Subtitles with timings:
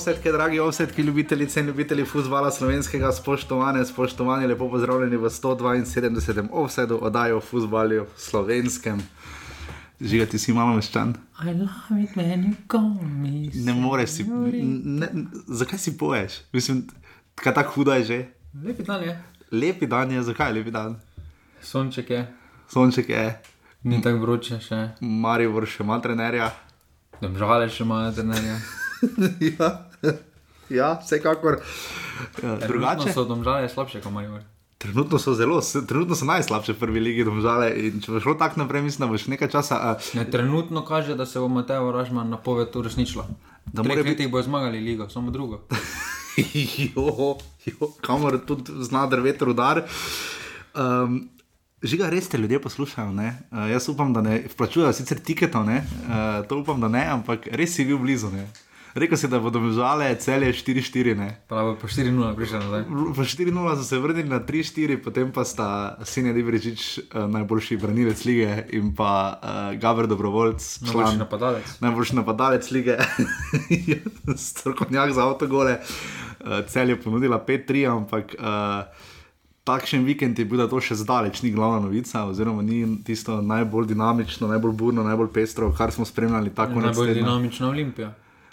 [0.00, 6.48] Ovsetke, dragi ovsetke, ljubitelice in ljubitelji futbola slovenskega, spoštovane, spoštovane, lepo pozdravljeni v 172.
[6.52, 9.02] ovsedu oddaji o futbalu slovenskem.
[10.00, 11.12] Žigati si malo meščan.
[13.54, 14.24] Ne moreš si.
[14.24, 15.08] Ne,
[15.46, 16.32] zakaj si poješ?
[16.52, 16.86] Mislim,
[17.34, 18.18] kaj tako huda je že?
[18.64, 19.18] Lepi dan je.
[19.52, 20.96] Lepi dan je, zakaj je lepi dan?
[21.60, 22.24] Sonček je,
[22.72, 23.42] Sonček je,
[23.82, 24.80] ni tako vroče še.
[25.00, 26.50] Marijo še ima trenerja.
[27.20, 28.56] Domžale še imajo trenerja.
[29.58, 29.89] ja.
[30.78, 31.60] ja, vsekakor.
[32.42, 34.40] Ja, Drugače so domžale slabše, kot Marijo.
[34.80, 37.68] Trenutno so zelo, trenutno so najslabše v prvi ligi domžale.
[37.76, 39.76] In če bo šlo tako naprej, mislim, da boš nekaj časa.
[39.76, 43.26] Uh, Ne, trenutno kaže, da se bo Mateo Ražman napoved uresničila.
[43.72, 45.60] Da mora biti- bo zmagali ligo, samo drugo.
[46.96, 49.82] jo, jo, kamor tudi zna drveti rudar.
[50.74, 51.28] Um,
[51.82, 53.12] Žiga, res te ljudje poslušajo.
[53.12, 55.84] Uh, jaz upam, da ne vplačujejo sicer tiketov, ne?
[56.08, 58.32] uh, to upam, da ne, ampak res si bil blizu.
[58.32, 58.48] Ne?
[58.94, 61.16] Rekel si, da bodo žale celje 4-4.
[61.16, 61.28] ne.
[61.48, 62.82] Pravi, po 4-0 prišel nazaj.
[62.88, 68.24] V 4-0 so se vrnili na 3-4, potem pa sta Sinja Divrečič, uh, najboljši branilec
[68.24, 71.80] lige, in pa uh, Gabr Dobrovoljc, Najboljši napadalec.
[71.80, 72.96] najboljši napadalec lige,
[74.48, 75.78] strokovnjak za avtogole.
[76.40, 78.84] Uh, cel je ponudila 5-3, ampak uh,
[79.64, 83.86] takšen vikend je bil, da to še zdaleč ni glavna novica, oziroma ni tisto najbolj
[83.92, 88.10] dinamično, najbolj burno, najbolj pestro, kar smo spremljali tako Najbolj dinamična Olimpija.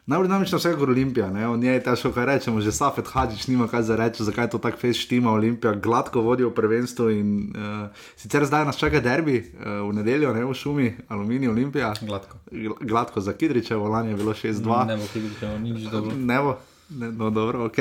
[0.08, 1.48] Najbolj dinamična vsekakor Olimpija, ne?
[1.48, 4.58] o njej je težko kaj rečemo, že Safet Hadžič nima kaj za reči, zakaj to
[4.58, 5.32] tako fez štima.
[5.32, 10.32] Olimpija gladko vodi v prvenstvu in uh, sicer zdaj nas čaka derbi uh, v nedeljo,
[10.34, 11.92] ne v šumi, Aluminij Olimpija.
[12.02, 12.40] Gladko.
[12.52, 14.88] Gl- Gladko za Kidričevo, lani je bilo 6-2.
[14.88, 16.16] Ne bo videti, nič dobro.
[16.16, 16.58] Ne bo,
[16.90, 17.78] ne, no dobro, ok.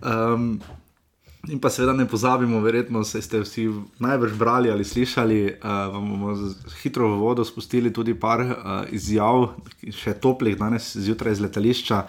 [0.00, 0.60] Um,
[1.46, 3.68] in pa seveda ne pozabimo, verjetno ste vsi
[4.02, 6.34] najbrž brali ali slišali, uh, vam bomo
[6.82, 8.54] hitro v vodo spustili tudi par uh,
[8.90, 9.54] izjav,
[9.94, 12.02] še toplih danes zjutraj iz letališča.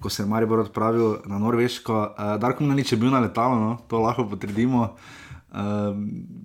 [0.00, 3.72] Ko se je Maribor odpravil na Norveško, uh, Darko Mlinarič je bil na letalu, no,
[3.88, 4.94] to lahko potrdimo.
[5.52, 5.92] Uh,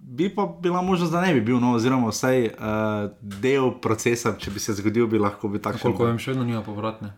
[0.03, 4.51] bi pa bila možnost, da ne bi bil, no, oziroma vsaj uh, del procesa, če
[4.51, 5.87] bi se zgodil, bi lahko bil takšen.
[5.87, 7.13] Koliko vem, še vedno nima povratne.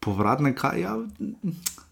[0.00, 0.96] Povratne, ka- ja,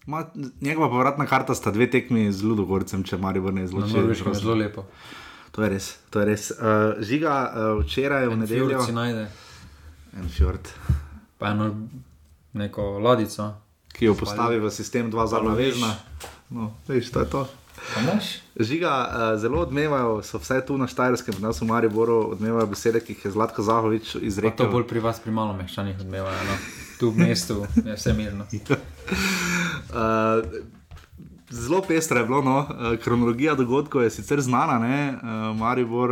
[0.05, 0.25] ma,
[0.61, 3.93] njegova povratna karta sta dve tekmi z Ludogorcem, če Marijo ne izloči.
[3.93, 4.85] Norveškem je zelo lepo.
[5.51, 5.97] To je res.
[6.09, 6.51] To je res.
[6.51, 6.57] Uh,
[6.99, 8.67] žiga, uh, včeraj v nedeljo.
[8.69, 9.27] Fjord si najde,
[10.15, 10.67] En fjord,
[11.37, 11.87] pa eno
[12.53, 13.53] neko ladico.
[13.95, 15.95] ki jo postavi v sistem 2 za navezna.
[16.49, 17.47] No, veš, to je to.
[18.59, 23.13] Žiga, uh, zelo odmevajo, so vse tu na Štajerskem, nas v Mariboru odmevajo besede, ki
[23.13, 24.71] jih je Zlatko Zahovič Pa to izrekel.
[24.71, 26.39] bolj pri vas, pri malo mehčanih odmevajo.
[26.47, 26.84] No.
[26.99, 28.45] Tu v mestu je vse mirno.
[29.95, 30.41] Uh,
[31.49, 32.57] Zelo pestro je bilo, no.
[32.59, 35.13] uh, kronologija dogodkov je sicer znana, ne?
[35.13, 36.11] uh, Maribor,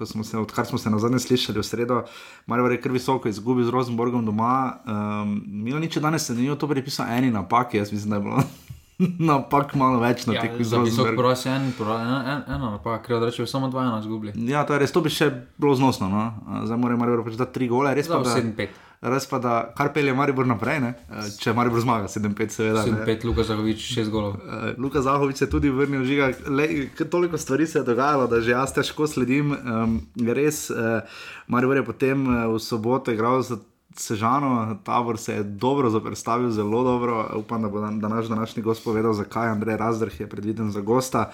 [0.00, 2.02] uh, smo se, odkar smo se na zadnje slišali v sredo,
[2.46, 4.80] Maribor je kar visoko izgubil z Rosenborgom doma.
[4.86, 8.42] Um, Milanič danes se ni to pripisal eni napaki, jaz mislim, da je bilo
[9.32, 11.16] napak malo več na Ja, tekmi z Rosenborgom.
[11.16, 14.32] poraz je en, pora- en, en, eno napak, ker odreče samo dva ena zgubili.
[14.48, 16.08] Ja, to je res, to bi še bilo znosno.
[16.08, 16.32] No?
[16.64, 18.68] Zdaj mora Maribor pač dati tri gole, res Za pa, da, 7-5.
[19.02, 20.92] Res pa da kar pelje Maribor naprej, ne?
[21.10, 22.84] Uh, če Maribor zmaga 7-5, seveda.
[22.86, 23.02] ne.
[23.02, 24.38] 7-5, Luka Zahovič, 6 golov.
[24.38, 26.68] Uh, Luka Zahovič se je tudi vrnil, žiga, le,
[27.10, 29.52] toliko stvari se je dogajalo, da že jaz težko sledim.
[29.52, 29.98] Um,
[30.28, 31.02] res, uh,
[31.50, 33.58] Marijo je potem uh, v soboto igral za
[33.92, 37.26] Sežano, tabor se je dobro zaprstavil, zelo dobro.
[37.36, 41.30] Upam, da bo dan, današ, današnji gost povedal, zakaj Andrej Razdrh je predviden za gosta.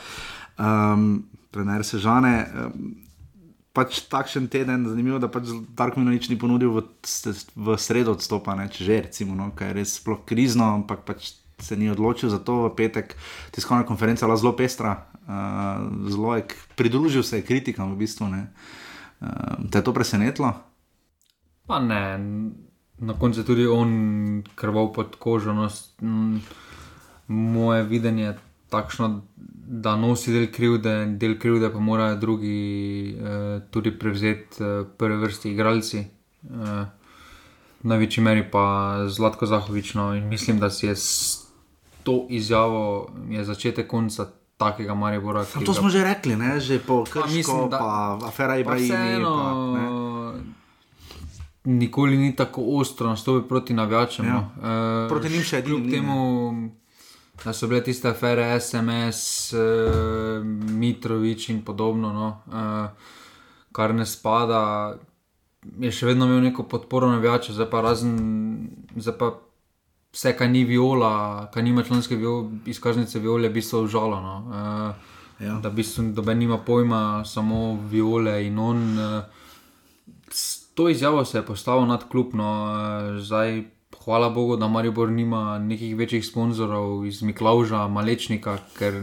[0.59, 2.47] Um, trener Sežane.
[2.51, 3.08] Um,
[3.79, 6.83] Pač takšen teden, zanimivo, da pač Darko Minonič ni ponudil v,
[7.55, 11.39] v sredo odstopa, ne, če že, recimo, no, kaj je res sploh krizno, ampak pač
[11.63, 13.15] se ni odločil za to v petek.
[13.55, 16.43] Tiskovna konferenca je bila zelo pestra, uh, zelo je,
[16.75, 18.27] pridružil se je kritikam v bistvu.
[18.31, 18.51] Ne.
[19.23, 20.55] Uh, te je to presenetilo?
[21.67, 22.19] Pa ne,
[22.99, 25.55] na koncu je tudi on krval pod kožo.
[25.55, 25.71] No,
[27.29, 28.39] moje videnje je
[28.71, 29.23] takšno,
[29.71, 32.59] da nosi del krivde, del krivde pa morajo drugi
[33.13, 35.99] eh, tudi prevzeti, eh, prve vrsti igralci.
[35.99, 36.85] Eh,
[37.79, 38.65] v največji meri pa
[39.07, 39.95] Zlatko Zahovič.
[39.95, 41.39] No, in mislim, da si je s
[42.03, 42.83] to izjavo
[43.29, 44.27] je začetek konca
[44.57, 45.45] takega Maribora.
[45.45, 46.57] ki To ga- smo že rekli, ne?
[46.59, 47.89] že po Krško, mislim, pa, da- pa
[48.25, 48.85] afera Ibrahim.
[48.87, 49.35] vseeno,
[49.75, 50.35] Pa,
[51.67, 54.27] nikoli ni tako ostro nastopil proti navijačem.
[54.27, 54.33] Ja.
[54.33, 54.51] no.
[55.05, 56.71] Eh, Proti njim še edini Kljub temu,
[57.45, 63.13] da so bile tiste afere, SMS, uh, Mitrovič in podobno, no, uh,
[63.73, 64.97] kar ne spada,
[65.79, 68.17] je še vedno imel neko podporo navijačev, zdaj pa razen,
[68.97, 69.33] zdaj pa
[70.15, 74.21] vse, kar ni viola, kar nima članske viol, izkaznice viole, je v bistvu žalo.
[74.25, 74.37] No.
[74.49, 75.53] Uh, Ja.
[75.63, 78.81] Da v bistvu noben nima pojma, samo viole in on.
[78.99, 79.23] Uh,
[80.35, 83.65] s to izjavo se je postavil nad klub, no, eh, zdaj
[84.05, 88.95] hvala Bogu, da Maribor nima nekih večjih sponzorjev iz Miklauža, Malečnika, ker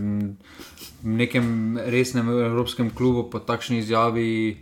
[1.03, 4.57] v nekem resnem evropskem klubu po takšni izjavi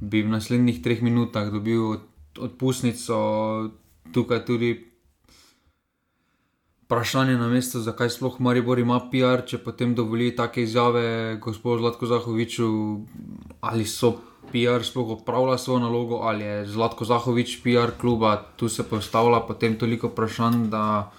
[0.00, 2.00] bi v naslednjih treh minutah dobil
[2.38, 3.16] odpustnico,
[4.12, 4.86] tukaj tudi.
[6.90, 12.08] Vprašanje na mestu, zakaj sploh Maribor ima PR, če potem dovoli take izjave gospodu Zlatko
[12.10, 12.66] Zahoviču,
[13.60, 14.16] ali so
[14.52, 19.78] PR sploh opravlja svojo nalogo, ali je Zlatko Zahovič PR kluba, tu se postavlja potem
[19.78, 21.10] toliko vprašanj, da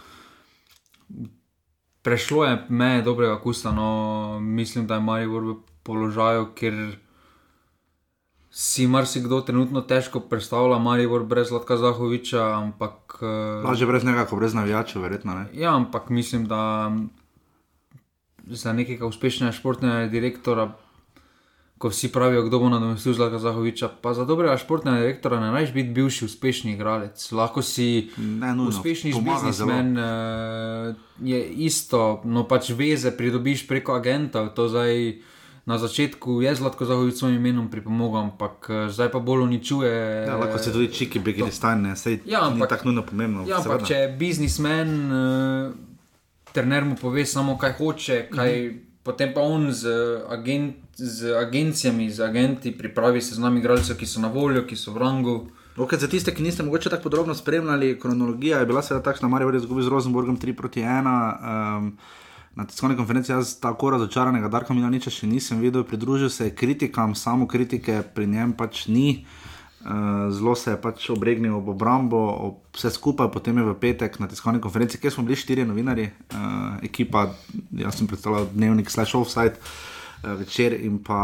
[2.01, 3.71] prešlo je meje dobrega kusa.
[3.71, 6.97] No, mislim, da je Maribor v položaju, kjer
[8.51, 13.17] si marsikdo trenutno težko predstavlja Maribor brez Zlatka Zahoviča, ampak.
[13.21, 15.33] Eh, Lažje brez njega, kot brez navijačev, verjetno.
[15.33, 15.45] Ne?
[15.53, 16.91] Ja, ampak mislim, da
[18.47, 20.71] za nekega uspešnega športnega direktora
[21.81, 23.89] ko vsi pravijo, kdo bo nadomestil Zlata Zahoviča.
[24.01, 27.31] Pa za dobrega športnega direktora ne rajš biti bivši uspešni igralec.
[27.31, 30.95] Lahko si ne, nujno, uspešni biznismen, uh,
[31.25, 34.53] je isto, no pač veze pridobiš preko agentov.
[35.65, 40.25] Na začetku je Zlatko Zahovič s svojim imenom pripomogel, ampak eh, zdaj pa bolj uničuje.
[40.25, 43.45] Ja, lahko se tudi čiki, begi ne stane, sej ja, ampak, ni tako nujno pomembno.
[43.45, 45.75] Ja, ampak če je biznismen, uh,
[46.49, 48.57] trener mu pove samo, kaj hoče, kaj.
[48.57, 49.89] Mm -hmm potem pa on z,
[50.29, 54.75] agent, z agencijami, z agenti pripravi se z nami igralce, ki so na voljo, ki
[54.75, 55.35] so v rangu.
[55.77, 59.29] Okay, za tiste, ki niste morda tako podrobno spremljali, kronologija je bila seveda takšna, da
[59.29, 61.77] je Marijo izgubil z Rosenborgom 3 proti 1.
[61.77, 61.97] Um,
[62.55, 67.15] Na tiskovni konferenci jaz tako razočaranega Darka Milaniča še nisem videl, pridružil se je kritikam,
[67.15, 69.23] samo kritike pri njem pač ni.
[69.23, 69.50] Uh,
[70.31, 72.21] zelo se je pač obregnil ob obrambo,
[72.75, 76.77] vse skupaj, potem je v petek na tiskovni konferenci, kjer smo bili štiri novinari, uh,
[76.85, 77.31] ekipa,
[77.77, 81.21] jaz sem predstavljal dnevnik Slash Offside uh, večer in pa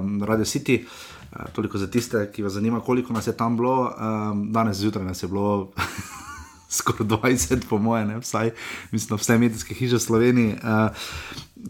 [0.00, 0.82] um, Radio City.
[0.82, 3.92] Uh, toliko za tiste, ki vas zanima, koliko nas je tam bilo.
[3.92, 5.72] Um, danes zjutraj nas je bilo
[6.72, 8.50] skoraj 20, po mojem, vsaj
[8.92, 10.56] mislim, vse medijske hiše v Sloveniji.
[10.62, 11.04] Uh,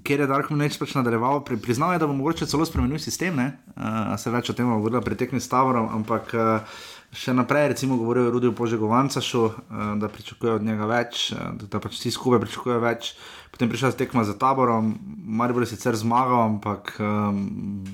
[0.07, 3.39] ker je Darko Mneč pač nadaljeval, pri, priznal je, da bo mogoče celo spremenil sistem,
[3.39, 6.81] uh, se več o tem govorila pri tekmi s Tavorom, ampak uh,
[7.13, 9.55] še naprej, recimo, govorijo o Rudiju Požegovancašu, uh,
[10.01, 13.15] da pričakujejo od njega več, uh, da, pač vsi skupaj pričakujejo več.
[13.53, 14.95] Potem prišla tekma za Taborom,
[15.27, 17.43] Marijo je sicer zmagal, ampak um,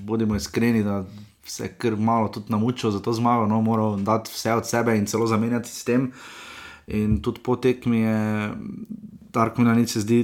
[0.06, 0.84] bodimo iskreni,
[1.49, 4.96] se je kar malo tudi namučil za to zmago, no, moral dati vse od sebe
[4.99, 6.12] in celo zamenjati sistem.
[6.88, 8.19] In tudi po tekmi je
[9.32, 10.23] Darko Mneč se zdi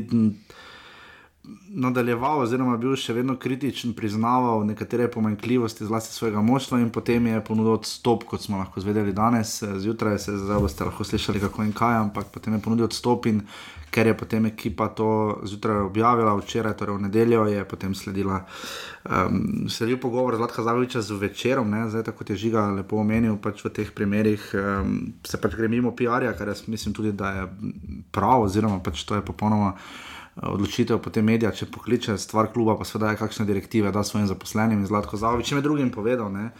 [1.75, 7.43] nadaljeval, oziroma bil še vedno kritičen, priznaval nekatere pomanjkljivosti zlasti svojega moštva in potem je
[7.45, 11.75] ponudil odstop, kot smo lahko zvedeli danes, zjutraj se zdaj boste lahko slišali, kako in
[11.77, 13.43] kaj, ampak potem je ponudil odstop in
[13.95, 18.41] ker je potem ekipa to zjutraj objavila, včeraj, torej v nedeljo, je potem sledila.
[19.05, 23.63] Um, sledil pogovor z Latka Zaviča z večerom, zdaj tako je žiga lepo omenil, pač
[23.63, 27.47] v teh primerih um, se pač gre mimo PR-ja, kar jaz mislim tudi, da je
[28.11, 29.77] prav, oziroma pač to je popolnoma
[30.43, 34.83] odločitev potem medija, če pokliče stvar kluba, pa seveda je kakšne direktive, da svojim zaposlenim
[34.83, 36.33] in zlatko zavič, če me drugim povedal.
[36.35, 36.51] Ne,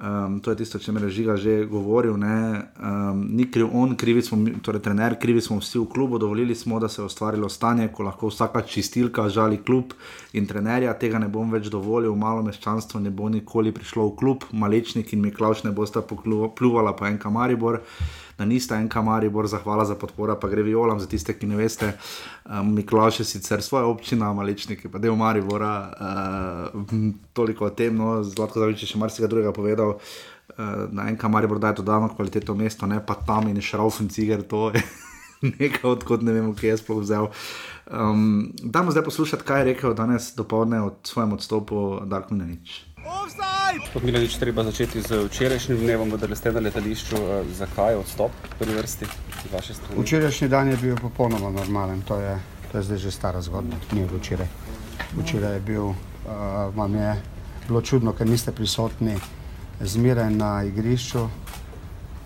[0.00, 2.12] Um, to je tisto, o čemer je žiga že govoril.
[2.12, 6.18] Um, ni kriv on, krivi smo, torej trener, krivi smo vsi v klubu.
[6.18, 9.92] Dovolili smo, da se je ustvarilo stanje, ko lahko vsaka čistilka žali klub
[10.32, 10.92] in trenerja.
[10.98, 15.24] Tega ne bom več dovolil, malo meščanstvo ne bo nikoli prišlo v klub, malečnik in
[15.24, 17.80] Miklaš ne bosta pljuvala po en kamaribor.
[17.80, 21.48] Uh, da nista en kamari, bor zahvala za podporo, pa gre violam za tiste, ki
[21.48, 21.92] ne veste.
[22.44, 25.74] Um, Miklaš je sicer svoja občina, malečniki, pa del Maribora,
[26.72, 26.92] uh,
[27.32, 29.96] toliko o tem, no, zlatko da bi še marsikaj drugega povedal.
[30.56, 34.44] Uh, na en kamari bo dajto dano kvaliteto mesto, ne pa tam in šraufen ciger,
[34.46, 34.82] to je
[35.58, 37.30] nekaj, odkot ne vemo, kje je sploh vzel.
[37.86, 42.85] Um, dajmo zdaj poslušati, kaj je rekel danes dopoledne o svojem odstopu Dark Minanič.
[44.02, 47.16] Mi reči, treba začeti z včerajšnjim dnevom, da ste na letališču.
[47.16, 50.02] Eh, zakaj je odstop v prvi vrsti z vaše strani?
[50.02, 52.38] Včerajšnji dan je bil popolnoma normalen, to je,
[52.72, 54.46] to je zdaj že stara zgodba, ni bilo včeraj.
[55.16, 55.96] Včeraj je bil, uh,
[56.76, 57.16] vam je
[57.68, 59.16] bilo čudno, ker niste prisotni
[59.80, 61.28] zmeraj na igrišču,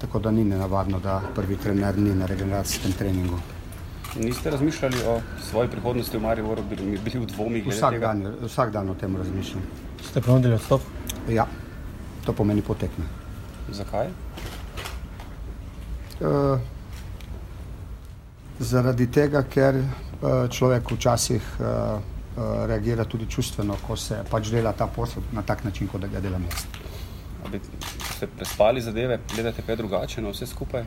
[0.00, 3.38] tako da ni nenavadno, da prvi trener ni na regeneracijskem treningu.
[4.17, 7.67] Niste razmišljali o svoji prihodnosti v Mariboru, bili v dvomih?
[7.67, 9.62] Vsak dan, vsak dan o tem razmišljam.
[10.02, 10.81] Ste ponudili odstop?
[11.29, 11.47] Ja,
[12.26, 13.05] to pomeni potekne.
[13.71, 14.09] Zakaj?
[16.21, 16.59] Uh,
[18.59, 24.73] zaradi tega, ker uh, človek včasih uh, uh, reagira tudi čustveno, ko se pač dela
[24.73, 26.67] ta posel na tak način, kot da ga dela jaz.
[28.17, 30.85] Ste prespali zadeve, gledate kaj drugače na vse skupaj?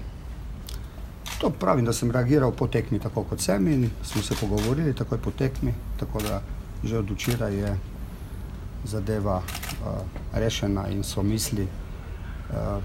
[1.43, 5.17] To pravim, da sem reagiral po tekmi, tako kot sem in smo se pogovorili, takoj
[5.17, 6.41] po tekmi, tako da
[6.83, 7.73] že od včeraj je
[8.83, 9.88] zadeva uh,
[10.33, 12.79] rešena in so misli uh,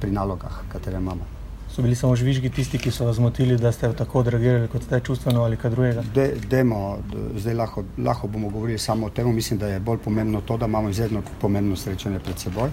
[0.00, 1.26] pri nalogah, katere imamo.
[1.74, 5.00] so bili samo žvižgi tisti, ki so vas zmotili, da ste tako odreagirali, kot ste
[5.00, 6.02] čustveno ali kaj drugega?
[6.14, 6.98] De, demo,
[7.36, 9.34] zdaj lahko, lahko bomo govorili samo o tem.
[9.34, 12.70] Mislim, da je bolj pomembno to, da imamo izredno pomembno srečanje pred seboj,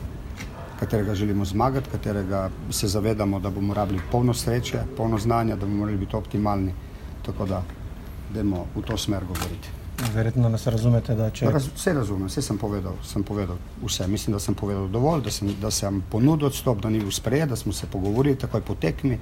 [0.83, 5.77] katerega želimo zmagati, katerega se zavedamo, da bomo rabili polno sreče, polno znanja, da bomo
[5.77, 6.73] morali biti optimalni.
[7.25, 7.63] Tako da,
[8.33, 9.69] demo v to smer govoriti.
[10.13, 14.07] Verjetno nas razumete, da če Raz, vse razumem, vse sem povedal, sem povedal vse.
[14.07, 17.49] Mislim, da sem povedal dovolj, da sem, da sem ponudil odstop, da ni bil sprejet,
[17.49, 19.19] da smo se pogovorili takoj po tekmi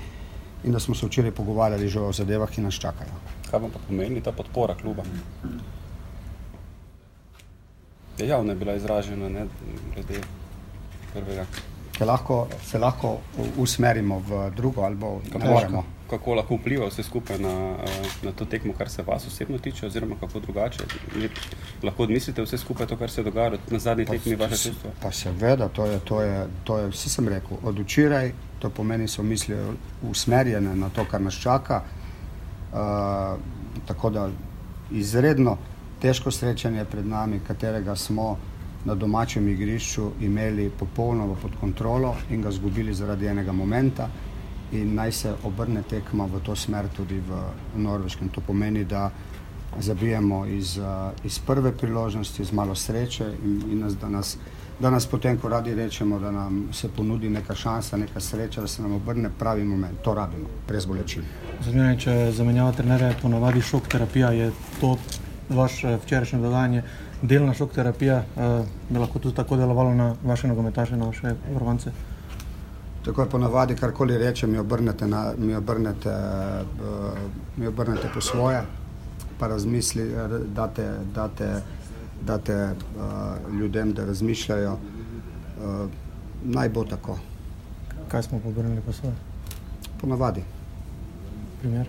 [0.64, 3.20] in da smo se včeraj pogovarjali že o zadevah, ki nas čakajo.
[3.52, 5.04] Kaj vam pa pomeni ta podpora kluba?
[8.18, 9.48] Je javno je bila izražena, ne,
[9.94, 10.22] glede
[11.14, 11.46] prvega.
[11.98, 13.18] Se lahko, se lahko
[13.58, 15.84] usmerimo v drugo ali ne Kako moremo.
[16.10, 19.86] kako lahko vpliva vse skupaj na, eh, na to tekmo, kar se vas osebno tiče,
[19.86, 20.84] oziroma kako drugače?
[21.16, 21.30] Ne,
[21.84, 24.92] lahko odmislite vse skupaj to, kar se je dogajalo na zadnji tekmi vaše čustva?
[25.02, 29.08] Pa seveda, to je, to je, to je, vse sem rekel, od včeraj, to pomeni,
[29.08, 29.56] so misli
[30.10, 31.84] usmerjene na to, kar nas čaka.
[32.72, 33.40] Uh,
[33.86, 34.30] tako da
[34.92, 35.58] izredno
[36.02, 38.38] težko srečanje je pred nami, katerega smo
[38.86, 44.10] na domačem igrišču imeli popolnoma pod kontrolo in ga izgubili zaradi enega momenta.
[44.72, 47.42] In naj se obrne tekma v to smer tudi v
[47.76, 48.30] Norveškem.
[48.30, 49.12] To pomeni, da
[49.80, 50.86] zabijemo iz, uh,
[51.24, 54.38] iz prve priložnosti, z malo sreče in, in nas, da, nas,
[54.80, 58.68] da nas potem, ko radi rečemo, da nam se ponudi neka šansa, neka sreča, da
[58.68, 60.02] se nam obrne pravi moment.
[60.04, 61.24] To rabimo, brez bolečin.
[61.64, 64.98] Zanimivo je, če zamenjava trenerja, ponavadi šok terapija, je to
[65.50, 66.84] vaše včerajšnje dogajanje,
[67.22, 71.92] delna šok terapija, eh, bi lahko tudi tako delovalo na vaše nogometaše, na vaše varovance.
[73.06, 77.18] Tako je ponavadi, karkoli rečem, mi obrnete, na, mi, obrnete, uh,
[77.58, 78.62] mi obrnete po svoje,
[79.40, 80.86] pa razmisli, r- date,
[81.16, 81.62] date,
[82.22, 82.72] date uh,
[83.54, 84.74] ljudem, da razmišljajo.
[84.74, 85.90] Uh,
[86.44, 87.18] naj bo tako,
[88.08, 89.16] Kaj smo pobrnili po svoje?
[89.98, 90.44] ponavadi.
[91.60, 91.88] Primer.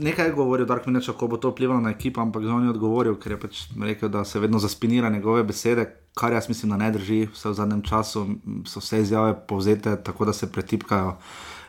[0.00, 3.16] Nekaj je govoril, Dark Minč, kako bo to vplivalo na ekipo, ampak on je odgovoril,
[3.20, 6.90] ker je pač rekel, da se vedno zaspinira njegove besede, kar jaz mislim, da ne
[6.90, 7.26] drži.
[7.32, 8.26] Vse v zadnjem času
[8.66, 11.16] so vse izjave povzete tako, da se pretipkajo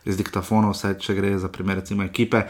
[0.06, 2.46] iz diktafonov, vse če gre za primer recimo ekipe.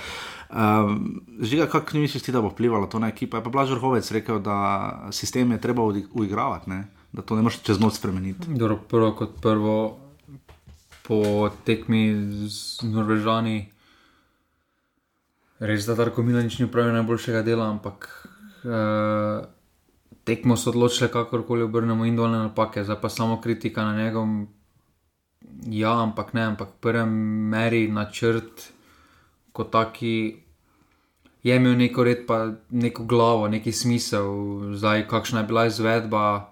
[0.52, 3.38] Um, žiga, kako ni misliš ti, da bo vplivalo to na ekipo?
[3.38, 6.86] Je pa Blaž Vrhovec rekel, da sistem je treba uigravati, ne?
[7.12, 8.48] da to ne moreš čez noč spremeniti.
[8.48, 9.98] Dobro, prvo kot prvo,
[11.04, 12.16] po tekmi
[12.48, 13.71] z Norvežani,
[15.62, 18.08] res da Darko Milanič ni upravil najboljšega dela, ampak
[18.66, 19.46] uh,
[20.26, 24.28] tekmo so odločile, kakorkoli obrnemo individualne napake, zdaj pa samo kritika na njegov.
[25.70, 27.12] Ja, ampak ne, ampak v prvem
[27.54, 28.72] meri načrt
[29.54, 30.42] kot taki.
[31.42, 34.28] Je imel neko red, pa neko glavo, neki smisel,
[34.78, 36.52] zdaj kakšna je bila izvedba,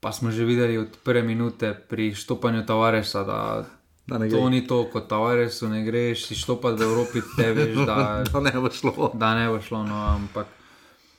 [0.00, 3.66] Pa smo že videli od prve minute pri štopanju Tavaresa, da,
[4.08, 4.50] to gre.
[4.50, 8.52] ni to, kot Tavaresu ne greš, si štopati v Evropi, te veš, da, To ne
[8.52, 9.10] bo šlo.
[9.14, 9.82] da ne bo šlo.
[9.84, 10.46] No, ampak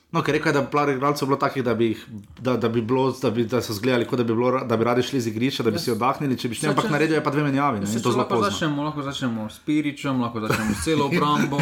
[0.08, 2.00] No, ker rekel je, da bi par igralcev bilo takih, da bi, jih,
[2.40, 4.84] da, da bi bilo, da bi da so zgledali, kot da bi, bilo, da bi
[4.84, 7.22] radi šli z igrišča, da bi si oddahnili, če bi šli, ampak če- naredil je
[7.22, 8.48] pa dve menjavi, ne, to lahko pozno.
[8.48, 11.60] začnemo, lahko začnemo s Piričem, lahko začnemo s celo obrambo.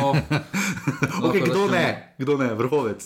[1.27, 1.87] Okay, kdo ne,
[2.19, 3.03] kdo ne, vrhovec.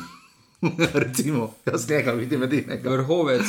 [1.00, 2.90] Recimo, jaz njega vidim edinega.
[2.90, 3.48] Vrhovec,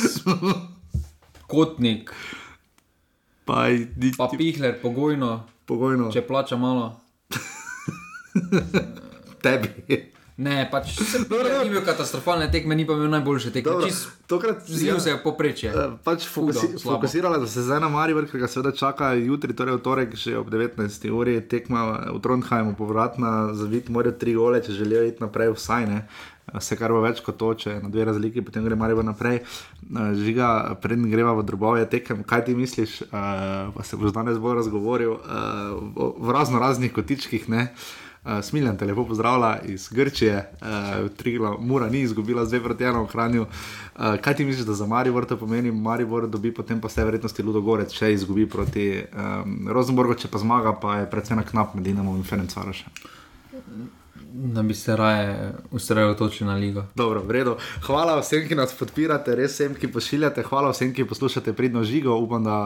[1.46, 2.12] Kotnik,
[3.50, 6.92] Pa, ni, pa Pihler, pogojno, pogojno, če plača malo.
[9.42, 9.68] tebi.
[10.40, 13.74] Ne, pač ni bil katastrofalne tekme, ni pa imel najboljše tekme.
[13.74, 15.68] Dobro, Čist Tokrat Zlil se je v poprečje.
[15.68, 19.76] Eh, Pač fokusi, fokusirala so se zdaj na Maribor, ker ga seveda čaka jutri, torej
[19.76, 20.80] v torek, že ob 19.
[21.12, 25.90] uri tekma v Trondheimu, povratna za vid, morajo tri gole, če želijo iti naprej, vsaj
[25.90, 26.00] ne.
[26.54, 29.40] Vse, kar bo več kot to, če je na dve razliki, potem gre Maribor naprej.
[29.40, 34.38] Eh, Žiga, preden greva v drobove tekem, kaj ti misliš, uh, pa se boš danes
[34.38, 37.68] bolj razgovoril uh, v razno raznih kotičkih, ne.
[38.20, 43.02] Uh, Smiljan te lepo pozdravlja iz Grčije, uh, Trigla, Mura ni izgubila, zdaj proti eno
[43.06, 43.46] ohranju.
[43.46, 45.72] Uh, kaj ti misliš, da za Maribor to pomeni?
[45.72, 50.38] Maribor dobi potem pa vse verjetnosti Ludo Gorec, če izgubi proti um, Rosenborgu, če pa
[50.38, 52.92] zmaga, pa je predvsem na knap med Dinamom in Ferencvarošem.
[54.32, 56.84] Da bi se raje usredotočili na ligo.
[56.94, 57.56] Dobro, v redu.
[57.82, 62.14] Hvala vsem, ki nas podpirate, res vsem, ki pošiljate, hvala vsem, ki poslušate pridno žigo.
[62.14, 62.58] Upam, da,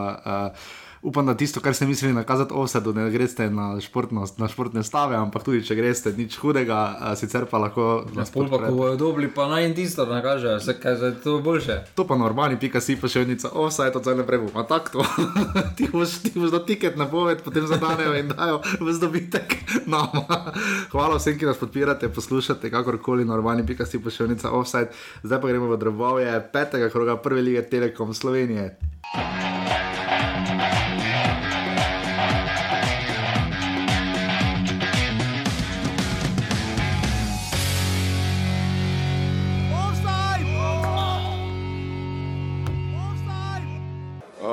[0.52, 4.82] uh, upam, da tisto, kar ste mislili nakazati ovsedu, ne greste na, športno, na športne
[4.82, 8.72] stave, ampak tudi če greste, nič hudega, uh, sicer pa lahko nas Pol pa, ko
[8.72, 11.76] bojo dobili, pa naj jim tisto nakažejo, se kaj za to boljše.
[11.94, 15.04] To pa normalni, pika si pa še enica, ovsaj to zdaj naprej bo, a tako
[15.04, 15.04] to.
[15.76, 20.24] ti boš, ti boš da tiket na poved, potem zadanejo in dajo v zdobitek nama.
[20.88, 24.88] Hvala vsem, ki nas podpirate, poslušate, kakorkoli, normalni, pika si pa še enica, ovsaj.
[25.20, 28.72] Zdaj pa gremo v drobovje petega kroga prve lige Telekom Slovenije.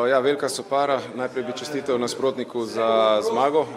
[0.07, 1.01] Ja, velika sopara.
[1.15, 3.67] Najprej bi čestitev nasprotniku za zmago.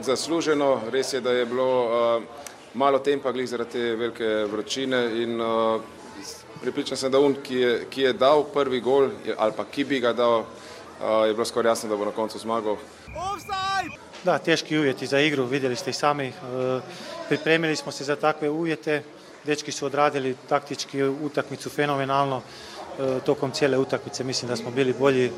[0.00, 2.22] Zasluženo, res je, da je bilo uh,
[2.74, 5.80] malo tempa glih zaradi te velike vročine in uh,
[6.60, 10.00] pripričan sem, da un, ki je, ki je dal prvi gol ali pa ki bi
[10.00, 12.76] ga dal, uh, je bilo skoraj jasno, da bo na koncu zmagal.
[14.24, 16.26] Da, teški uvjeti za igru, vidjeli ste i sami.
[16.26, 16.32] E,
[17.28, 19.02] pripremili smo se za takve uvjete.
[19.44, 22.42] Dečki su odradili taktički utakmicu fenomenalno.
[22.98, 25.30] E, tokom cijele utakmice mislim da smo bili bolji e,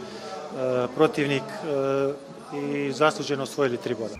[0.95, 1.43] protivnik
[2.55, 4.15] i zasluženo osvojili tri boda.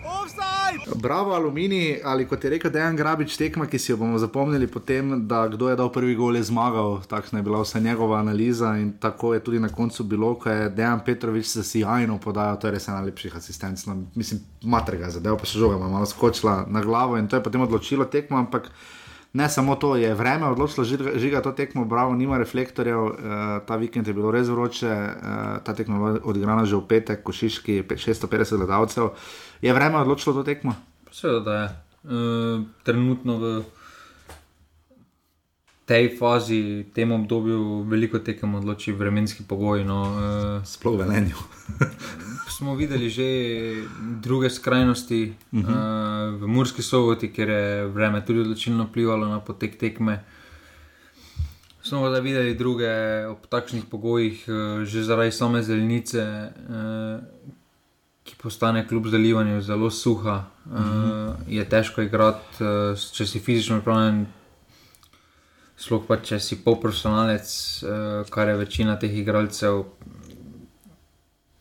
[0.95, 5.27] Bravo, Alumini, ali kot je rekel Dejan Grabič, tekma, ki si jo bomo zapomnili, potem,
[5.27, 7.01] da kdo je dal prvi gol, je zmagal.
[7.07, 10.69] Takšna je bila vsa njegova analiza in tako je tudi na koncu bilo, ko je
[10.69, 13.85] Dejan Petrovič se sjajno podajal, to je res ena lepših asistenc.
[13.85, 17.61] No, mislim, matrega zadev, pa še žoga, malo skočila na glavo in to je potem
[17.61, 18.71] odločilo tekmo, ampak.
[19.35, 20.87] Ne samo to, je vreme odločilo,
[21.19, 23.15] žiga to tekmo, bravo, nima reflektorjev, uh,
[23.67, 27.83] ta vikend je bilo res vroče, uh, ta tekmo je odigrana že v petek, košiški
[27.83, 29.11] 650 gledalcev.
[29.59, 30.75] Je vreme odločilo to tekmo?
[31.11, 31.67] Seveda, da je.
[32.05, 33.45] Uh, trenutno v
[35.85, 39.85] tej fazi, v tem obdobju, veliko tekem odloči vremenski pogoji.
[39.85, 41.37] No, uh, Sploh velenju.
[42.55, 43.27] smo videli že
[44.21, 45.65] druge skrajnosti uh -huh.
[45.65, 50.23] uh, v Murski soboti, kjer je vreme tudi odločilno vplivalo na potek tekme.
[51.83, 52.89] Smo pa videli druge
[53.27, 57.21] ob takšnih pogojih, uh, že zaradi same zelenice, uh,
[58.23, 60.43] ki postane kljub zalivanju zelo suha.
[60.65, 61.29] Uh -huh.
[61.29, 64.25] uh, je težko igrati, uh, če si fizično pripravljen.
[65.75, 67.47] Sploh pa, če si polprofesionalec,
[67.83, 69.83] uh, kar je večina teh igralcev,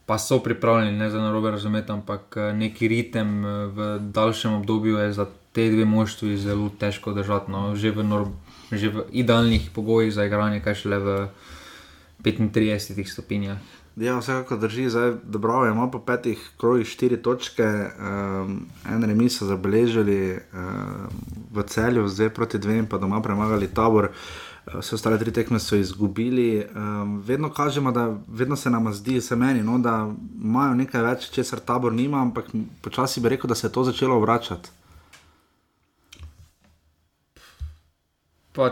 [0.06, 4.98] pa so pripravljeni, ne za narobe razumeti, ampak eh, neki ritem eh, v daljšem obdobju
[4.98, 7.50] je za te dve moštvi zelo težko držati.
[7.50, 7.76] No.
[7.76, 8.32] Že, v norm,
[8.72, 11.28] že v idealnih pogojih za igranje, kaj šele v
[12.24, 13.58] 35 stopinjah.
[13.96, 14.88] Ja, vsekakor drži,
[15.22, 18.56] da bravo, ima po petih krogih štiri točke, um,
[18.90, 21.06] en remis so zabeležili um,
[21.54, 24.10] v celju, zdaj proti dvem, pa doma premagali tabor.
[24.10, 26.66] Uh, vse ostale tri tekme so izgubili.
[26.76, 31.28] Um, vedno kažemo, da vedno se nam zdi, se meni, no, da imajo nekaj več,
[31.30, 32.46] česar tabor nima, ampak
[32.82, 34.70] počasi bi rekel, da se je to začelo vračati.
[38.52, 38.70] Pa,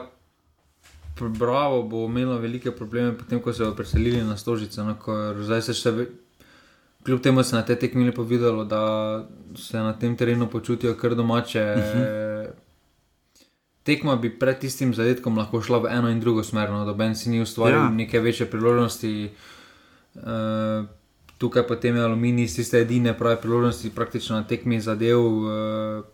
[1.29, 4.83] bravo, bo imelo velike probleme, potem ko so se preselili na Stožice.
[4.83, 4.97] No,
[5.43, 5.93] zdaj se še.
[7.03, 9.25] Kljub temu se na te tekmi lepo videlo, da
[9.59, 11.65] se na tem terenu počutijo kar domače.
[11.77, 11.83] Uh.
[11.83, 12.63] -huh
[13.83, 17.17] tekma bi pred tistim zadetkom lahko šla v eno in drugo smer, no, da Ben
[17.19, 17.91] si ni ustvaril ja.
[17.91, 19.31] neke večje priložnosti.
[20.15, 20.87] Uh,
[21.39, 26.05] tukaj potem je aluminij, tiste edine prave priložnosti, praktično na tekmi zadev uh,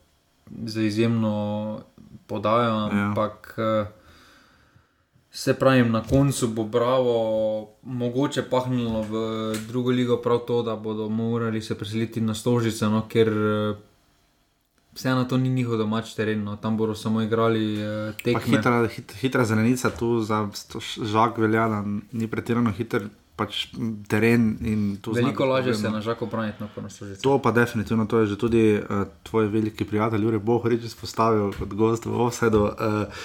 [0.64, 1.80] za izjemno
[2.26, 2.88] podajo.
[2.88, 3.08] Ja.
[3.08, 3.86] Ampak uh,
[5.38, 9.20] se pravi, na koncu bo bravo, mogoče pahnilo v
[9.68, 13.28] drugo ligo prav to, da bodo morali se preseliti na Stožice, no, ker.
[13.28, 13.76] Uh,
[14.98, 16.56] vseeno to ni njihov domač teren, no.
[16.56, 18.56] tam bodo samo igrali uh, tekme.
[18.56, 20.48] Hitra, hit, hitra zelenica tu za
[21.12, 23.06] žak velja, da ni pretirano hiter.
[23.38, 23.68] Pač
[24.10, 25.28] teren in tu zelo.
[25.28, 27.20] Veliko lažje se na žaku braniti, kot na službi.
[27.22, 31.76] To pa definitivno, to je že tudi uh, tvoj veliki prijatelj, Jurek Bohorič, izpostavil kot
[31.78, 32.64] gost v Ovsedu.
[32.64, 33.22] Uh,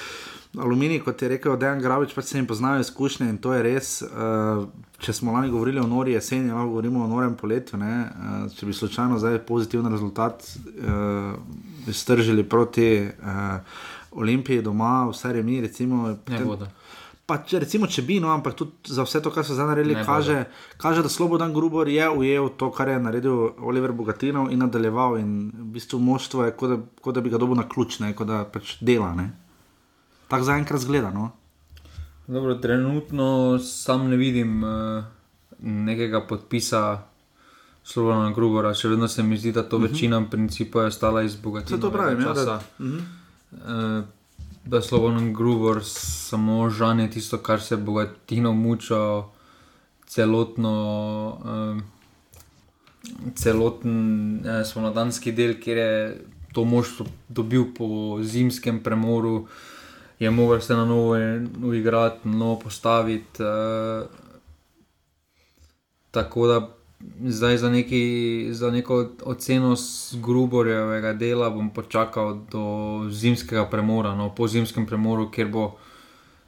[0.57, 3.87] Aluminij, kot je rekel Dejan Gravič, pač se jim poznajo izkušnje in to je res.
[4.05, 4.67] Uh,
[5.01, 7.79] če smo lani govorili o nori jeseni, lahko govorimo o norem poletju.
[7.79, 11.33] Uh, če bi slučajno zdaj pozitiven rezultat uh,
[11.89, 13.81] iztržili proti uh,
[14.21, 16.13] Olimpiji doma, vse remi, recimo.
[16.29, 16.69] Ne bodo.
[17.25, 19.95] Pa če, recimo, če bi, no, ampak tudi za vse to, kar so zdaj naredili,
[20.05, 20.41] kaže,
[20.77, 25.17] kaže, da Slobodan Grubor je ujel to, kar je naredil Oliver Bogatinov in nadaljeval.
[25.17, 28.29] In v bistvu moštvo je, kot da, kot da bi ga dobil na ključ, kot
[28.29, 29.15] da pač dela.
[29.17, 29.31] Ne
[30.27, 31.11] tako zaenkrat zgleda.
[31.11, 31.31] No?
[32.27, 35.03] Dobro, trenutno sam ne vidim uh,
[35.59, 37.01] nekega podpisa
[37.83, 39.89] Slovena Grubora, še vedno se mi zdi, da to uh mhm.
[39.89, 39.93] -huh.
[39.93, 41.77] večina principa je stala iz bogatstva.
[41.77, 43.01] To pravim, ja, da, uh -huh.
[43.51, 44.03] uh,
[44.65, 49.23] da Sloven Grubor samo žanje tisto, kar se bogatino muča,
[50.07, 50.73] celotno.
[51.43, 51.81] Uh,
[53.35, 56.21] Celoten eh, slovenski del, kjer je
[56.53, 59.72] to možno dobil po zimskem premoru, eh,
[60.23, 61.15] je mogoče se na novo
[61.63, 63.43] uigrati, novo postaviti.
[63.43, 64.07] Uh,
[66.11, 66.69] tako da
[67.25, 72.65] zdaj za, neki, za neko oceno zgruborjevega dela bom počakal do
[73.11, 75.75] zimskega premora, no, po zimskem premoru, kjer bo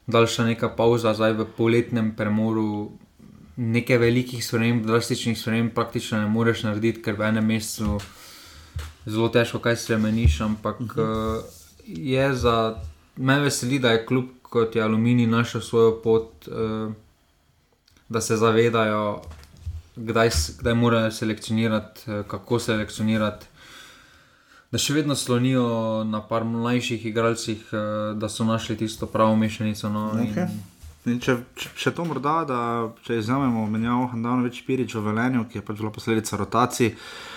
[0.06, 2.90] daljša neka pauza, zdaj v poletnem premoru.
[3.56, 7.96] Nekaj velikih sprememb, drastičnih sprememb, praktično ne moreš narediti, ker v enem mesecu
[9.06, 10.40] zelo težko kaj spremeniš.
[10.40, 11.38] Ampak uh -huh.
[11.38, 11.44] uh,
[11.86, 12.76] je za
[13.16, 16.92] me veseli, da je kljub kot je Aluminij našel svojo pot uh,
[18.08, 19.20] da se zavedajo,
[19.96, 23.46] kdaj, kdaj morajo selekcionirati, eh, kako selekcionirati.
[24.72, 25.66] Da še vedno slonijo
[26.04, 27.76] na par mlajših igralcih, eh,
[28.14, 29.88] da so našli tisto pravo mešanico.
[29.88, 30.48] No, in- Okay.
[31.06, 32.60] In če, če, če to morda, da
[33.02, 36.86] če izjamemo menjavo Handanovič Pirič v Velenju, ki je pač bila posledica rotacij.
[36.86, 37.35] Uh,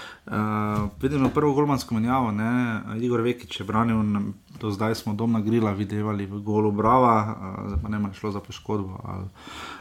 [0.99, 2.51] vidimo prvo golmansko menjavo, ne?
[2.97, 4.21] Igor Vekič je branil, na-
[4.59, 8.13] do zdaj smo dom na grila videli v golu Brava, uh, zdaj pa ne more
[8.13, 8.99] šlo za poškodbo.
[9.03, 9.25] Ali,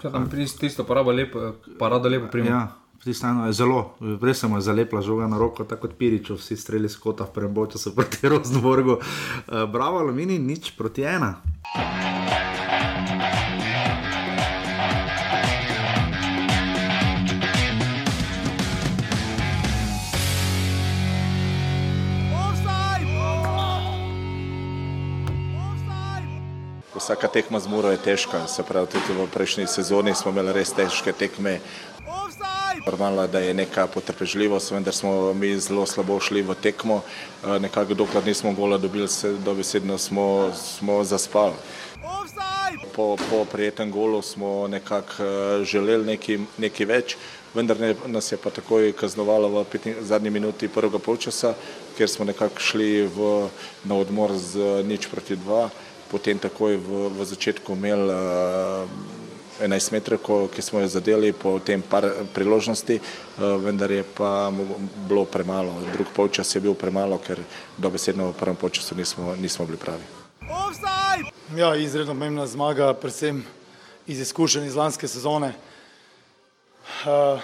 [0.03, 2.49] Ja, tam pri tisto parado lepo, parado lepo prime.
[2.49, 6.35] ja, Tisto je zelo, res se mu je zalepla žoga na roko, tako kot Piriču,
[6.35, 8.93] vsi streli skota v prvem času proti Rosenborgu.
[8.93, 11.39] Uh, bravo, Alumini, nič proti ena.
[26.99, 30.75] Vsaka tekma z Muro je težka, se pravi, tudi v prejšnji sezoni smo imeli res
[30.75, 31.61] težke tekme.
[32.83, 37.03] Normalno je, da je neka potrpežljivost, vendar smo mi zelo slabo šli v tekmo.
[37.47, 41.55] Eh, Nekako dokler nismo gola dobili, se dobesedno smo, smo zaspali.
[42.95, 47.17] Po, po prijetnem golu smo nekako eh, želeli nekaj, nekaj več,
[47.55, 51.55] vendar ne, nas je pa takoj kaznovalo v peti, zadnji minuti prvega polčasa,
[51.95, 53.47] ker smo nekako šli v,
[53.85, 55.69] na odmor z nič proti dva,
[56.11, 58.89] potem takoj v, v začetku imeli uh,
[59.61, 64.51] 11 metrov, ki smo jo zadeli po tem par priložnosti, uh, vendar je pa
[65.09, 65.75] bilo premalo.
[65.93, 67.43] Drug polčas je bil premalo, ker
[67.77, 70.05] dobesedno v prvem polčasu nismo, nismo bili pravi.
[71.57, 73.45] Ja, izredno pomembna zmaga, predvsem
[74.07, 75.53] iz izkušenj iz lanske sezone.
[77.05, 77.43] Uh,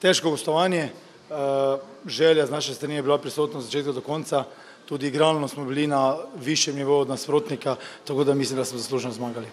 [0.00, 0.88] težko gostovanje,
[1.30, 4.44] uh, želja z naše strani je bila prisotna od začetka do konca,
[4.86, 9.12] tudi igralno smo bili na višjem nivoju od nasprotnika, tako da mislim, da smo zasluženo
[9.12, 9.46] zmagali.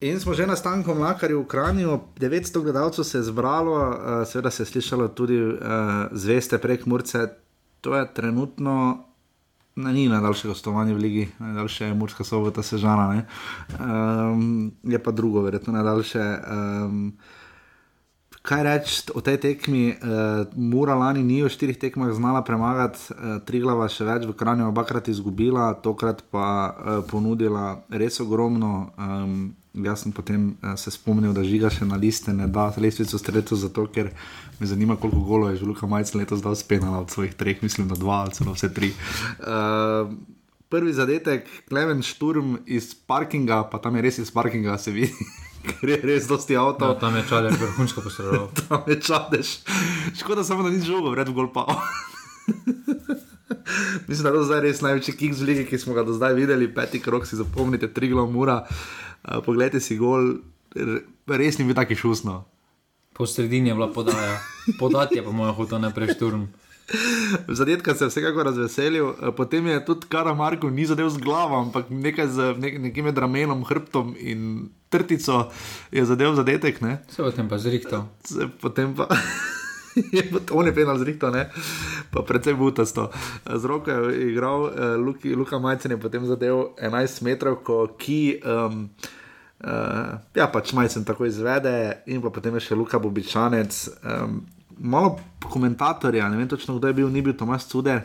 [0.00, 4.50] In smo že na stanku Mlakarju v Kranju, 900 gledalcev se je zbralo, uh, seveda
[4.50, 5.58] se je slišalo tudi uh,
[6.12, 7.28] zveste prek Murce.
[7.80, 9.04] To je trenutno,
[9.76, 13.22] ne, ni najdaljše gostovanje v Ligi, najdaljše je Murska sobota Sežana,
[13.80, 16.38] um, je pa drugo, verjetno najdaljše.
[16.50, 17.16] Um,
[18.46, 19.98] Kaj reči o tej tekmi?
[19.98, 24.68] Uh, Mura lani ni v štirih tekmah znala premagati, uh, Triglava še več, v Kranju
[24.70, 28.94] obakrat izgubila, tokrat pa uh, ponudila res ogromno.
[28.94, 33.58] Um, jaz sem potem se spomnil, da žiga še na liste, ne da lestvico stretu,
[33.60, 34.08] zato ker
[34.60, 37.90] me zanima, koliko golov je že Luka Majc letos dal spenala od svojih treh, mislim,
[37.90, 38.94] da dva ali celo vse tri.
[39.42, 40.14] Uh,
[40.70, 45.12] Prvi zadetek, Klemen Šturm iz parkinga, pa tam je res iz parkinga, se vidi,
[45.66, 46.86] ker je res dosti avto.
[46.86, 48.50] No, tam je čale vrhunsko posredoval.
[48.62, 49.46] tam je čadež.
[50.18, 51.66] Škoda samo, da ni žogo, vred v gol pa.
[54.08, 56.36] Mislim, da je to zdaj res največji kick z lige, ki smo ga do zdaj
[56.38, 58.56] videli, peti krok si zapomnite, tri glavna mura.
[58.66, 60.38] Uh, poglejte si gol,
[61.26, 62.44] res ni bil taki šusno.
[63.16, 64.38] Po sredini je bila podaja,
[64.78, 66.46] podati je pa moj hotel ne prešturm.
[67.48, 71.58] Zadetka se je vsekakor razveselil, eh, potem je tudi Kara Marko ni zadev z glavo,
[71.58, 75.50] ampak nekaj z nek, nekim med ramenom, hrbtom in trtico
[75.90, 76.80] je zadev zadetek.
[76.80, 77.02] Ne?
[77.10, 78.06] Se potem pa zrihtal.
[78.24, 79.08] Se Potem pa.
[80.12, 81.50] je On je penal zrihtal, ne?
[82.10, 83.10] pa predvsem butasto.
[83.44, 84.70] Z roko je igral, uh,
[85.00, 87.62] Luki, Luka Majcen je potem zadev 11 metrov,
[87.98, 88.40] ki.
[88.44, 88.90] Um,
[89.56, 93.72] Uh, ja, pač majcen tako izvede, in pa potem je še Luka Bobičanec.
[94.04, 94.44] Um,
[94.78, 95.16] malo
[95.52, 98.00] komentatorja, ne vem točno, kdo je bil, ni bil Tomas Cude,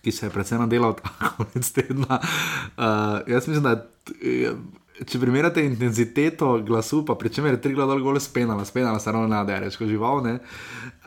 [0.00, 2.20] ki se je predvsem nadelal ta konec tedna.
[2.20, 3.86] Uh, jaz mislim, da
[4.22, 4.52] eh,
[5.06, 9.28] če primerjate intenziteto glasu, pa pri čemer je tri gledal gole spenala, spenala se ravno
[9.30, 10.34] nade, rečko žival, ne.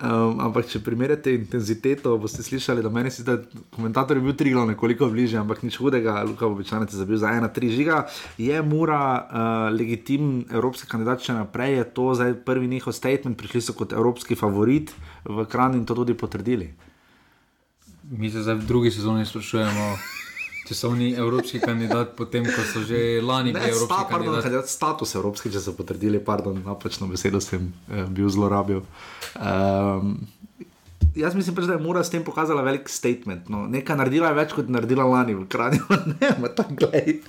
[0.03, 3.38] Um, ampak če primerjate intenziteto, boste slišali, da meni se da
[3.75, 7.36] komentator je bil tri glavne nekoliko bližje, ampak nič hudega, Luka Bobičanec je zabil za
[7.38, 8.03] ena, tri žiga.
[8.41, 9.43] Je Mura uh,
[9.75, 14.39] legitimen evropski kandidat še naprej, je to zdaj prvi njihov statement, prišli so kot evropski
[14.39, 14.95] favorit
[15.29, 16.73] v Kran in to tudi potrdili.
[18.10, 19.86] Mi se zdaj v drugi sezoni sprašujemo,
[20.67, 24.69] če so oni evropski kandidat, potem ko so že lani bili evropski sta, pardon, kandidat.
[24.71, 28.80] status evropski, če so potrdili, pardon, napačno besedo sem eh, bil zlorabil.
[29.36, 30.15] Um,
[31.19, 33.52] jaz mislim, pač, da je Mura s tem pokazala velik statement.
[33.52, 33.65] No.
[33.67, 35.84] Nekaj naredila je več kot naredila lani v Kranju.
[36.15, 37.19] ne, ma tam glej.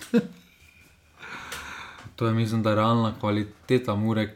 [2.15, 4.29] To je, mislim, da je realna kvaliteta mure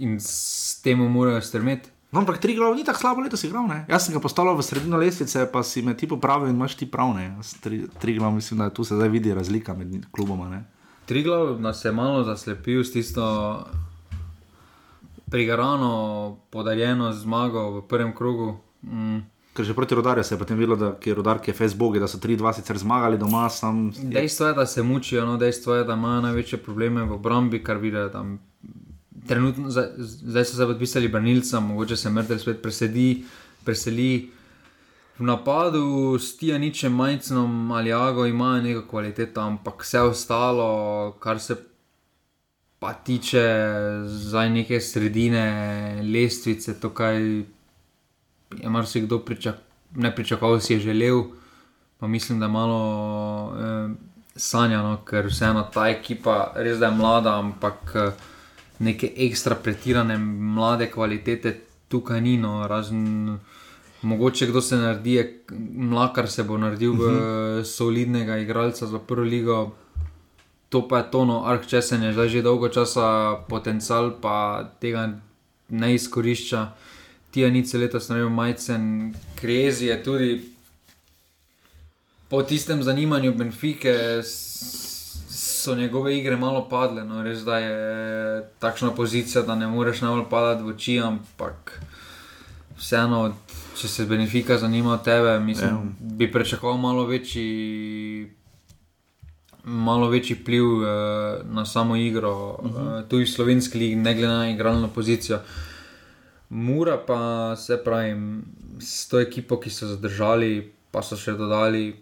[0.00, 1.92] in s tem morajo strmeti.
[2.10, 3.68] No, ampak tri glav ni tako slabo letos igral.
[3.70, 3.84] Ne?
[3.88, 6.90] Jaz sem ga postavil v sredino lestvice, pa si me ti popravil in imaš ti
[6.90, 7.14] prav.
[7.14, 7.36] Ne?
[7.36, 10.48] Jaz Tri, tri glav mislim, da tu se zdaj vidi razlika med kluboma.
[10.48, 10.64] Ne?
[11.06, 13.64] Triglav nas je malo zaslepil s tisto
[15.30, 18.56] prigarano, podarjeno zmago v prvem krogu.
[18.82, 19.18] Mm.
[19.54, 22.06] Ker že proti rodarju se je potem videlo, da je rodar, ki je Facebook, da
[22.08, 25.94] so 3-2 sicer zmagali doma, sam Dejstvo je, da se mučijo, no, dejstvo je, da
[25.94, 28.38] imajo največje probleme v obrambi, kar vidijo tam
[29.26, 33.24] trenutno, zdaj, so se podpisali branilca, mogoče se mrtev spet presedi,
[33.64, 34.30] preseli.
[35.18, 41.56] V napadu s Tijaničem, Majcnom ali Ago imajo neko kvaliteto, ampak vse ostalo, kar se
[42.78, 43.44] pa tiče
[44.06, 47.16] zdaj neke sredine, lestvice, tukaj
[48.56, 49.56] je marsikdo pričak,
[49.94, 51.22] ne pričakoval, si je želel,
[51.98, 53.94] pa mislim, da je malo eh,
[54.36, 58.12] sanjano, ker vseeno ta ekipa res da je mlada, ampak eh,
[58.80, 61.54] neke ekstra pretirane mlade kvalitete
[61.88, 63.38] tukaj ni, no, razen.
[64.02, 65.18] Mogoče kdo se naredi,
[65.76, 67.18] mlakar se bo naredil v uh Mhm.
[67.18, 67.64] -huh.
[67.64, 69.72] solidnega igralca za prvo ligo.
[70.68, 75.18] To pa je tono, arh česen je zdaj že dolgo časa potencial, pa tega
[75.68, 76.72] ne izkorišča.
[77.30, 80.42] Tija ni cel letos naredil majcen, krezi je tudi
[82.28, 84.22] po tistem zanimanju Benfike.
[85.60, 90.24] So njegove igre malo padle, no res da je takšna pozicija, da ne moreš najbolj
[90.30, 91.74] padati v oči, ampak
[92.78, 93.34] vseeno,
[93.76, 95.82] če se Benefika zanima tebe, mislim, Ja.
[96.00, 98.30] bi pričakoval malo večji,
[99.64, 100.86] malo večji vpliv uh,
[101.44, 103.02] na samo igro, uh -huh.
[103.02, 105.38] uh, tudi v slovenski ligi, ne glede na igralno pozicijo.
[106.48, 108.16] Mura pa se pravi,
[108.80, 111.96] s to ekipo, ki so zadržali, pa so še dodali,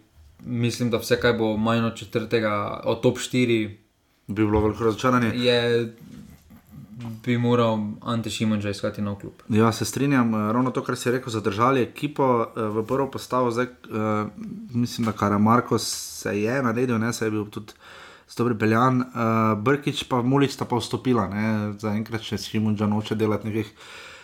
[0.45, 3.75] mislim, da vse, kaj bo manj od četrtega, od top 4,
[4.27, 5.31] Bi bilo veliko razočaranje.
[5.35, 5.95] je,
[7.25, 9.33] bi moral Ante Šimunča iskati nov klub.
[9.49, 13.51] Ja, se strinjam, eh, ravno to, kar si rekel, zadržali ekipo eh, v prvo postavo.
[13.51, 14.29] Zdaj, uh,
[14.73, 17.73] mislim, da Karamarko se je naredil, ne se je bil tudi
[18.37, 21.27] dobro peljan, uh, Brkič pa Mulič sta pa vstopila.
[21.27, 21.73] Ne?
[21.79, 23.73] Zaenkrat še Šimunča noče delati nekih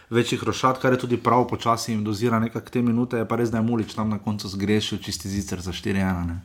[0.10, 3.52] večjih rošat, kar je tudi prav, počasi jim dozira nekaj te minute, je pa res,
[3.52, 6.36] da je Mulič tam na koncu zgrešil čisti zicer za 4-1.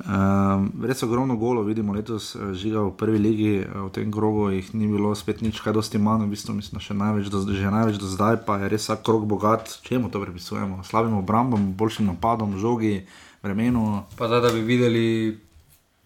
[0.00, 4.48] Um, res ogromno golo vidimo letos, eh, žiga v prvi ligi, eh, v tem krogu
[4.50, 7.44] jih ni bilo spet nič, kaj dosti manj, v bistvu mislim, da še največ do,
[7.44, 11.72] že največ do zdaj, pa je res vsak krog bogat, čemu to pripisujemo, slabim obrambam,
[11.76, 13.04] boljšim napadom, žogi,
[13.42, 14.04] vremenu.
[14.16, 15.36] Pa zdaj, da bi videli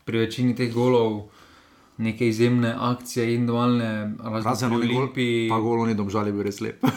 [0.05, 1.31] pri večini teh golov
[1.99, 3.91] neke izjemne akcije, individualne,
[4.45, 5.49] Razen gol, Olimpiji.
[5.49, 6.83] pa golo ni domžali bil res lep.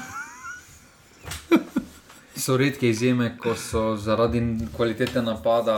[2.38, 4.40] So redke izjeme, ko so zaradi
[4.72, 5.74] kvalitete napada,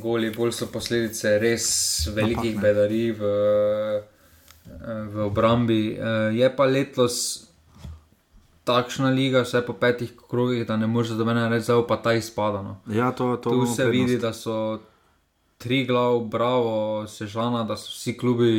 [0.00, 1.66] goli, bolj so posledice res
[2.08, 2.60] velikih ne.
[2.62, 3.22] bedarij v,
[5.06, 5.92] v obrambi.
[5.92, 6.00] Eh,
[6.34, 7.44] Je pa letos
[8.64, 12.14] takšna liga, vse po petih krogih, da ne moreš za mene reči, da pa ta
[12.14, 12.62] izpada.
[12.62, 12.80] No.
[12.88, 13.92] Ja, to, to Tu se prednost.
[13.92, 14.80] vidi, da so
[15.64, 16.74] tri glav, bravo,
[17.08, 18.52] sežana, da so vsi klubi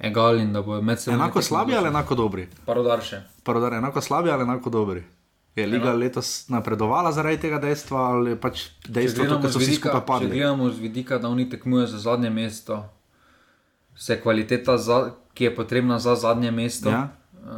[0.00, 1.14] egali in da bodo med seboj.
[1.16, 2.48] Enako slabi ali enako dobri?
[2.66, 3.20] Parodarše.
[3.42, 5.02] Parodar, enako slabi ali enako dobri?
[5.54, 5.98] Je liga Enako.
[5.98, 10.06] letos napredovala zaradi tega dejstva ali pač gledamo da z so vsi vidika- skupaj Če
[10.06, 10.30] padli?
[10.30, 12.78] gledamo z vidika, da oni tekmujejo za zadnje mesto,
[13.96, 14.98] se kvaliteta, za,
[15.34, 17.08] ki je potrebna za zadnje mesto, Ja,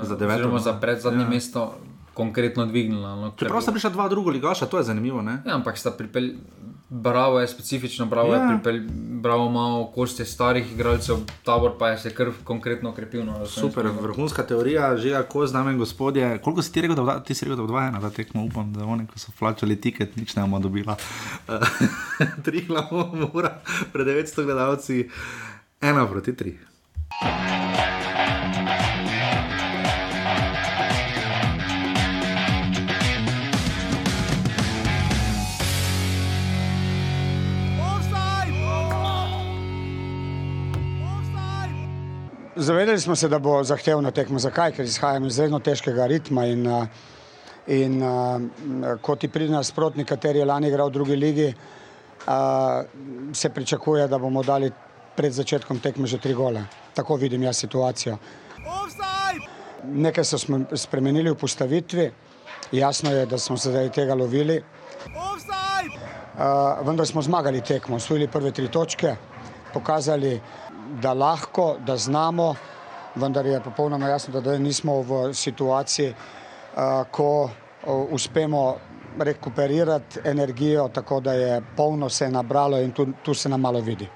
[0.02, 0.58] za deveto, oziroma no.
[0.60, 1.24] za predzadnje Ja.
[1.24, 1.30] ja.
[1.30, 1.78] mesto,
[2.14, 3.16] konkretno dvignila.
[3.16, 5.22] No, Čeprav sta prišla dva druga ligaša, to je zanimivo.
[5.22, 5.42] Ne?
[5.44, 6.38] Ja, ampak sta pripeljali.
[6.86, 8.38] Bravo je specifično, bravo Ja.
[8.38, 8.86] je pripeljal,
[9.18, 13.24] bravo malo koste starih igralcev, tabor pa je se kar konkretno okrepil.
[13.24, 14.02] No, v Super, nogometu.
[14.04, 16.38] vrhunska teorija, že kako znamo, gospodje.
[16.38, 18.44] Koliko si ti rekel, da vda, ti si rekel, da odvaja na ta tekmo?
[18.44, 20.96] Upam, da oni, ko so plačali tiket, nič ne bomo dobila.
[22.44, 23.58] tri glavno mora,
[23.92, 25.08] pred 900 gledalci,
[25.80, 26.58] ena proti tri.
[42.64, 44.38] Zavedali smo se, da bo zahtevna tekma.
[44.38, 44.72] Zakaj?
[44.72, 46.62] Ker izhajamo iz izredno težkega ritma in,
[47.66, 47.98] in
[49.04, 51.50] ko ti pride nasprotnik, kateri je lani igral v drugi ligi,
[53.34, 54.70] se pričakuje, da bomo dali
[55.16, 56.64] pred začetkom tekme že tri gole.
[56.94, 58.16] Tako vidim jaz situacijo.
[59.84, 62.10] Nekaj so smo spremenili v postavitvi,
[62.72, 64.62] jasno je, da smo se zaradi tega lovili.
[66.34, 69.16] Uh, vendar smo zmagali tekmo, osvojili prve tri točke,
[69.74, 70.40] pokazali,
[71.02, 72.54] da lahko, da znamo,
[73.14, 77.50] vendar je popolnoma jasno, da nismo v situaciji, uh, ko uh,
[78.10, 78.76] uspemo
[79.18, 84.08] rekuperirati energijo, tako da je polno se nabralo in tu, tu se nam malo vidi.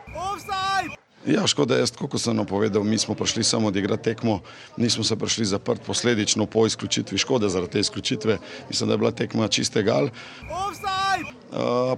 [1.27, 4.41] Ja, škoda je, kot sem napovedal, mi smo prišli samo odigrati tekmo,
[4.77, 7.19] nismo se prišli zaprt posledično po izključitvi.
[7.19, 10.05] Škoda zaradi te izključitve, mislim, da je bila tekma čiste gal.
[10.05, 11.38] Uh,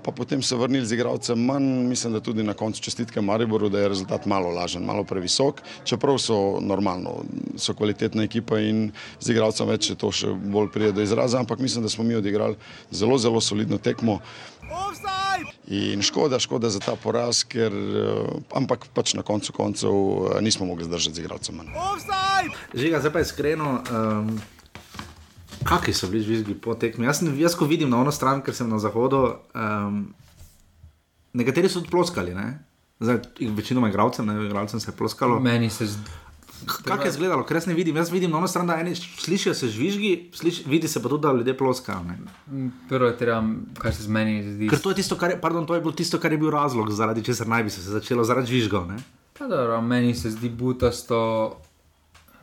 [0.04, 3.80] pa potem se vrnili z igralcem manj, mislim, da tudi na koncu čestitke Mariboru, da
[3.80, 7.24] je rezultat malo lažen, malo previsok, čeprav so normalno,
[7.56, 11.82] so kvalitetna ekipa in z igralcem več to še bolj prije do izraza, ampak mislim,
[11.82, 12.56] da smo mi odigrali
[12.90, 14.20] zelo, zelo solidno tekmo.
[15.70, 20.66] In škoda, škoda za ta poraz, ker eh, ampak pač na koncu koncev eh, nismo
[20.66, 21.56] mogli zdržati z igralcem.
[21.56, 21.70] manj.
[22.74, 23.82] Žiga, zdaj pa iskreno.
[23.90, 24.40] Um,
[25.64, 27.07] Kakšni so bili žvižgi po tekmi?
[27.07, 30.03] Jaz, jaz ko vidim na ono stran, ker sem na zahodu, um,
[31.33, 32.35] nekateri so tudi ploskali.
[32.35, 32.49] Ne?
[33.01, 33.20] Zdaj,
[33.57, 35.40] večinoma igralcem, ne igralcem se je ploskalo.
[35.40, 36.11] Meni se zdi.
[36.66, 37.96] Kako je izgledalo, ker jaz ne vidim.
[37.96, 41.23] Jaz vidim na ono stran, da eni slišijo se žvižgi, sliš, vidi se pa tudi,
[41.23, 42.03] da ljudje ploskajo.
[42.05, 42.18] Ne?
[42.88, 43.44] Prvo je treba,
[43.79, 44.68] kar se z meni zdi.
[44.68, 46.90] Ker to je, tisto, kar je, pardon, to je bilo tisto, kar je bil razlog,
[46.90, 48.87] zaradi česar naj bi se začelo, zaradi žvižgov.
[48.92, 49.01] ne.
[49.38, 51.57] Pa dobro, meni se zdi butasto,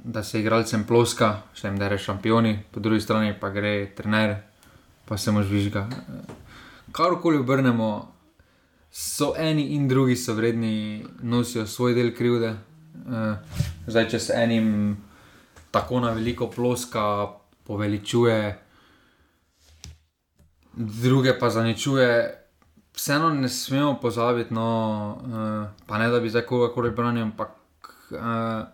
[0.04, 4.38] da se igralcem ploska, še jim da re šampioni, po drugi strani pa gre trener,
[5.06, 5.88] pa se mu žvižga.
[6.92, 7.90] Karkoli obrnemo,
[8.92, 12.56] so eni in drugi so vredni, nosijo svoj del krivde.
[13.08, 14.98] Eh, Zdaj, če se enim
[15.72, 17.04] tako na veliko ploska,
[17.64, 18.40] poveličuje,
[20.74, 22.10] druge pa zaničuje.
[22.94, 24.68] Vseeno ne smemo pozabiti, no,
[25.22, 27.52] uh, pa ne da bi zdaj kogarkoli branil, ampak
[28.12, 28.66] uh,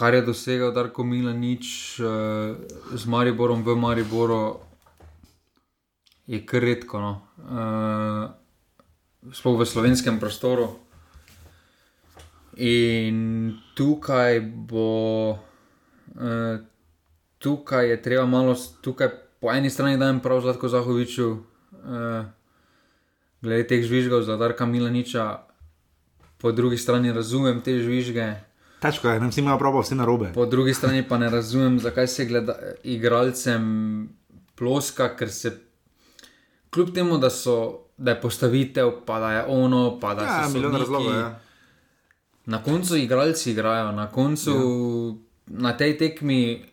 [0.00, 2.56] kar je dosegel Darko Milanič uh,
[2.96, 4.56] z Mariborom v Mariboru,
[6.24, 6.96] je kar redko.
[7.04, 7.12] No.
[7.36, 8.32] Uh,
[9.28, 10.72] sploh v slovenskem prostoru.
[12.56, 16.56] In tukaj bo, uh,
[17.36, 22.24] tukaj je treba malo, tukaj po eni strani dajem prav Zlatko Zahoviču, uh,
[23.44, 25.44] glede teh žvižgov za Darka Milaniča,
[26.40, 28.49] po drugi strani razumem te žvižge.
[28.80, 30.30] Težko je, ne vsi imajo prav, vsi na robe.
[30.34, 34.08] Po drugi strani pa ne razumem, zakaj se gleda igralcem
[34.56, 35.52] ploska, ker se
[36.70, 40.72] kljub temu, da, so, da je postavitev, pa da je ono, pa da Ja, milijon
[40.72, 41.18] sodniki, razlogov.
[41.18, 41.40] Ja.
[42.46, 45.60] Na koncu igralci igrajo, na koncu ja.
[45.60, 46.64] na tej tekmi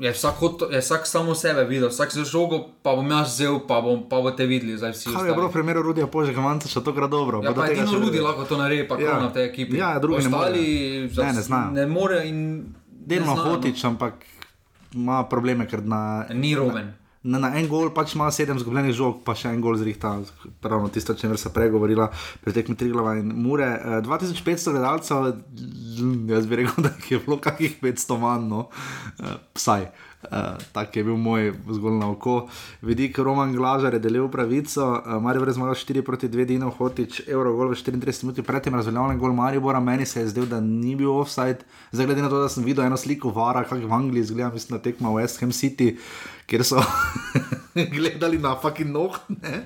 [0.00, 3.60] je vsak, hotel, je vsak samo sebe videl, vsak se žogo, pa bom jaz vzel,
[3.62, 5.10] pa, bom, pa boste videli, zdaj vsi.
[5.10, 7.40] Kaj je bilo v primeru Rudija Požega Manca, še to gre dobro.
[7.40, 9.18] Ja, pa edino še- ljudi lahko to naredi, pa Ja.
[9.18, 9.76] na tej ekipi.
[9.76, 11.08] Ja, drugi ne Ostali morejo.
[11.10, 11.70] zas- Ne, ne znajo.
[11.72, 12.40] Ne more in.
[13.02, 13.44] Delno ne no.
[13.46, 14.14] hotič, ampak
[14.94, 16.94] ima probleme, ker na, Ni roben.
[17.22, 20.14] Na, na en gol pač ima sedem zgubljenih žog, pa še en gol zrihta,
[20.64, 22.08] pravno tisto, o čemer se pregovorila
[22.40, 23.68] pri tekmi Triglava in Mure.
[23.76, 25.32] Eh, 2500 gledalcev,
[26.00, 28.68] mm, jaz bi rekel, da je bilo kakih 500 manj, no,
[29.20, 29.90] Eh, vsaj.
[30.20, 32.48] Uh, tak je bil moj zgolj na oko.
[32.84, 37.22] Vidik Roman Glažar je delil pravico, uh, Marijo je zmagal 4 proti 2, Dino Hotič,
[37.26, 40.92] Euro gol v 34 minuti, predtem razveljavljen gol Maribora, meni se je zdel, da ni
[40.92, 41.64] bil offside.
[41.92, 44.76] Zdaj, glede na to, da sem videl eno sliko Vara, kako v Angliji izgleda, mislim,
[44.76, 45.96] da tekma v West Ham City,
[46.50, 46.82] kjer so
[47.94, 49.62] gledali na fucking noht, ne?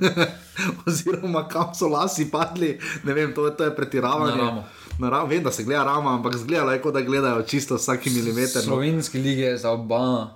[0.86, 4.36] oziroma kam so lasi padli, ne vem, to, to je pretiravanje.
[4.36, 4.64] Na ramo.
[5.00, 8.60] Na ramo, vem, da se gleda rama, ampak zgleda, kot da gledajo čisto vsaki milimeter.
[8.66, 8.74] no.
[8.74, 10.28] Slovenski lige je za oba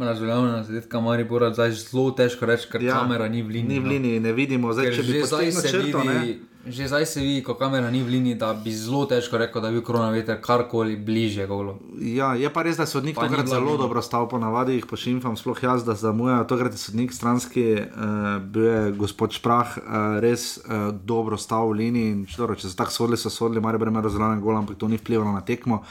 [0.00, 3.68] razveljavljena zadetka Maribora, zdaj zelo težko reči, ker Ja, kamera ni v liniji.
[3.68, 4.72] Ni v liniji, ne vidimo.
[4.72, 6.38] Zdaj, Ker če bi zdaj, se črto, ne?
[6.66, 9.68] Že zdaj se vidi, ko kamera ni v liniji, da bi zelo težko rekel, da
[9.68, 11.78] je bil koronaveter karkoli bližje golo.
[12.00, 13.82] Ja, je pa res, da sodnik Pa tokrat zelo vidna.
[13.82, 16.44] dobro stal, ponavadi jih pošiljam, sploh jaz, da zamujajo.
[16.44, 21.72] Tokrat je sodnik stranski, uh, bil je gospod Šprah, uh, res uh, dobro stal v
[21.72, 22.10] liniji.
[22.10, 24.88] in Dobro, če so tako sodili, so sodili, mar je breme razdeljeno gol, ampak to
[24.88, 25.82] ni vplivalo na tekmo.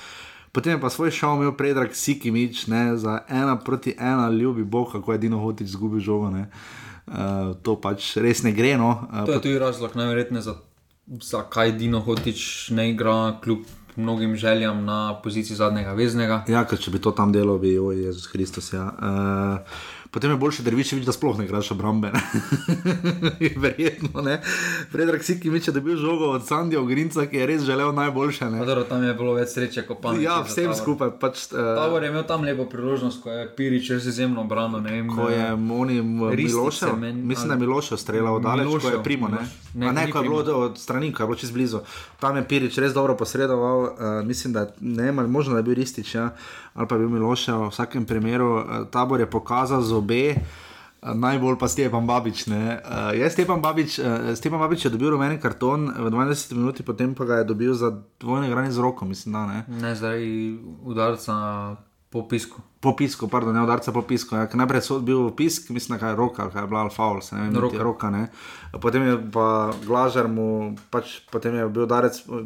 [0.51, 4.91] Potem je pa svoj šov imel predrag Sikimič, ne, za ena proti ena, ljubi Bog,
[4.91, 6.29] kako je Dino Hotič izgubil žogo.
[6.29, 6.49] ne.
[7.05, 8.77] Uh, to pač res ne gre.
[8.77, 9.05] No.
[9.13, 10.55] Uh, To je tudi razlog, najverjetneje, za,
[11.08, 13.65] zakaj Dino Hotič ne igra kljub
[13.96, 16.44] mnogim željam na poziciji zadnjega veznega.
[16.48, 18.74] Ja, ker če bi to tam delal, bi, oj, Jezus Kristus.
[18.74, 18.89] Ja.
[19.00, 19.78] Uh,
[20.15, 22.08] potem je boljše, da vidiš, da sploh ne igraš obrambe.
[22.08, 22.21] ne.
[23.58, 24.41] Verjetno ne.
[24.91, 28.45] Predrag Sikimič je dobil žogo od Sandija Ogrinca, ki je res želel najboljše.
[28.45, 28.66] Ne.
[28.66, 30.24] Dobro, tam je bilo več sreče kot pamet.
[30.24, 31.11] Ja, vsem skupaj.
[31.20, 34.80] Pač, uh, Tavor je imel tam lepo priložnost, ko je Pirič res izjemno branil.
[34.80, 35.99] ne vem, Ko je oni
[36.32, 39.28] Ristice Milošev, meni- mislim, da je Milošev streljal daleč, ko je Milošev, primo.
[39.28, 39.43] Ne,
[39.74, 41.84] ne, ne, ne ko je bilo od strani, ko je bilo čez blizu.
[42.20, 43.91] Tam je Pirič res dobro posredoval, uh,
[44.24, 46.32] mislim, da ne, možno da je bil Ristič, ja,
[46.76, 47.57] ali pa je bil Milošev.
[47.57, 50.36] V vsakem primeru uh, tabor je pokazal zobe.
[50.36, 52.47] Uh, Najbolj pa Stepan Babič.
[52.47, 52.82] ne.
[52.82, 57.13] Uh, je Stepan Babič, uh, Stepan Babič je dobil rumeni karton v 20 minuti, potem
[57.13, 59.59] pa ga je dobil za dvojne grani z roko, mislim, da ne.
[59.69, 60.19] Ne, zdaj
[60.84, 61.53] udarca na
[62.09, 62.57] popisku.
[62.80, 64.36] Po pisku, pardon, ne udarca po pisku.
[64.36, 64.47] Ja.
[64.47, 67.53] Najprej so bil pisk, mislim, da je roka, kaj je bila alfaul, se ne vem,
[67.53, 67.78] Roka.
[67.78, 68.09] roka.
[68.09, 68.28] ne.
[68.71, 69.47] Potem je pa
[69.86, 72.45] glažar mu, pač, potem je bil udarec eh,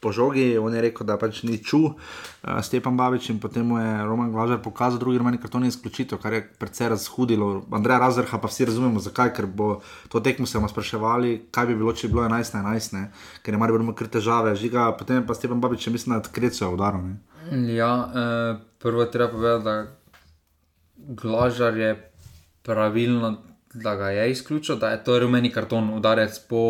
[0.00, 3.78] po žogi, on je rekel, da pač ni ču, uh, Stepan Babič in potem mu
[3.78, 7.64] je Roman Glažar pokazal drugi rumeni karton in izključitev, kar je precej razhudilo.
[7.74, 11.74] Andreja Razrha pa vsi razumemo, zakaj, ker bo to tekmo se bomo spraševali, kaj bi
[11.74, 13.10] bilo, če bi bilo 11 na 11, ne?
[13.42, 16.70] ker je mar bilo kar težave, žiga, potem pa Stepan Babič, mislim, da kreco je
[16.70, 17.02] udaril.
[17.02, 17.18] ne.
[17.74, 19.86] Ja, eh, prvo treba povedati, da
[20.96, 22.12] Glažar je
[22.62, 23.47] pravilno
[23.78, 26.62] da ga je izključil, da je to rumeni karton, udarec po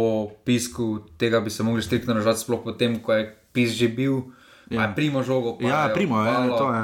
[0.45, 0.87] pisku,
[1.17, 4.21] tega bi se mogli striktno držati, sploh potem, ko je pis že bil,
[4.69, 4.83] ja.
[4.83, 5.57] je primo žogo.
[5.61, 6.59] Ja, je primo, ja, obvalo.
[6.59, 6.83] to je.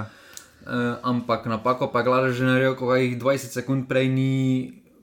[0.65, 0.73] Uh,
[1.05, 3.23] ampak napako pa je glava že naredil, ko ga jih 20
[3.53, 4.33] sekund prej ni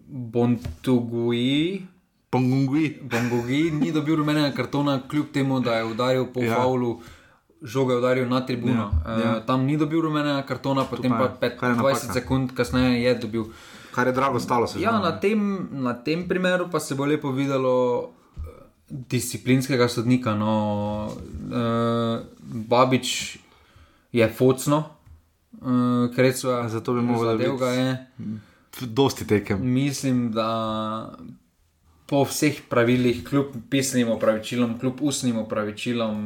[0.09, 1.85] Bontugui.
[2.29, 2.97] Pongungui.
[3.03, 6.47] Bongogi ni dobil rumenega kartona, kljub temu, da je udaril po Ja.
[6.47, 6.55] ja.
[6.55, 7.01] faulu,
[7.61, 8.73] žoga je udaril na tribuno.
[8.73, 9.25] Ja, Ja, ja.
[9.25, 9.37] ja.
[9.37, 12.13] Uh, tam ni dobil rumenega kartona, potem pa pa je- pet, kar je 20 napaka.
[12.13, 13.43] sekund kasneje je dobil.
[13.91, 14.81] Kar je drago stalo se.
[14.81, 17.73] Ja, na tem, na tem primeru pa se bo lepo videlo
[18.37, 18.41] eh,
[18.89, 20.35] disciplinskega sodnika.
[20.35, 20.53] No,
[21.07, 23.37] uh, Babič
[24.11, 24.83] je focno,
[25.61, 27.91] uh, Krecva, Zato bi mogel zadev ga je.
[28.81, 29.59] Dosti tekem.
[29.73, 30.47] Mislim, da
[32.11, 36.17] po vseh pravilih, kljub pisnim opravičilom, kljub ustnim opravičilom,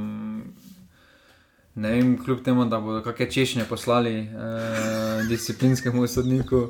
[1.76, 6.70] ne vem, kljub temu, da bodo kakšne češnje poslali eh, disciplinskemu sodniku,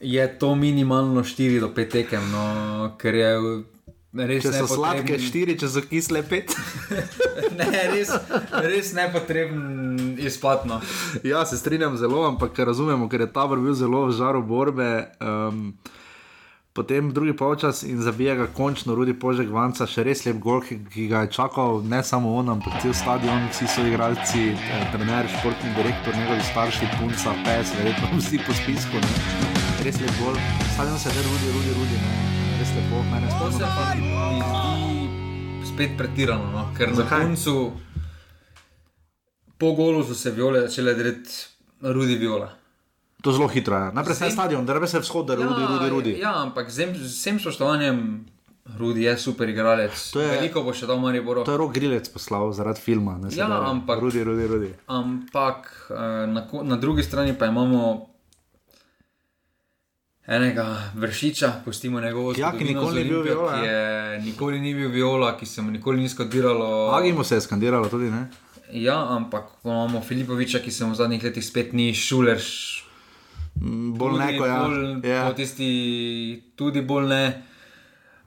[0.00, 2.44] je to minimalno 4 do 5 tekem, no,
[2.98, 3.30] ker je
[4.16, 6.54] res Če so sladke nepotreben- štiri, če so kisle pet.
[7.58, 8.12] ne, res,
[8.64, 10.64] res nepotreben izpad.
[10.66, 10.80] No.
[11.24, 14.88] Ja, se strinjam zelo, ampak razumemo, ker je tabor bil zelo v žaru borbe.
[15.20, 15.76] Um,
[16.72, 20.80] potem drugi polčas in zabija ga končno Rudi Požek Vanca, še res lep gol, ki,
[20.92, 25.28] ki ga je čakal ne samo on, ampak cel stadion, vsi so igralci, eh, trener,
[25.38, 29.00] športni direktor, njegovi starši, punca, pes, verjetno vsi po spisku.
[29.00, 29.55] Ne?
[29.86, 30.34] Res lep gol,
[30.74, 32.10] stadion se je Rudi, Rudi, Rudi, ne?
[32.58, 33.68] res lepo, mene pa mi zdi
[35.62, 36.62] spet pretirano, no?
[36.74, 37.06] ker Zakaj?
[37.06, 37.54] na koncu,
[39.54, 41.30] po golu so se viole začele deliti
[41.80, 42.50] rudi viola.
[43.22, 43.92] To zelo hitro je.
[43.94, 46.12] Najprej se je stadion, da rebe se vzhod, da je Rudi, Rudi, Rudi.
[46.18, 48.26] Ja, ampak z vsem- spoštovanjem,
[48.76, 49.94] Rudi je super igralec.
[50.10, 51.44] To je- Veliko bo še dal Mariboro.
[51.44, 53.18] To je rok grilec poslal zaradi filma.
[53.18, 53.70] ne, se Ja, bere.
[53.70, 54.74] ampak- Rudi, Rudi, Rudi.
[54.88, 58.15] Ampak eh, na, na drugi strani pa imamo
[60.26, 60.64] enega
[60.94, 64.60] vršiča, pustimo njegovo Ja, ki zgodovino nikoli z ni bil Olimpijo, Viola, Ki je nikoli
[64.60, 66.90] ni bil viola, ki se mu nikoli ni skodiralo.
[66.90, 68.26] Agimo se je skandiralo tudi, ne?
[68.72, 72.42] Ja, ampak imamo Filipoviča, ki se mu v zadnjih letih spet ni šuler.
[73.92, 74.58] Bolj neko, ja.
[74.58, 75.28] Bolj, Ja.
[75.28, 77.42] po tisti, tudi bolj ne.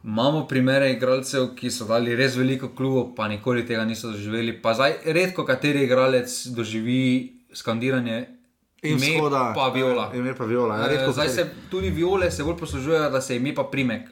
[0.04, 4.62] Imamo primere igralcev, ki so dali res veliko klubov, pa nikoli tega niso doživeli.
[4.62, 8.39] Pa zdaj redko kateri igralec doživi skandiranje
[8.82, 10.12] In ime shoda, pa viola.
[10.14, 13.36] ime pa viola, ja, Eh, redko zdaj se tudi viole se bolj poslužujejo, da se
[13.36, 14.08] ime pa primek.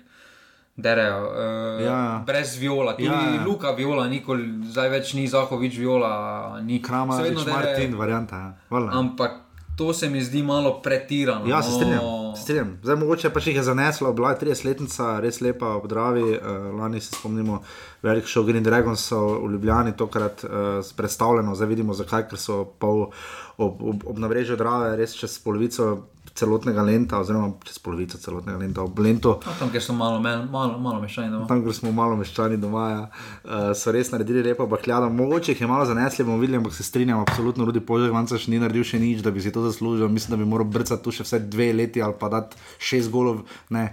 [0.78, 2.24] Derejo, uh, Ja, ja.
[2.26, 3.44] Brez viola, tudi Ja, ja.
[3.46, 8.36] Luka viola, nikoli, zdaj več ni Zahovič viola, ni Krama, Še vedno Martin, varianta.
[8.70, 8.84] Ja.
[9.00, 9.47] Ampak
[9.78, 11.48] to se mi zdi malo pretirano.
[11.48, 11.76] Ja, se no.
[11.76, 12.02] strinjam.
[12.36, 12.80] se strinjam.
[12.84, 16.26] Zdaj, mogoče pa še jih je zaneslo, bila je 30-letnica, res lepa ob Dravi.
[16.34, 17.62] Uh, lani se spomnimo,
[18.02, 22.64] velik show Green Dragons so v Ljubljani tokrat uh, predstavljeno, zdaj vidimo zakaj, ker so
[22.82, 23.12] pol
[23.58, 26.08] ob, ob, ob nabrežju Drave, res čez polovico
[26.38, 29.34] celotnega lenta, oziroma čez polovico celotnega lenta, ob lentu.
[29.46, 31.32] No, tam, kjer so malo, men- malo, malo mešani.
[31.34, 31.46] No.
[31.50, 35.10] Tam, kjer smo malo meščani doma, ja, uh, so res naredili lepo bakljado.
[35.10, 38.54] Mogoče jih je malo zanesli, bomo videli, ampak se strinjam, absolutno Rudi Požek, Vanca še
[38.54, 40.08] ni naredil še nič, da bi si to zaslužil.
[40.14, 43.44] Mislim, da bi moral brcati tu še vse dve leti ali pa dati šest golov,
[43.74, 43.90] ne,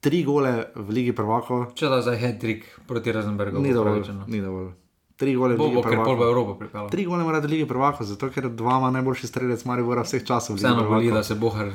[0.00, 1.66] tri gole v Ligi prvako.
[1.76, 3.60] Če da za Hedrik proti Razenbergu.
[3.60, 4.72] Ni dovolj, ni dovolj.
[5.18, 6.26] Tri gole v Ligi ker pol bo prvako.
[6.30, 6.90] Evropo pripeljal.
[6.94, 10.54] Tri gole mora v Ligi prvako, zato ker dva ima najboljši strelec Maribora vseh časov.
[10.56, 11.16] Vseeno boli, prvakov.
[11.18, 11.72] da se Bohar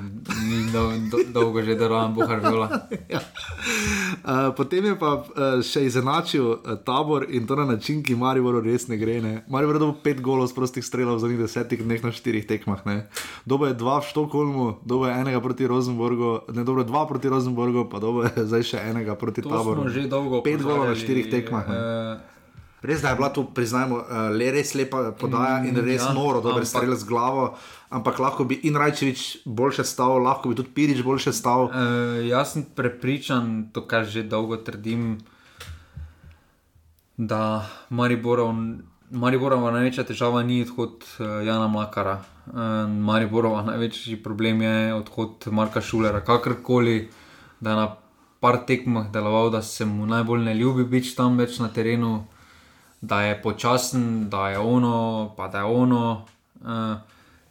[0.47, 2.69] ni do, do, dolgo že deloval, Bohar viola.
[2.71, 8.63] Uh, potem je pa uh, še izenačil uh, tabor in to na način, ki Mariboru
[8.63, 9.19] res ne gre.
[9.19, 9.43] Ne.
[9.51, 12.87] Maribor je dobil pet golov z prostih strelov v zadnjih desetih dneh na štirih tekmah.
[12.87, 13.11] Ne.
[13.43, 17.91] Dobo je dva v Štokholmu, dobo je enega proti Rosenborgu, ne dobro dva proti Rosenborgu,
[17.91, 19.83] pa dobo je zdaj še enega proti To taboru.
[19.91, 20.07] že
[20.47, 21.67] Pet golov na štirih tekmah.
[21.67, 21.75] Ne.
[21.75, 22.32] eh,
[22.83, 24.05] Res da je bila tu, priznajmo, uh,
[24.35, 27.55] le res lepa podaja in res Ja, noro, dober ampak- strelec z glavo,
[27.89, 31.71] ampak lahko bi in Rajčevič boljše stal, lahko bi tudi Pirič boljše stal.
[31.71, 31.71] Uh,
[32.27, 35.17] jaz sem prepričan, to kar že dolgo trdim,
[37.17, 38.51] da Mariborov,
[39.13, 42.17] Mariborova največja težava ni odhod uh, Jana Mlakara.
[42.47, 46.19] Uh, Mariborova največji problem je odhod Marka Šulera.
[46.19, 47.09] Kakorkoli,
[47.61, 47.87] da je na
[48.41, 52.25] par tekmah deloval, da se mu najbolj ne ljubi biti tam več na terenu,
[53.03, 56.25] da je počasen, da je ono, pa da je ono.
[56.61, 56.69] Uh,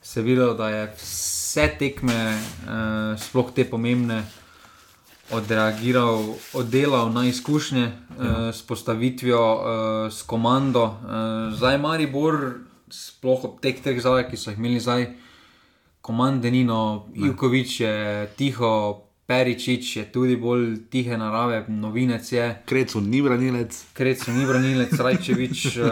[0.03, 4.25] se je videlo, da je vse tekme, uh, sploh te pomembne,
[5.31, 10.85] odreagiral, oddelal na izkušnje uh, s postavitvijo, uh, s komando.
[10.85, 12.39] Uh, zdaj Maribor,
[12.89, 15.11] sploh ob teh treh zavah, ki so jih imeli zdaj,
[16.01, 17.95] komande Nino, Ivkovič je
[18.37, 18.73] tiho.
[19.27, 22.47] Peričič je tudi bolj tihe narave, novinec je.
[22.67, 23.85] Krecu ni branilec.
[23.95, 25.83] Krecu ni branilec, Rajčevič uh,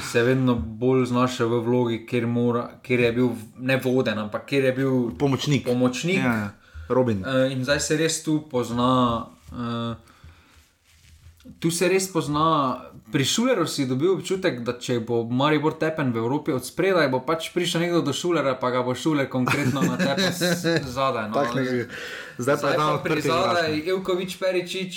[0.10, 4.46] se je vedno bolj znašel v vlogi, kjer, mora, kjer je bil ne voden, ampak
[4.46, 5.64] kjer je bil Pomočnik.
[5.64, 6.18] pomočnik.
[6.18, 6.50] Ja.
[6.88, 7.22] Robin.
[7.22, 9.26] Uh, in zdaj se res tu pozna.
[9.52, 9.94] Uh,
[11.60, 12.80] Tu se res pozna,
[13.14, 17.20] pri Šuleru si dobil občutek, da če bo Maribor tepen v Evropi od spredaj, bo
[17.22, 20.34] pač prišel nekdo do Šulera, pa ga bo Šuler konkretno na tepen
[20.98, 21.30] zadaj.
[21.30, 21.44] No.
[21.46, 21.86] Zdaj,
[22.42, 24.94] zdaj pa je tam pri zadaj, Evkovič, Peričič,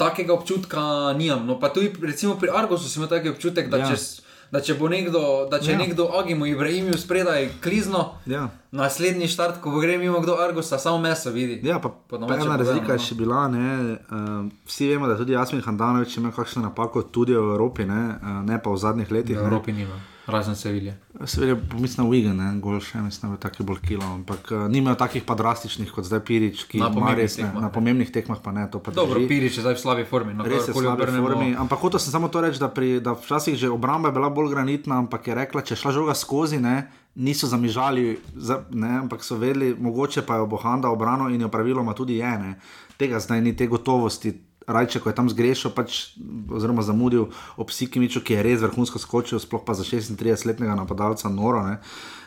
[0.00, 1.44] takega občutka nimam.
[1.44, 3.92] No, pa tudi recimo pri Argosu si imel taki občutek, da ja.
[3.92, 5.20] če da če bo nekdo,
[5.50, 5.78] da če ja.
[5.78, 8.48] nekdo Agimo Ibrahimiju spredaj klizno, ja.
[8.70, 11.60] naslednji štart, ko bo gre mimo kdo Argusa, samo meso vidi.
[11.66, 13.06] Ja, pa, pa ena razlika je no.
[13.10, 14.34] še bila, ne, uh,
[14.70, 18.60] vsi vemo, da tudi Jasmin Handanovič ima kakšno napako tudi v Evropi, ne, uh, ne
[18.62, 19.38] pa v zadnjih letih.
[19.38, 20.96] V Evropi nima razen Sevilje.
[21.24, 24.98] Seveda, mislim na Wigan, gol še, mislim, da je tako bolj kilo, ampak uh, nimajo
[24.98, 28.54] takih pa drastičnih kot zdaj Pirič, ki na pomembnih, tekmah, ne, na pomembnih tekmah pa
[28.56, 28.66] ne.
[28.70, 31.52] Pa Dobro, Pirič je zdaj v slabi formi, no, res je v slabi formi.
[31.54, 34.50] Ampak hotel sem samo to reči, da, pri, da včasih že obramba je bila bolj
[34.54, 39.38] granitna, ampak je rekla, če šla žoga skozi, ne, niso zamižali, za, ne, ampak so
[39.40, 42.34] vedeli, mogoče pa je obohanda obrano in jo praviloma tudi je.
[42.42, 42.58] Ne.
[42.98, 44.34] Tega zdaj ni te gotovosti,
[44.66, 46.18] Rajče, ko je tam zgrešil, pač,
[46.50, 51.62] oziroma zamudil ob Sikimiču, ki je res vrhunsko skočil, sploh pa za 36-letnega napadalca, noro.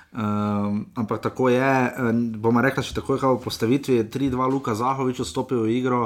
[0.09, 1.67] Um, ampak tako je,
[2.39, 6.01] bomo rekli, če tako je v postavitvi, 3-2 Luka Zahovič vstopil v igro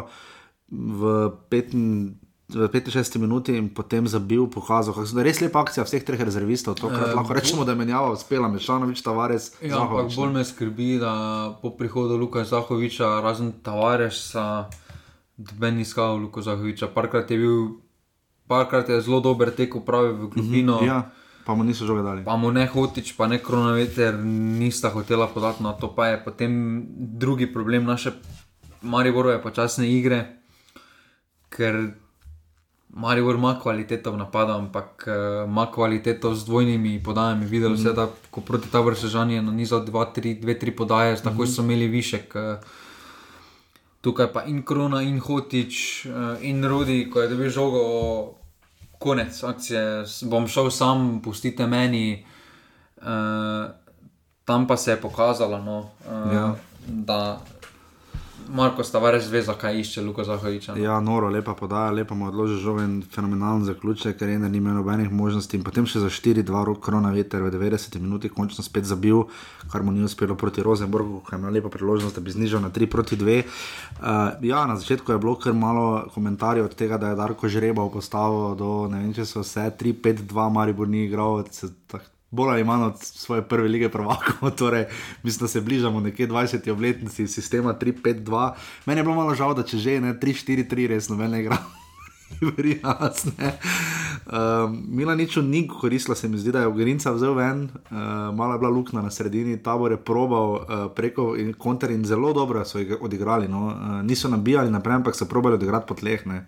[0.74, 6.20] v, v 65 minuti in potem zabil, pokazal, kako je res lepa akcija vseh treh
[6.20, 6.82] rezervistov.
[6.82, 9.54] To, kar um, lahko rečemo, da je menjava uspela, Mešanovič, Tavares.
[9.62, 11.14] Ja, ampak bolj me skrbi, da
[11.62, 14.66] po prihodu Luka Zahoviča, razen Tavaresa
[15.38, 16.88] ben iskal Luko Zahoviča.
[16.94, 17.68] Parkrat je bil,
[18.48, 20.82] parkrat je zelo dober tek upravi v globino.
[20.82, 21.12] Mm -hmm, ja.
[21.46, 22.24] Pa mu niso že vedeli.
[22.24, 24.16] Pa mu ne hotič, pa ne kronometer,
[24.60, 25.92] nista hotela podati na to.
[25.92, 28.12] Pa je potem drugi problem naše
[28.82, 30.40] Mariborove počasne igre,
[31.50, 31.92] ker
[32.94, 37.46] Maribor ima kvaliteto v napadu, ampak uh, ima kvaliteto z dvojnimi podajami.
[37.46, 37.96] Videli ste, mm -hmm.
[37.96, 41.24] da ko proti taboru sežanje na nizu 2-3 podaje, mm -hmm.
[41.24, 42.36] tako so imeli višek.
[42.36, 42.42] Uh,
[44.04, 47.84] tukaj pa in Krona, in Hotič, uh, in Rudi, ko je dobil žogo,
[49.00, 52.26] konec akcije, bom šel sam, pustite meni.
[53.00, 53.72] Uh,
[54.46, 56.56] tam pa se je pokazalo, no, uh, ja.
[56.88, 57.40] da
[58.50, 60.76] Marko Stavares ve, zakaj išče Luka Zahoviča.
[60.78, 64.74] Ja, noro, lepa podaja, lepa mu odloži žogo in fenomenalen zaključek, ker je ena nima
[64.74, 65.58] nobenih možnosti.
[65.58, 69.26] In potem še za 4-2 rok korona veter v 90 minuti končno spet zabil,
[69.72, 72.72] kar mu ni uspelo proti Rosenborgu, ki je imel lepo priložnost, da bi znižal na
[72.74, 73.38] 3 proti 2.
[73.44, 77.50] Uh, eh, ja, na začetku je bilo kar malo komentarjev od tega, da je Darko
[77.50, 81.44] Žreba postavil do ne vem, če so vse 3-5-2, Maribor ni igral
[82.34, 84.52] bolj ali manj od svoje prve lige prvakov.
[84.60, 84.86] Torej,
[85.24, 88.52] mislim, da se bližamo nekje 20 obletnici sistema 3-5-2.
[88.86, 91.62] Meni je bilo malo žal, da če že ne 3-4-3, res nobene igra.
[92.42, 97.68] Verjas, um, ehm, Mila nič ni koristila, se mi zdi, da je Ugrinca vzel ven,
[97.70, 100.64] uh, malo je bila luknja na sredini, tabor je probal uh,
[100.96, 103.48] preko in konter in zelo dobro so jih odigrali.
[103.48, 103.68] No?
[103.68, 106.26] Uh, niso nabijali naprej, ampak so probali odigrati po tleh.
[106.26, 106.46] Ne?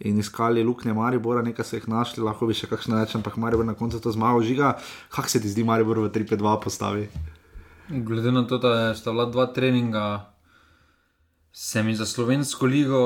[0.00, 3.66] In iskali luknje Maribora, nekaj so jih našli, lahko bi še kakšno reči, ampak Maribor
[3.66, 4.76] na koncu to zmagal žiga.
[5.14, 7.08] Kaj se ti zdi, Maribor v 3-5-2 postavi?
[7.88, 10.30] Glede na to, da sta bila dva treninga,
[11.52, 13.00] se mi za slovensko ligo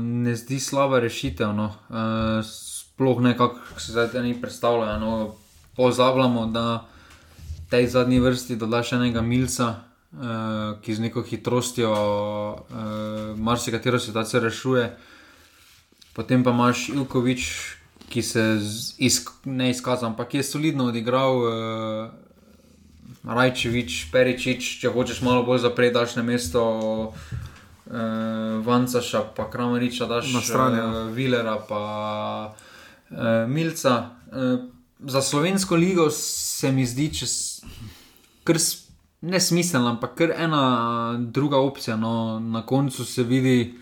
[0.00, 1.52] ne zdi slaba rešitev.
[1.52, 1.68] No.
[1.90, 4.98] E, sploh ne, kako se zdaj ti predstavljajo.
[4.98, 5.34] No.
[5.76, 6.86] Pozabljamo, da
[7.70, 9.74] tej zadnji vrsti dodaš enega milca.
[10.10, 15.19] Uh, ki z neko hitrostjo uh, marsikatero situacijo rešuje, uh,
[16.14, 17.44] Potem pa imaš Ilkovič,
[18.10, 18.42] ki se
[18.98, 21.38] izk ne izkazal, ampak je solidno odigral.
[21.38, 22.10] Uh,
[23.24, 26.62] Rajčevič, Peričič, če hočeš malo bolj zapreti, daš na mesto
[27.12, 27.94] uh,
[28.64, 31.02] Vancaša, pa Krameriča, daš na stran uh, ja.
[31.12, 31.82] Vilera, pa
[32.48, 34.16] uh, Milca.
[34.32, 34.64] Uh,
[35.04, 37.26] za slovensko ligo se mi zdi, če
[38.44, 38.56] kar
[39.20, 40.64] nesmiselno, ampak kar ena
[41.20, 41.96] druga opcija.
[41.96, 43.74] No, na koncu se vidi,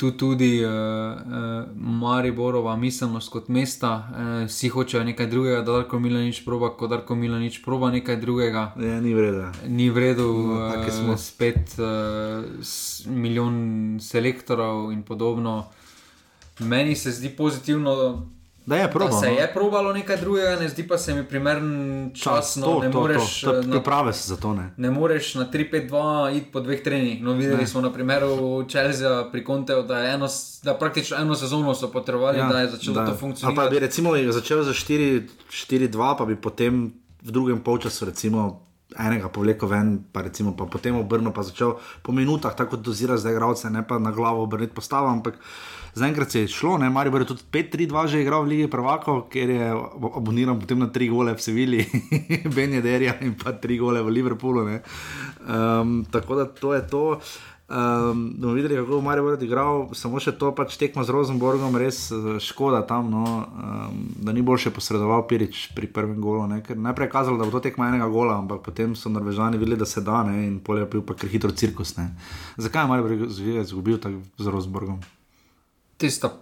[0.00, 5.98] tu tudi uh, uh, Mariborova miselnost kot mesta, uh, vsi hočejo nekaj drugega, da lahko
[6.00, 8.62] Mila nič proba, kot da lahko Mila nič proba nekaj drugega.
[8.80, 9.50] Ja, ni vredno.
[9.68, 12.48] Ni vredno, no, uh, smo spet uh,
[13.12, 15.66] milijon selektorov in podobno.
[16.64, 17.92] Meni se zdi pozitivno,
[18.70, 19.32] Da, je proba, da se no.
[19.32, 22.56] je probalo nekaj drugega, ne zdi pa se mi primeren čas.
[22.56, 24.54] No, to, ne to, moreš to, to, to, prave se za to.
[24.54, 27.22] Ne, ne moreš na 3-5-2 iti po dveh treningih.
[27.22, 27.66] No, videli ne.
[27.66, 30.28] smo na primeru Chelsea pri Konteu, da, eno,
[30.62, 33.06] da praktično eno sezono so potrebovali, ja, da je začelo da.
[33.06, 33.56] to funkcionirati.
[33.56, 36.92] Pa bi recimo začel za 4-2, pa bi potem
[37.22, 38.66] v drugem polčasu recimo.
[38.98, 43.28] Enega povleko ven, pa, recimo, pa potem obrnil, pa začel po minutah tako dozirati, da
[43.28, 45.06] je gradce, ne pa na glavo obrniti postavo.
[45.06, 45.38] Ampak
[45.94, 49.50] zaenkrat se je šlo, ne mari bo tudi 5-3-2 že igral v Ligi Prvako, ker
[49.50, 49.70] je
[50.16, 51.86] aboniral potem na tri gole v Sevilji,
[52.56, 54.66] Benjederja in pa tri gole v Liverpoolu.
[54.70, 57.20] Um, tako da to je to.
[57.70, 62.08] Um, bomo videli, kako bo Marijo odigral, samo še to pač tekmo z Rosenborgom, res
[62.10, 66.48] uh, škoda tam, no, um, da ni boljše posredoval Pirič pri prvem golu.
[66.50, 69.78] Ne, najprej je kazalo, da bo to tekmo enega gola, ampak potem so Norvežani videli,
[69.78, 71.94] da se da ne, in polje je bil pa kar hitro cirkus.
[71.94, 72.10] Ne.
[72.58, 73.30] Zakaj je Marijo
[73.62, 74.98] izgubil tako z Rosenborgom?
[76.00, 76.32] Tista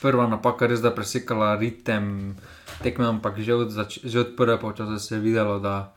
[0.00, 2.34] prva napaka res da presekala ritem
[2.80, 5.92] tekme, ampak že od, zač- že od prve počasa se je videlo, da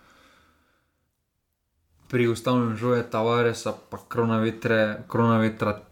[2.08, 5.84] pri ustavnem žoju Tavaresa, pa kronavetra, kronavetra,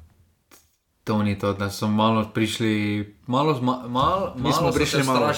[1.04, 5.04] to ni to, da so malo prišli, malo, zma, mal, Mi smo malo so prišli
[5.04, 5.32] malo.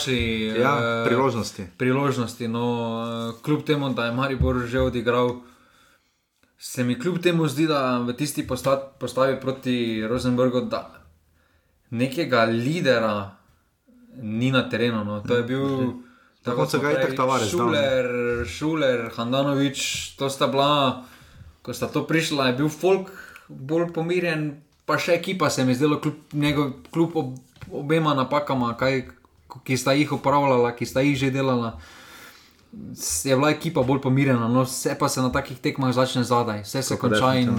[0.57, 1.63] Ja, eh, priložnosti.
[1.77, 2.47] priložnosti.
[2.47, 2.65] No,
[3.01, 5.41] eh, kljub temu, da je Maribor že odigral,
[6.59, 9.75] se mi kljub temu zdi, da v tisti postavi, postavi proti
[10.07, 11.01] Rosenborgu, da
[11.89, 13.35] nekega lidera
[14.15, 15.03] ni na terenu.
[15.03, 15.21] No.
[15.21, 15.67] To je bil.
[16.43, 17.15] Tako kot so smo ga itak ne.
[17.49, 18.05] Šuler,
[18.47, 19.79] Šuler, Handanovič,
[20.15, 21.03] to sta bila,
[21.61, 23.11] ko sta to prišla, je bil folk
[23.47, 24.55] bolj pomirjen,
[24.85, 27.33] pa še ekipa se mi zdelo, kljub, njegov, kljub ob,
[27.69, 29.09] obema napakama, kaj,
[29.63, 31.75] ki sta jih upravljala, ki sta jih že delala.
[31.75, 32.06] s-
[33.23, 36.81] Je bila ekipa bolj pomirjena, no vse pa se na takih tekmah začne zadaj, vse
[36.81, 37.49] se Tako konča in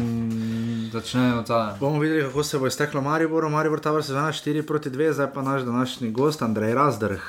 [0.92, 1.78] začne od zadaj.
[1.80, 3.50] Bomo videli, kako se bo izteklo Mariboru.
[3.50, 7.22] Maribor ta vrsta 4 proti 2, zdaj pa naš današnji gost Andrej Razdrh.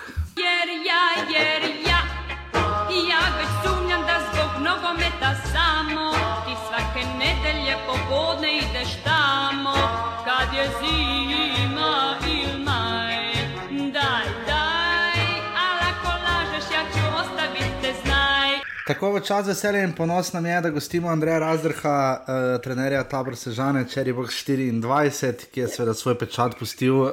[18.90, 23.36] Tako v čas veselje in ponos nam je, da gostimo Andreja Razdrha, uh, trenerja Tabor
[23.38, 27.12] Sežane, Box 24, ki je seveda svoj pečat pustil uh,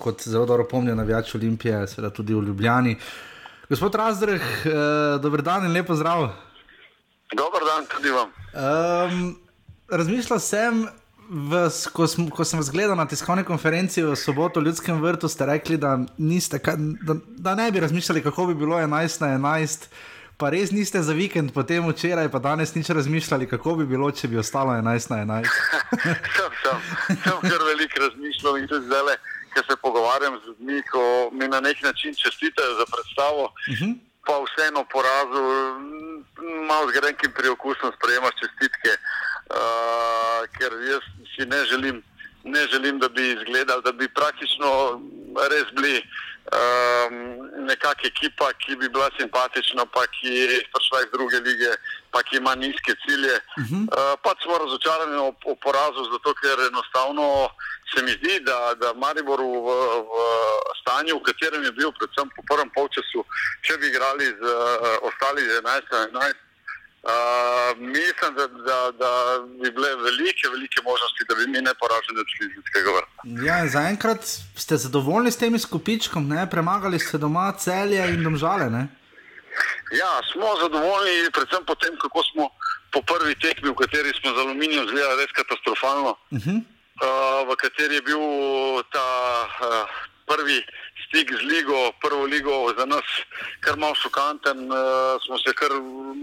[0.00, 2.96] kot zelo dobro pomnjen navijač Olimpije, seveda tudi v Ljubljani.
[3.68, 6.30] Gospod Razdrh, uh, dober dan in lepo zdrav.
[7.36, 8.32] Dober dan tudi vam.
[8.56, 9.36] Um,
[9.88, 10.86] razmišljal sem,
[11.28, 15.28] v, ko, sm, ko sem vas gledal na tiskovni konferenci v soboto v Ljudskem vrtu,
[15.28, 16.56] ste rekli, da, niste,
[17.04, 19.92] da, da ne bi razmišljali, kako bi bilo 11 na 11.
[20.38, 24.28] Pa res niste za vikend, potem včeraj, pa danes nič razmišljali, kako bi bilo, če
[24.28, 25.50] bi ostalo 11 na 11.
[26.30, 26.78] sem, sem,
[27.18, 29.16] sem kar veliko razmišljal in tudi zdaj,
[29.50, 33.90] ko se pogovarjam z ljudmi, ko mi na nek način čestitajo za predstavo, Mhm.
[34.22, 35.42] pa vseeno porazu,
[36.68, 39.58] malo z grenkim priokusom sprejemaš čestitke, uh,
[40.52, 41.96] ker jaz si ne želim,
[42.44, 45.00] ne želim, da bi izgledali, da bi praktično
[45.50, 46.02] res bili.
[46.48, 47.14] Um,
[47.68, 51.70] nekakšna ekipa, ki bi bila simpatična, pa ki je prišla iz druge lige,
[52.10, 53.36] pa ki ima nizke cilje.
[53.36, 53.82] Uh -huh.
[53.84, 57.48] uh, pač smo razočarani o, o porazu, zato ker enostavno
[57.92, 59.68] se mi zdi, da, da Maribor v,
[60.12, 60.16] v
[60.80, 63.20] stanju, v katerem je bil, predvsem po prvem polčasu,
[63.64, 66.47] če bi igrali z uh, ostali z 11 na 11.
[67.02, 69.10] Uh, mislim, da, da, da
[69.62, 73.18] bi bile velike, velike možnosti, da bi mi neporaženi odšli iz ljudskega vrta.
[73.46, 74.24] Ja, zaenkrat
[74.56, 76.50] ste zadovoljni s tem izkupičkom, ne?
[76.50, 78.70] premagali ste doma celje in domžale.
[78.70, 78.88] Ne?
[80.00, 82.50] Ja, smo zadovoljni, predvsem po tem, kako smo
[82.92, 86.58] po prvi tekmi, v kateri smo z aluminijem zgledali res katastrofalno, Uh -huh.
[86.58, 88.22] uh, v kateri je bil
[88.92, 89.08] ta
[89.46, 89.88] uh,
[90.26, 90.58] prvi
[91.08, 93.04] stik z ligo, prvo ligo za nas
[93.60, 94.58] kar malo šokanten.
[94.72, 94.78] Uh,
[95.26, 95.72] smo se kar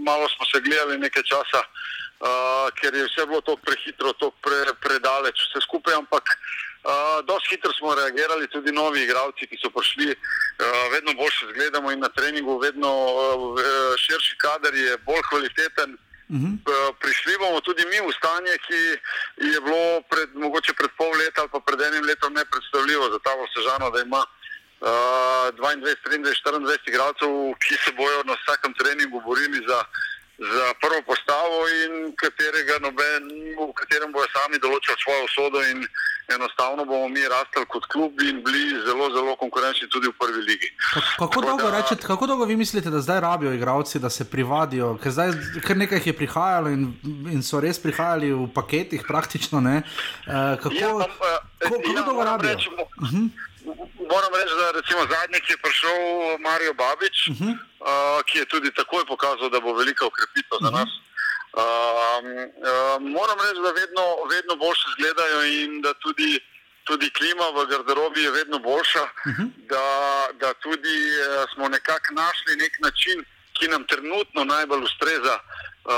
[0.06, 4.60] malo smo se gledali nekaj časa, uh, ker je vse bilo tako prehitro, tako pre,
[4.80, 10.08] predaleč, vse skupaj, ampak uh, dosti hitro smo reagirali, tudi novi igralci, ki so prišli,
[10.14, 13.62] uh, vedno boljše zgledamo in na treningu, vedno uh,
[13.98, 15.98] širši kader je bolj kvaliteten.
[16.26, 18.80] Eh, Prišli bomo tudi mi v stanje, ki
[19.46, 23.30] je bilo pred, mogoče pred pol leta ali pa pred enim letom nepredstavljivo za ta
[23.54, 24.26] Sežano, da ima
[24.80, 24.88] uh,
[25.52, 26.20] 22, 23,
[26.60, 29.80] 24 igralcev, ki se bojo na vsakem treningu borili za,
[30.38, 33.22] za prvo postavo in katerega noben,
[33.56, 35.86] v katerem bojo sami določali svojo usodo in
[36.28, 40.68] enostavno bomo mi rastli kot klub in bili zelo, zelo konkurenčni tudi v prvi ligi.
[41.16, 44.96] Kako dolgo, rečete, kako dolgo vi mislite, da zdaj rabijo igralci, da se privadijo?
[44.98, 45.30] Ker zdaj
[45.62, 46.88] kar nekaj je prihajalo in,
[47.30, 49.82] in so res prihajali v paketih, praktično ne.
[50.26, 52.50] Uh, kako, Ja, pa, eh, kako, kako ja, dolgo rabijo?
[52.50, 52.90] reči, mo-
[54.12, 55.98] Moram reči, da recimo zadnji, ki je prišel,
[56.46, 57.52] Marijo Babič, uh -huh.
[57.52, 60.90] uh, ki je tudi takoj pokazal, da bo velika ukrepitev za nas.
[60.96, 62.26] Um,
[62.70, 64.04] uh, moram reči, da vedno,
[64.34, 66.40] vedno boljše izgledajo in da tudi,
[66.84, 69.48] tudi klima v garderobi je vedno boljša, uh -huh.
[69.72, 69.86] da,
[70.40, 73.24] da tudi uh, smo nekako našli nek način,
[73.56, 75.92] ki nam trenutno najbolj ustreza uh,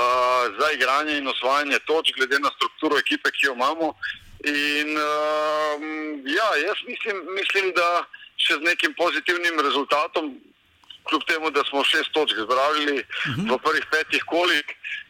[0.59, 3.93] za igranje in osvajanje točk, glede na strukturo ekipe, ki jo imamo.
[4.47, 5.81] In uh,
[6.25, 8.05] ja, jaz mislim, mislim, da
[8.39, 10.31] še z nekim pozitivnim rezultatom,
[11.09, 13.51] kljub temu, da smo šest točk zbrali uh -huh.
[13.51, 14.63] v prvih petih kolih,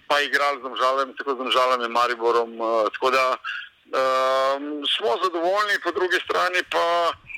[0.08, 2.62] pa igrali z Domžalem, tako z Domžalem in Mariborom.
[2.62, 7.30] Uh, tako da um, smo zadovoljni, po drugi strani pa uh,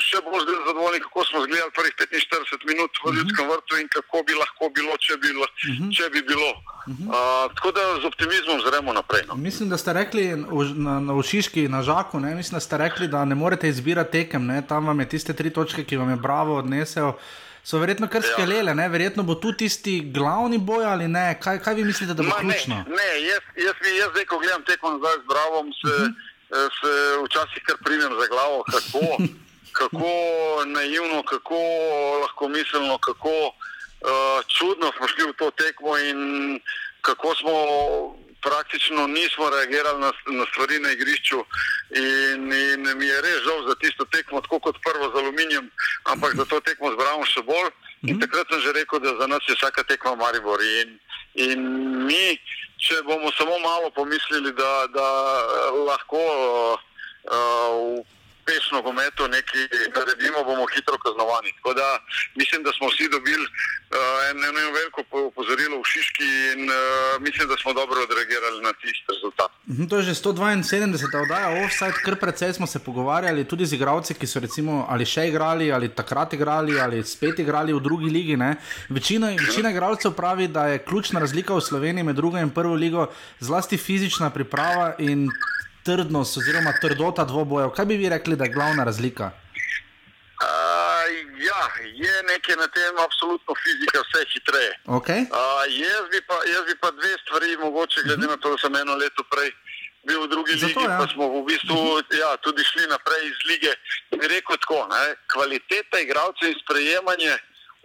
[0.00, 4.22] še bolj zdaj zadovoljni, kako smo zgledali prvih 45 minut v ljudskem vrtu in kako
[4.22, 5.52] bi lahko bilo, če bi, lo-
[5.90, 6.50] če bi bilo.
[6.86, 7.14] Uh,
[7.50, 9.22] tako da z optimizmom zremo naprej.
[9.26, 9.34] No.
[9.36, 10.36] Mislim, da ste rekli
[10.76, 12.34] na, na Ušiški, na Žaku, ne?
[12.34, 14.62] mislim, da ste rekli, da ne morete izbirati tekem, ne?
[14.62, 17.12] tam vam je tiste tri točke, ki vam je Bravo odnesel.
[17.64, 18.88] So verjetno kar skelele, ne?
[18.88, 21.34] verjetno bo tu tisti glavni boj ali ne.
[21.42, 22.74] Kaj, kaj vi mislite, da bo Ma, ključno?
[22.76, 26.00] Ne, ne jaz, jaz, bi- jaz zdaj, ko gledam tekmo nazaj z Bravom, se, uh
[26.00, 26.14] -huh.
[26.50, 26.92] Se
[27.24, 29.04] včasih kar primem za glavo, kako,
[29.78, 30.10] kako
[30.66, 31.58] naivno, kako
[32.22, 36.60] lahko miselno, kako uh, čudno smo šli v to tekmo in
[37.00, 37.56] kako smo
[38.42, 41.38] praktično nismo reagirali na, na stvari na igrišču.
[41.90, 45.70] In, in mi je res žal za tisto tekmo, tako kot prvo z aluminijem,
[46.04, 47.70] ampak za to tekmo z Bravom še bolj.
[48.06, 50.62] In takrat sem že rekel, da za nas je vsaka tekma Maribor.
[50.62, 50.98] In,
[51.34, 51.60] in
[52.06, 52.38] mi,
[52.78, 58.15] če bomo samo malo pomislili, da, da eh, lahko uh, v
[58.46, 59.62] pešno gometu nekaj
[59.96, 61.50] naredimo, bomo hitro kaznovani.
[61.56, 61.86] Tako da
[62.34, 63.96] mislim, da smo vsi dobili uh,
[64.30, 66.76] eno eno veliko po- opozorilo v Šiški in uh,
[67.20, 69.50] mislim, da smo dobro odreagirali na tisti rezultat.
[69.66, 70.94] Mhm, To je že 172.
[71.16, 75.26] oddaja, offside, kar precej smo se pogovarjali tudi z igralci, ki so recimo ali še
[75.26, 78.36] igrali, ali takrat igrali, ali spet igrali v drugi ligi.
[78.36, 78.56] ne.
[78.88, 83.08] Večina, večina igralcev pravi, da je ključna razlika v Sloveniji med drugo in prvo ligo
[83.40, 85.28] zlasti fizična priprava in
[85.86, 87.70] trdnost oziroma trdota dvobojev.
[87.76, 89.30] Kaj bi vi rekli, da je glavna razlika?
[90.36, 91.04] Uh,
[91.48, 91.62] ja,
[92.04, 94.72] je nekaj na tem, absolutno fizika, vse je hitreje.
[94.98, 95.20] Okay.
[95.32, 98.76] Uh, jaz, bi pa, jaz bi pa dve stvari, mogoče glede na to, da sem
[98.82, 99.50] eno leto prej
[100.06, 100.98] bil v drugi Zato, ligi, ja.
[100.98, 101.78] pa smo v bistvu
[102.22, 103.72] ja, tudi šli naprej iz lige.
[104.14, 107.34] Bi rekel tako, ne, kvaliteta igralcev in sprejemanje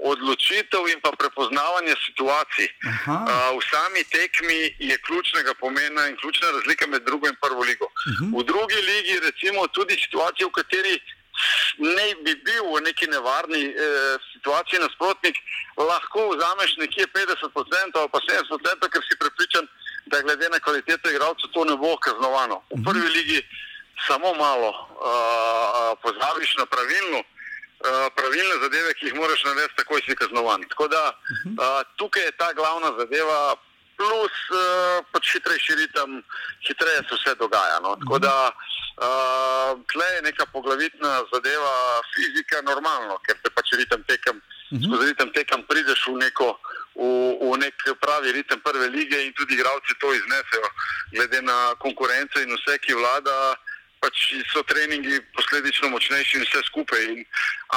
[0.01, 2.67] odločitev in pa prepoznavanje situacij.
[2.91, 3.17] Aha.
[3.21, 7.87] Uh, v sami tekmi je ključnega pomena in ključna razlika med drugo in prvo ligo.
[8.37, 10.95] V drugi ligi recimo tudi situacije, v kateri
[11.77, 15.35] ne bi bil v neki nevarni eh, situaciji nasprotnik,
[15.77, 19.67] lahko vzameš nekje 50% ali pa 70%, ker si prepričan,
[20.05, 22.61] da glede na kvaliteto igralcev to ne bo kaznovano.
[22.75, 23.39] V prvi ligi
[24.07, 27.21] samo malo uh, pozabiš na pravilno.
[28.31, 30.63] Uh, pravilne zadeve, ki jih moraš narediti, takoj si kaznovan.
[30.71, 33.55] Tako da uh, tukaj je ta glavna zadeva,
[33.99, 36.23] plus uh, pač hitrejši ritem,
[36.67, 37.79] hitreje se vse dogaja.
[37.83, 37.95] No?
[37.99, 41.75] Tako da uh, tle je neka poglavitna zadeva,
[42.15, 44.39] fizika normalno, ker te pač ritem tekem,
[44.71, 46.55] skozi ritem tekem prideš v neko.
[46.95, 47.03] V,
[47.39, 50.71] v nek pravi ritem prve lige, in tudi igralci to iznesejo,
[51.11, 53.55] glede na konkurenco in vse, ki vlada,
[54.01, 57.05] pač so treningi posledično močnejši in vse skupaj.
[57.13, 57.21] In,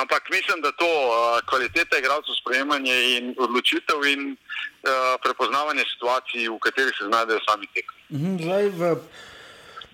[0.00, 6.58] ampak mislim, da to uh, kvaliteta igralcev, sprejemanje in odločitev in uh, prepoznavanje situacij, v
[6.64, 8.00] katerih se znajdejo sami tekmi.
[8.16, 8.82] Mhm, Zdaj, v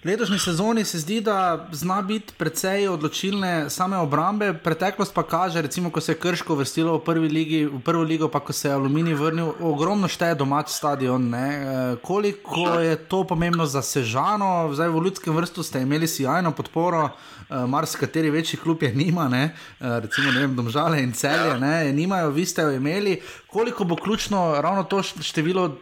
[0.05, 4.55] letošnji sezoni se zdi, da zna biti precej odločilne same obrambe.
[4.55, 8.41] Preteklost pa kaže, recimo, ko se je Krško vrstilo v, ligi, v prvo ligo, pa
[8.41, 11.29] ko se je Aluminij vrnil, ogromno šteje domač stadion.
[11.31, 11.49] Ne?
[11.49, 17.11] E, Koliko je to pomembno za Sežano, zdaj v ljudskem vrstu ste imeli sjajno podporo.
[17.51, 19.51] Uh, Marsikateri večji klub je nima, ne?
[19.81, 21.93] uh, recimo ne vem, Domžale in Celje, ne?
[21.93, 23.21] nimajo, vi ste jo imeli.
[23.47, 25.77] Koliko bo ključno ravno to št- število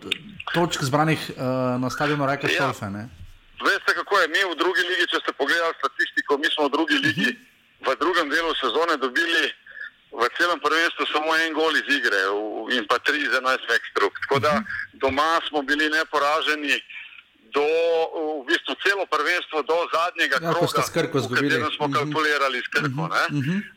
[0.54, 1.42] točk zbranih uh,
[1.80, 2.90] na stadionu Rajka Šolfe?
[2.90, 3.17] ne?
[3.60, 6.96] Veste, kako je mi v drugi ligi, če ste pogledali statistiko, mi smo v drugi
[6.96, 7.28] ligi
[7.80, 9.44] v drugem delu sezone dobili
[10.10, 12.20] v celem prvenstvu samo en gol iz igre
[12.70, 14.18] in pa tri iz 11 ekstruk.
[14.20, 14.62] Tako da
[14.94, 16.74] doma smo bili neporaženi
[17.48, 17.64] do
[18.40, 21.94] v bistvu celo prvenstvo do zadnjega Ja, kroga, v katerem smo Mhm.
[21.94, 23.04] kalkulirali s Krko.
[23.06, 23.24] ne.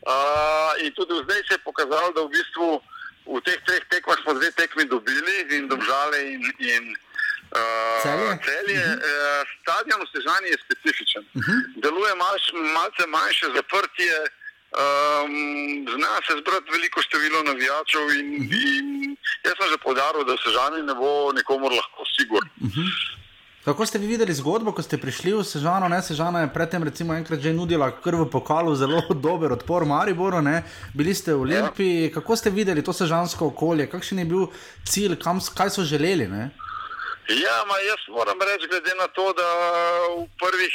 [0.02, 2.68] Uh, in tudi zdaj se je pokazalo, da v bistvu
[3.24, 7.11] v teh treh tekmah smo dve tekmi dobili in domžale in, in uh,
[8.02, 8.38] Celje?
[8.48, 8.84] celje.
[8.96, 11.22] Uh, stadion v Sežani je specifičen.
[11.84, 12.44] Deluje malš,
[12.76, 14.14] malce manjše zaprtje,
[14.82, 15.32] um,
[15.94, 18.28] zna se zbrati veliko število navijačev in,
[18.64, 22.50] in jaz sem že podaril, da v Sežani ne bo nikomor lahko sigurno.
[23.64, 25.86] Kako ste vi videli zgodbo, ko ste prišli v Sežano?
[25.86, 26.00] Ne?
[26.02, 30.64] Sežana je predtem recimo enkrat že nudila kar v pokalu zelo dober odpor Mariboru, ne?
[30.90, 32.10] bili ste v Olimpiji.
[32.10, 34.50] Kako ste videli to sežansko okolje, kakšen je bil
[34.82, 36.26] cilj, kam, kaj so želeli?
[36.26, 36.50] Ne?
[37.28, 39.48] Ja, ma jaz moram reči, glede na to, da
[40.18, 40.74] v prvih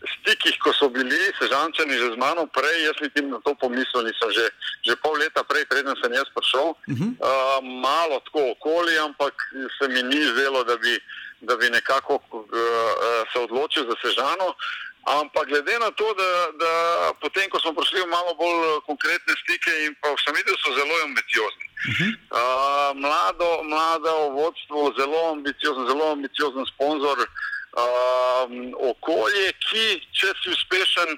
[0.00, 4.30] stikih, ko so bili sežančani že z mano prej, jaz niti na to pomislil nisem
[4.32, 4.46] že,
[4.86, 6.72] že pol leta prej, preden sem jaz prišel.
[6.72, 9.34] Uh, malo tako okoli, ampak
[9.78, 10.96] se mi ni zdelo, da bi,
[11.40, 14.56] da bi nekako uh, uh, se odločil za sežano.
[15.04, 16.30] Ampak glede na to, da,
[16.60, 16.72] da
[17.20, 20.94] potem, ko smo prišli v malo bolj konkretne stike in pa sem videl, so zelo
[21.04, 21.66] ambiciozni.
[21.66, 22.10] Uh -huh.
[22.12, 28.44] uh, mlado, mlado vodstvo, zelo ambiciozno, zelo ambiciozen sponzor, uh,
[28.90, 31.10] okolje, ki, če si uspešen,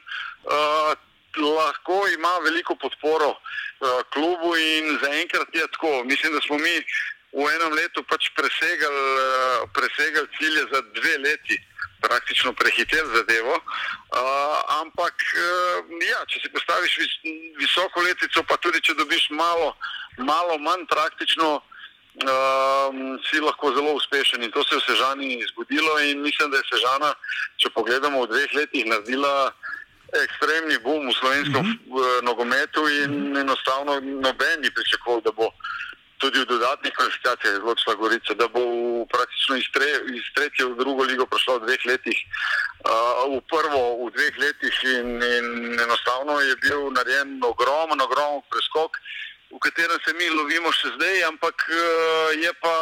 [0.47, 0.93] uh,
[1.37, 3.39] lahko ima veliko podporo uh,
[4.13, 6.05] klubu in zaenkrat je tako.
[6.05, 6.75] Mislim, da smo mi
[7.33, 11.59] v enem letu pač presegali, uh, presegali cilje za dve leti.
[12.03, 17.13] Praktično prehiter zadevo, uh, ampak uh, ja, če si postaviš vis,
[17.63, 19.69] visoko letico, pa tudi če dobiš malo,
[20.19, 22.91] malo manj praktično, uh,
[23.31, 24.43] si lahko zelo uspešen.
[24.43, 27.15] In to se je v Sežani zgodilo, in mislim, da je Sežana,
[27.63, 29.55] če pogledamo, v dveh letih naredila
[30.27, 32.25] ekstremni boom v slovenskem mm -hmm.
[32.27, 35.55] nogometu, in enostavno noben ni pričakoval, da bo
[36.23, 38.63] tudi v dodatnih kvalifikacijah izločila Gorica, da bo
[39.15, 42.19] praktično iz, tre, iz tretje v drugo ligo prišla v dveh letih,
[42.87, 45.47] uh, v prvo v dveh letih in, in
[45.87, 49.03] enostavno je bil narejen ogromen, ogromen preskok,
[49.51, 52.77] v katerem se mi lovimo še zdaj, ampak uh, je pa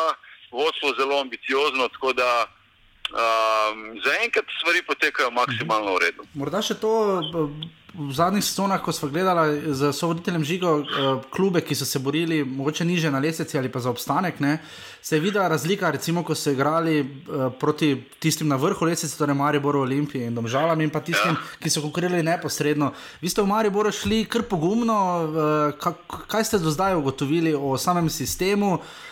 [0.52, 6.26] vodstvo zelo ambiciozno, tako da um, zaenkrat stvari potekajo maksimalno v redu.
[6.34, 6.92] Morda še to.
[7.90, 10.70] V zadnjih sezonah, ko smo gledali z sovoditeljem Žigo,
[11.34, 14.58] klube, ki so se borili, mogoče niže na leseci ali pa za obstanek, ne,
[15.02, 17.02] se je videla razlika, recimo, ko so igrali
[17.60, 21.58] proti tistim na vrhu leseci, torej Mariboru, Olimpiji in Domžalam, in pa tistim, ja.
[21.58, 22.92] ki so konkurirali neposredno.
[23.20, 24.96] Vi ste v Mariboru šli kar pogumno.
[26.30, 28.74] Kaj ste do zdaj ugotovili o samem sistemu?
[28.74, 29.09] Uh,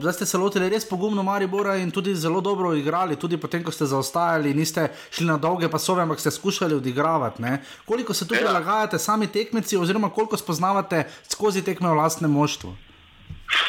[0.00, 3.72] zdaj ste se lotili res pogumno Maribora in tudi zelo dobro igrali, tudi potem, ko
[3.74, 7.42] ste zaostajali, niste šli na dolge pasove, ampak ste skušali odigravati.
[7.42, 7.62] Ne?
[7.84, 8.40] Koliko se tu ja.
[8.40, 12.76] prilagajate sami tekmeci, oziroma koliko spoznavate skozi tekme v lastnem moštvu?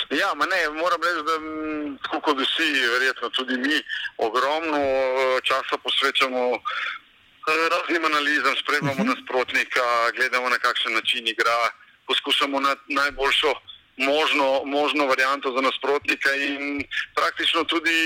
[0.09, 1.35] Ja, ne, moram reči, da
[2.05, 3.81] tako kot vsi, verjetno tudi mi,
[4.17, 4.79] ogromno
[5.43, 6.59] časa posvečamo
[7.73, 9.15] raznim analizam, spremljamo uh -huh.
[9.15, 9.85] nasprotnika,
[10.15, 11.57] gledamo na kakšen način igra,
[12.07, 13.53] poskušamo na najboljšo
[13.97, 16.85] možno, možno varianto za nasprotnika in
[17.15, 17.97] praktično tudi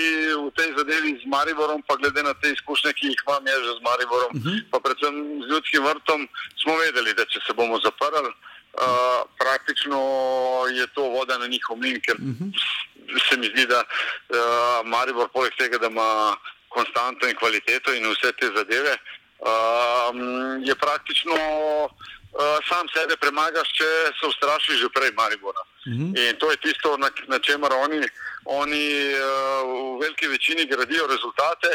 [0.48, 3.82] v tej zadevi z Mariborom, pa glede na te izkušnje, ki jih imam že z
[3.84, 4.64] Mariborom, uh -huh.
[4.72, 6.28] pa predvsem z ljudskim vrtom,
[6.62, 10.00] smo vedeli, da če se bomo zaprli, uh, praktično
[10.72, 12.50] je to voda na njihov mlin, ker uh -huh.
[13.30, 16.36] se mi zdi, da uh, Maribor poleg tega, da ima
[16.70, 18.94] konstanto in kvaliteto in vse te zadeve,
[19.40, 20.16] uh,
[20.64, 21.92] je praktično uh,
[22.70, 23.88] sam sebe premagaš, če
[24.20, 25.64] se ustrašiš že prej Maribora.
[25.86, 26.30] Uh -huh.
[26.30, 28.08] In to je tisto, na, na čemer oni,
[28.46, 31.70] oni uh, v veliki večini gradijo rezultate.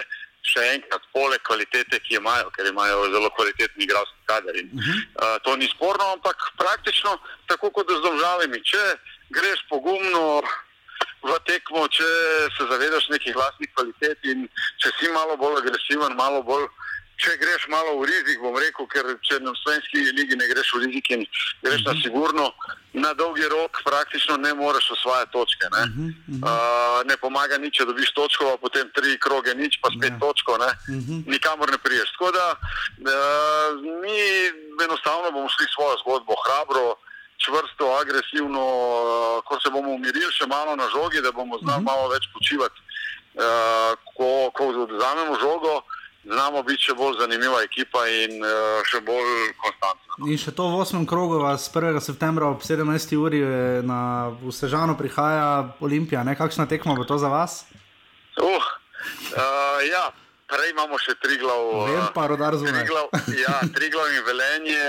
[0.47, 4.57] Še enkrat, poleg kvalitete, ki jo imajo, ker imajo zelo kvalitetni igralski kader.
[4.57, 4.99] In, uh -huh.
[5.23, 8.85] uh, to ni sporno, ampak praktično, tako kot z državami, če
[9.31, 10.43] greš pogumno
[11.23, 12.09] v tekmo, če
[12.57, 14.49] se zavedaš nekih vlastnih kvalitet in
[14.79, 16.86] če si malo bolj agresiven, malo bolj uh,
[17.17, 20.83] če greš malo v rizik, bom rekel, ker če na slovenski ligi ne greš v
[20.85, 21.23] rizik in
[21.65, 22.51] greš na sigurno,
[22.93, 25.67] na dolgi rok praktično ne moreš osvajati točke.
[25.73, 26.45] Ne, uh -huh, uh -huh.
[26.45, 30.21] Uh, ne pomaga nič, če dobiš točko, a potem tri kroge nič, pa spet ja.
[30.21, 31.25] točko, ne, uh -huh.
[31.27, 32.13] nikamor ne priješ.
[32.13, 33.69] Tako da uh,
[34.03, 34.19] mi
[34.85, 36.97] enostavno bomo šli svojo zgodbo hrabro.
[37.37, 41.85] Čvrsto, agresivno, uh, ko se bomo umirili, še malo na žogi, da bomo znali uh
[41.85, 41.91] -huh.
[41.91, 42.79] malo več počivati,
[43.45, 45.75] uh, ko, ko vzamemo žogo.
[45.77, 45.96] Uh,
[46.27, 50.19] znamo biti še bolj zanimiva ekipa in uh, še bolj konstantna.
[50.27, 51.07] In še to v 8.
[51.09, 52.01] krogu, s 1.
[52.03, 53.17] septembra ob 17.
[53.17, 53.43] uri
[53.87, 56.25] na Vsežano prihaja Olimpija.
[56.27, 56.37] Ne?
[56.39, 57.65] Kakšna tekma bo to za vas?
[58.37, 60.11] Uh, uh, ja,
[60.51, 61.63] prej imamo še tri glav.
[61.89, 62.89] Vem pa, rodar zunaj.
[63.39, 64.87] Ja, tri glav in velenje.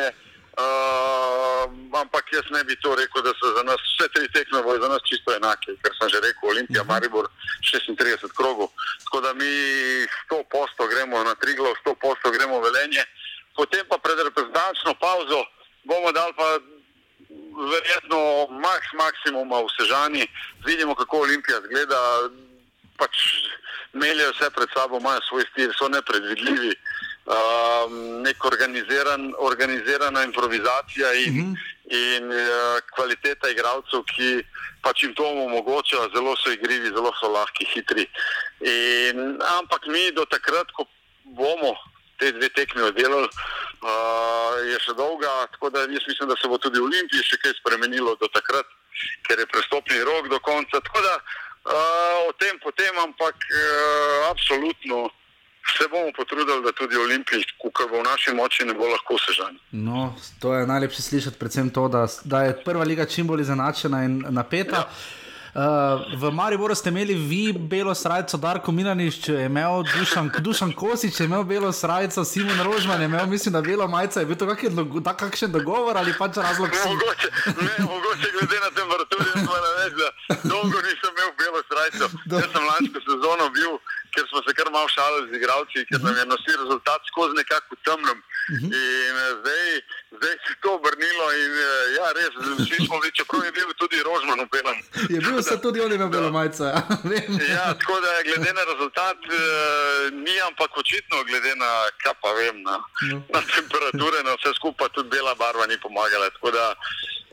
[0.58, 1.70] Uh,
[2.02, 5.02] ampak jaz ne bi to rekel, da so za nas vse tri tekme za nas
[5.06, 6.94] čisto enake, ker sem že rekel, Olimpija, uh -huh.
[6.94, 7.30] Maribor,
[7.62, 8.70] 36 krogov.
[9.06, 9.52] Tako da mi
[10.30, 13.04] 100 posto gremo na tri glav, 100 posto gremo v velenje,
[13.56, 15.46] potem pa pred reprezentančno pauzo
[15.84, 16.48] bomo dali pa
[17.72, 20.24] verjetno maks maksimuma v Sežani,
[20.66, 22.00] vidimo kako Olimpija zgleda,
[22.98, 23.14] pač
[23.94, 26.74] meljajo vse pred sabo, imajo svoj stil, so nepredvidljivi
[27.28, 31.56] um, nek organiziran, organizirana improvizacija in, uh -huh.
[32.18, 34.44] in uh, kvaliteta igralcev, ki
[34.82, 38.06] pač jim to omogoča, zelo so igrivi, zelo so lahki, hitri.
[38.60, 40.86] In, ampak mi do takrat, ko
[41.24, 41.76] bomo
[42.20, 46.58] te dve tekmi oddelali, uh, je še dolga, tako da jaz mislim, da se bo
[46.58, 48.66] tudi v Olimpiji še kaj spremenilo do takrat,
[49.28, 50.82] ker je prestopni rok do konca.
[50.82, 55.10] Tako da uh, o tem potem, ampak uh, absolutno
[55.78, 57.44] se bomo potrudili, da tudi Olimpiji,
[57.74, 59.60] kar bo v naši moči, ne bo lahko sežan.
[59.72, 64.04] No, to je najlepše slišati, predvsem to, da, da je prva liga čim bolj izenačena
[64.04, 64.88] in napeta.
[64.88, 64.90] Ja.
[65.58, 65.64] Uh,
[66.22, 71.26] v Mariboru ste imeli vi belo srajco, Darko Minaniš, je imel Dušan, Dušan Kosič, je
[71.26, 74.20] imel belo srajco, Simon Rožman je imel, mislim, da belo majico.
[74.20, 76.70] Je bil to kakšen, dogo- kakšen dogovor ali pač razlog?
[76.70, 80.10] Mogoče, ne, mogoče glede na temperaturo, moram reči, da
[80.50, 82.06] dolgo nisem imel belo srajco.
[82.38, 83.74] Jaz sem lansko sezono bil,
[84.18, 87.76] ker smo se kar malo šalili z igralci, ker nam je nosil rezultat skozi nekako
[87.76, 88.20] v temnem.
[88.50, 89.64] In eh, zdaj,
[90.18, 93.70] zdaj se je to obrnilo in eh, ja, res, vsi smo bili, čeprav je bil
[93.82, 94.78] tudi Rožman v belem.
[95.14, 96.64] Je bil se tudi on imel belo majico,
[97.56, 97.66] ja.
[97.82, 99.42] Tako da glede na rezultat eh,
[100.26, 102.76] ni, ampak očitno glede na, kaj pa vem, na,
[103.34, 106.32] na temperature, na vse skupaj, tudi bela barva ni pomagala.
[106.36, 106.66] Tako da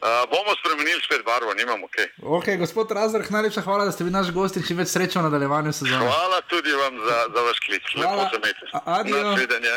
[0.04, 2.06] eh, bomo spremenili spet barvo, nimamo kaj.
[2.22, 5.22] Ok, gospod Razrh, najlepša hvala, da ste bili naš gost in čim več sreče v
[5.22, 6.06] nadaljevanju sezone.
[6.06, 7.82] Hvala tudi vam za, za vaš klic.
[7.96, 8.30] Lepo Hvala.
[8.30, 8.64] se imejte.
[8.72, 9.22] A- adio.
[9.22, 9.74] Nasvidenje.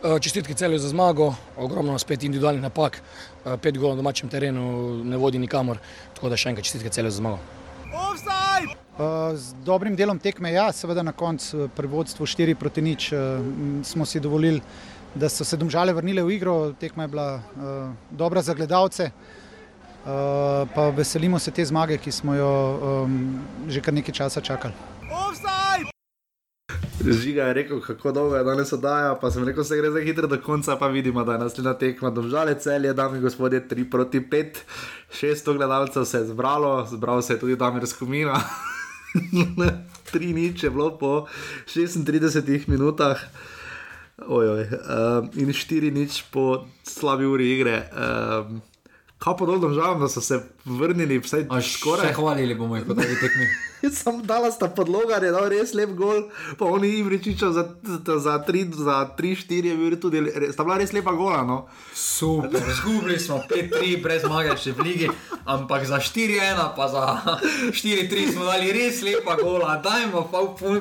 [0.00, 3.02] Čestitke celju za zmago, ogromno spet individualnih napak,
[3.44, 5.76] eh, pet golov na domačem terenu ne vodi nikamor,
[6.14, 7.38] tako da še enkrat čestitke celju za zmago.
[9.00, 13.18] Uh, Z dobrim delom tekme, ja, seveda na koncu pri vodstvu 4 proti nič uh,
[13.40, 14.60] m, smo si dovolili,
[15.14, 16.72] da so se domžale vrnile v igro.
[16.72, 17.42] Tekma je bila
[18.10, 22.52] dobra za gledalce, uh, pa veselimo se te zmage, ki smo jo
[23.04, 24.72] um, že kar nekaj časa čakali.
[27.00, 30.28] Žiga je rekel, kako dolgo je danes oddaja, pa sem rekel, se gre za hitro
[30.28, 34.20] do konca, pa vidimo, da je naslednja tekma domžale celje, dame in gospodje, 3 proti
[34.20, 34.60] 5,
[35.20, 38.40] 600 gledalcev se je zbralo, zbral se je tudi Damir Skomina.
[40.12, 41.26] 3 nič je bilo po
[41.66, 43.18] 36 minutah.
[44.20, 47.88] Ojoj, um, in 4 nič po slabi uri igre.
[47.88, 48.60] Um,
[49.20, 52.08] kaj pa dol domžalam, da so se vrnili, vsaj skoraj.
[52.08, 53.48] Še hvalili bomo jih po tej tekmi.
[53.98, 56.22] Sam dala sta podloga, je dal res lep gol,
[56.56, 57.64] pa oni Ivričiča za
[58.48, 61.44] 3-4 je bil tudi, sta bila res lepa gola.
[61.44, 61.58] No.
[61.92, 65.08] Super, izgubili smo 5-3 brez zmage še v ligi,
[65.44, 67.04] ampak za 4-1 pa za
[67.76, 70.80] 4-3 smo dali res lepa gola, dajmo pa v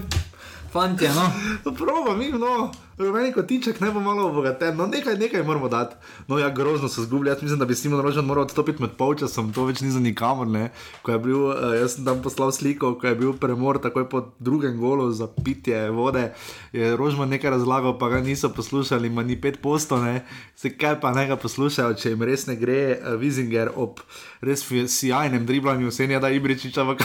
[0.71, 1.27] fantje, no.
[1.75, 5.95] Proba, mi, no, rumeni kotiček ne bo malo obogaten, no nekaj, nekaj moramo dati.
[6.27, 9.53] No ja, grozno so zgubili, jaz mislim, da bi Simon Rožan moral odstopiti med polčasom,
[9.53, 10.69] to več ni za nikamor, ne.
[11.01, 14.23] Ko je bil, uh, jaz sem tam poslal sliko, ko je bil premor takoj po
[14.39, 16.31] drugem golu za pitje vode,
[16.75, 20.25] je Rožman nekaj razlagal, pa ga niso poslušali, ima ni pet postov, ne.
[20.55, 24.03] Se kaj pa ne ga poslušajo, če jim res ne gre, Vizinger ob
[24.41, 26.99] res sijajnem driblanju, vse je da Ibričiča v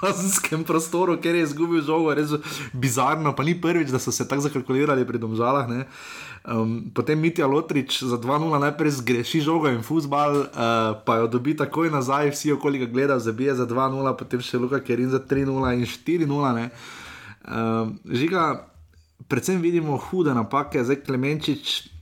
[0.00, 2.34] kazenskem prostoru, ker je izgubil žogo, res
[2.72, 5.68] bizarno, pa ni prvič, da so se tako zakalkulirali pri domžalah.
[5.68, 5.86] Ne.
[6.46, 11.56] Um, potem Mitja Lotrič za 2-0 najprej zgreši žogo in futbal, uh, pa jo dobi
[11.58, 15.74] takoj nazaj, vsi okoli ga gledajo, zabije za 2-0, potem še Luka Kerin za 3-0
[15.74, 16.54] in 4-0.
[16.60, 16.70] ne.
[17.46, 18.66] Um, žiga,
[19.26, 21.95] predvsem vidimo hude napake, zdaj Klemenčič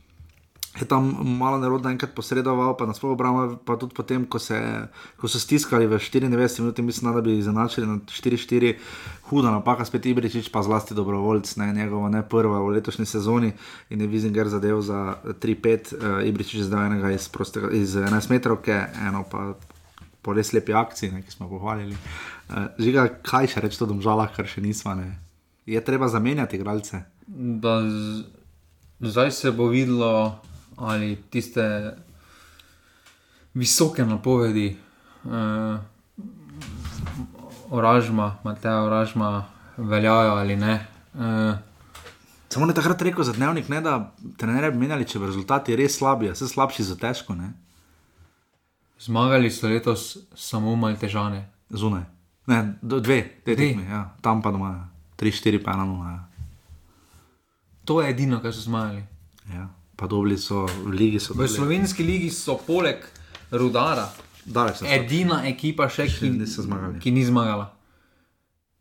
[0.81, 4.59] je tam malo nerodno enkrat posredoval, pa na svojo obrambo, pa tudi potem, ko, se,
[5.17, 8.75] ko so stiskali v 94 minutah, mislim, da bi izenačili na 4-4,
[9.31, 13.53] huda napaka, spet Ibričič, pa zlasti dobrovoljc, ne njegova ne prva v letošnji sezoni
[13.91, 18.75] in je Vizinger zadev za 3-5, uh, Ibričič zdaj enega iz, prostega, iz 11 metrovke,
[19.07, 19.55] eno pa
[20.23, 21.95] po res lepi akciji, ne, ki smo pohvalili.
[22.49, 25.21] Uh, žiga, kaj še reči o domžalah, kar še nismo, ne.
[25.71, 27.05] Je treba zamenjati igralce.
[29.01, 30.41] Zdaj se bo videlo,
[30.77, 31.95] ali tiste
[33.55, 34.77] visoke napovedi,
[35.25, 35.79] uh,
[37.71, 39.45] oražma, Mateja oražma,
[39.77, 40.87] veljajo ali ne.
[41.15, 41.55] Uh,
[42.49, 45.77] Samo ne takrat rekel za dnevnik, ne, da te ne bi menjali, če bi rezultati
[45.77, 47.35] res slabi, a se slabši za težko.
[47.35, 47.51] Ne?
[49.05, 51.49] zmagali so letos samo maltežane.
[51.71, 52.05] Zunaj.
[52.47, 53.57] Ne, dve, te Dve.
[53.57, 54.17] tekme, ja.
[54.21, 56.11] tam pa doma, tri, štiri, pa nula.
[56.11, 56.25] Ja.
[57.85, 59.05] To je edino, kar so zmagali.
[59.53, 59.69] Ja.
[59.97, 61.23] Pa dobili so v ligi.
[61.23, 63.05] So V slovenski ligi so poleg
[63.51, 64.09] Rudara
[64.45, 67.01] Daleč so edina ekipa, še, ki, niso zmagali.
[67.01, 67.71] ki ni zmagala.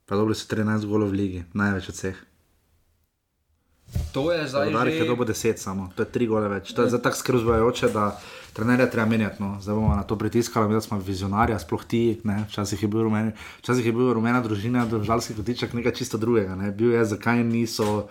[0.06, 2.18] Pa dobili so 13 golov v ligi, največ od vseh.
[4.12, 5.08] To je zdaj Udarek je že...
[5.08, 6.74] dobo 10 samo, to je 3 gole več.
[6.74, 8.18] To je zdaj tako skrzujoče, da
[8.58, 9.38] trenerja treba menjati.
[9.38, 9.62] No.
[9.62, 12.20] Zdaj bomo na to pritiskali, mi da smo vizionarja, sploh ti.
[12.26, 12.44] Ne.
[12.50, 16.58] Včasih je bil rumeni, včasih je bil rumena družina, državljanski kotiček, nekaj čisto drugega.
[16.58, 16.74] Ne.
[16.74, 18.10] Bil je, zakaj niso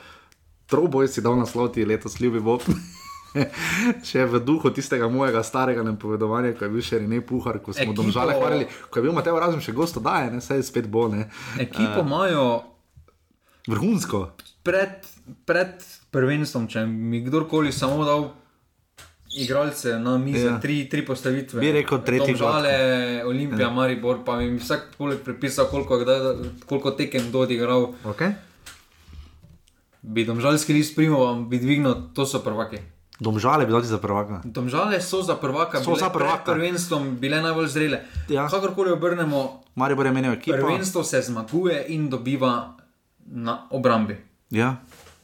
[0.65, 2.63] troboj si dal naslov ti letos, ljubi Bob.
[4.03, 7.81] Še v duhu tistega mojega starega napovedovanja, ko je bil še Rene Puhar, ko smo
[7.87, 11.09] Ekipo- domžale hvalili, ko je bil Mateo Razum še gosto daje, ne, saj spet bo.
[11.09, 11.31] Ne.
[11.57, 12.45] Ekipo Eh, imajo
[13.67, 14.37] vrhunsko.
[14.63, 15.01] pred,
[15.45, 18.29] pred prvenstvom, če mi kdorkoli samo dal
[19.35, 20.61] igralce na mizi, Ja.
[20.61, 21.57] tri, tri postavitve.
[21.57, 22.75] Bi rekel tretji Žale,
[23.25, 23.71] Olimpija, Ja.
[23.71, 26.21] Maribor, pa mi vsak poleg pripisal, koliko, je kdaj,
[26.67, 27.95] koliko tekem do odigral.
[28.05, 28.37] Okay.
[30.03, 32.79] Bi domžalski list primoval, bi dvignil, to so prvaki.
[33.21, 34.41] Domžale bi dali za prvaka.
[34.45, 36.53] Domžale so za prvaka, So za prvaka.
[36.53, 38.01] prvenstvom bile najbolj zrele.
[38.29, 38.49] Ja.
[38.49, 40.57] Kakorkoli obrnemo, Maribor je menil ekipo.
[40.57, 42.75] prvenstvo se zmaguje in dobiva
[43.27, 44.17] na obrambi.
[44.51, 44.77] Ja,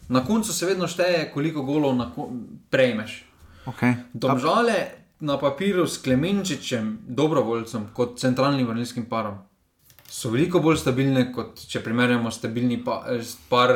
[0.08, 2.30] Na koncu se vedno šteje, koliko golov ko-
[2.70, 3.24] prejmeš.
[3.66, 3.94] okay.
[4.14, 4.74] Domžale
[5.20, 9.34] na papirju s Klemenčičem, dobrovoljcem, kot centralnim vrnilskim parom,
[10.06, 13.68] so veliko bolj stabilne, kot če primerjamo stabilni pa, eh, par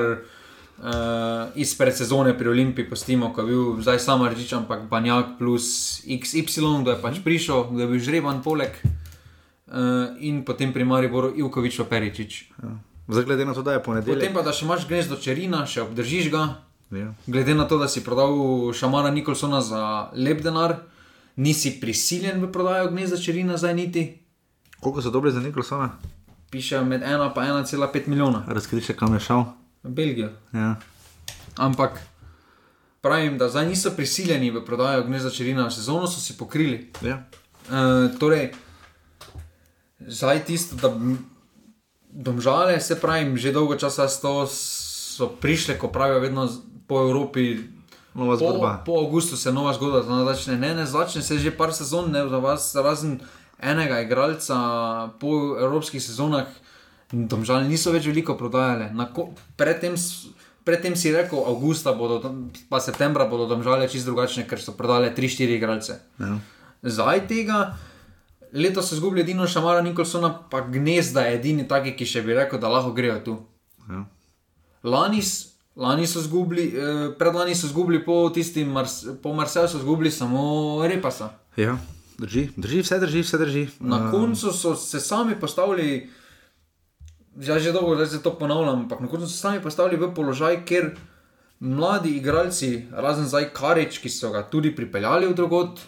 [0.78, 6.00] uh, iz predsezone pri Olimpiji, postimo, ko je bil zdaj samo Ržič, ampak Banjak plus
[6.06, 8.76] XY, kdo je pač prišel, kdo je bil žreban poleg.
[9.72, 12.52] Uh, in potem pri Mariboru Ivkovič pa Peričič.
[12.60, 12.76] Ja.
[13.08, 14.20] Zdaj, glede na to, da je ponedeljek.
[14.20, 16.60] Potem pa, da še imaš gnezdo Čerina, še obdržiš ga.
[16.92, 17.14] Ja.
[17.26, 18.36] Glede na to, da si prodal
[18.76, 20.76] Šamara Nikolsona za lep denar,
[21.40, 24.04] nisi prisiljen v prodajo gnezda Čerina zdaj niti.
[24.82, 25.88] Koliko so dobri za Nikolsona?
[26.52, 28.44] Piše med 1 in 1,5 milijona.
[28.48, 29.44] Razkriče, kam je šel.
[29.82, 30.30] Belgijo.
[30.52, 30.76] Ja.
[31.56, 32.00] Ampak
[33.00, 36.90] pravim, da zdaj niso prisiljeni v prodajo gnezda Čerina, sezono so si pokrili.
[37.02, 37.22] Ja.
[37.68, 38.52] Uh, torej,
[40.00, 40.94] zdaj tisto, da
[42.10, 46.48] domžale, se pravim, že dolgo časa sto so prišle, ko pravijo, vedno
[46.86, 47.58] po Evropi.
[48.14, 48.82] Nova zgodba.
[48.84, 50.56] Po, po avgustu se nova zgodba začne.
[50.56, 53.20] Ne, ne začne se že par sezon, ne za vas, razen
[53.56, 54.56] enega igralca
[55.20, 56.46] po evropskih sezonah.
[57.12, 58.88] Domžal niso več veliko prodajale.
[59.56, 59.94] Predtem,
[60.64, 62.22] predtem si rekel, avgusta bodo,
[62.68, 65.98] pa septembra bodo domžale čist drugačne, ker so prodale 3-4 igralce.
[66.18, 66.38] Ja.
[66.82, 67.76] Zdaj tega,
[68.52, 72.58] letos so izgubili edino Šamara Nikolsona, pa gnezda je edini taki, ki še bi rekel,
[72.58, 73.36] da lahko grejo tu.
[73.88, 74.04] Ja.
[74.82, 75.20] Lani,
[75.76, 80.40] lani so izgubili, eh, predlani so izgubili po tistim, Mars, po Marseju so izgubili samo
[80.82, 81.28] Repasa.
[81.56, 81.76] ja,
[82.18, 83.68] drži, drži, vse drži, vse drži.
[83.80, 86.08] Na Um, koncu so se sami postavili,
[87.38, 90.64] zdaj že dolgo, zdaj se to ponavljam, ampak na koncu so sami postavili v položaj,
[90.64, 90.90] kjer
[91.60, 95.80] mladi igralci, razen zdaj Karič, ki so ga tudi pripeljali v drugot,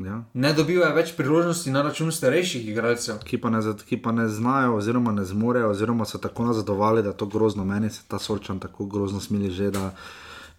[0.00, 0.22] Ja.
[0.34, 3.18] ne dobivajo več priložnosti na račun starejših igralcev.
[3.20, 7.12] Ki pa, ne, ki pa ne znajo, oziroma ne zmorejo, oziroma so tako nazadovali, da
[7.12, 7.64] je to grozno.
[7.64, 9.90] Meni se ta sorčan tako grozno smili, že da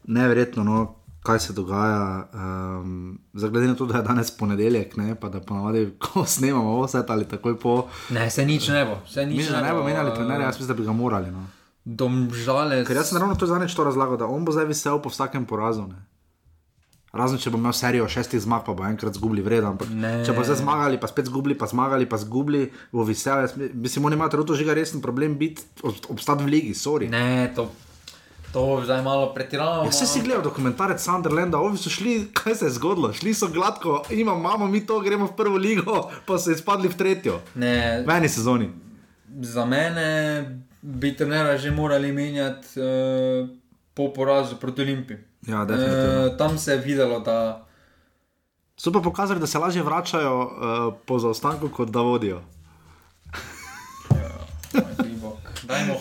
[0.05, 2.27] neverjetno, no, kaj se dogaja.
[2.33, 7.03] Um, Zaglede na to, da je danes ponedeljek, ne, pa da ponavadi, ko snemamo vse
[7.07, 7.87] ali takoj po.
[8.09, 8.97] Ne, se nič ne bo.
[9.05, 11.31] Se nič Mislim, da ne bo menjali trenerja, jaz mislim, da bi ga morali.
[11.31, 11.45] No.
[11.85, 12.85] Domžale.
[12.85, 15.45] Ker jaz sem ravno to zadnjič to razlagal, da on bo zdaj visel po vsakem
[15.45, 15.81] porazu.
[15.83, 15.99] Ne.
[17.11, 19.69] Razen če bo imel serijo šestih zmag, pa bo enkrat zgubili vredno.
[19.69, 20.23] Ampak Ne.
[20.23, 22.61] če bo zdaj zmagali, pa spet zgubili, pa zmagali, pa zgubili,
[22.91, 27.09] bo mi- Mislim, oni imajo trenutno že resen problem biti, ob- obstati v ligi, sorry.
[27.09, 27.67] Ne, to,
[28.53, 29.83] to zdaj malo pretiravamo.
[29.83, 33.47] Ja, vse si gledal dokumentarec Sunderlanda, ovi so šli, kaj se je zgodilo, šli so
[33.47, 37.39] gladko, imamo, mi to, gremo v prvo ligo, pa so izpadli v tretjo.
[37.55, 38.69] Ne, V eni sezoni.
[39.41, 43.47] za mene bi trenera že morali menjati uh,
[43.93, 45.17] po porazu proti Olimpiji.
[45.47, 45.61] Ja.
[45.63, 47.65] Uh, tam se je videlo, da
[48.77, 52.41] So pa pokazali, da se lažje vračajo uh, po zaostanku, kot da vodijo.
[54.73, 55.20] dajmo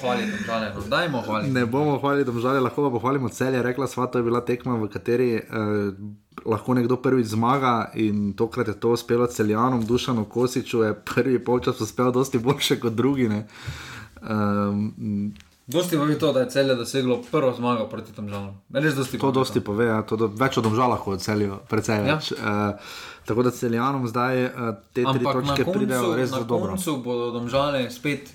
[0.00, 1.52] hvaliti, domžale, no, dajmo hvaliti.
[1.52, 3.62] Ne bomo hvalili domžale, lahko pa pohvalimo celje.
[3.62, 5.44] Rekla sva, to je bila tekma, v kateri eh,
[6.46, 11.80] lahko nekdo prvič zmaga in tokrat je to uspelo celjanom, Dušanu Kosiču je prvi polčas
[11.80, 13.28] uspel dosti boljše kot drugi.
[13.28, 13.46] ne.
[14.22, 15.34] Um,
[15.66, 18.54] Dosti pa je to, da je celje doseglo prvo zmago proti domžalom.
[18.74, 22.14] Res dosti to dosti pove, ja, to do, več od domžala kot celjo, precej Ja.
[22.16, 22.32] več.
[22.32, 22.74] Uh,
[23.24, 24.50] tako da celjanom zdaj uh,
[24.92, 26.74] te tri Ampak na točke pridejo koncu, res na zelo dobro.
[26.74, 28.32] koncu bodo domžale spet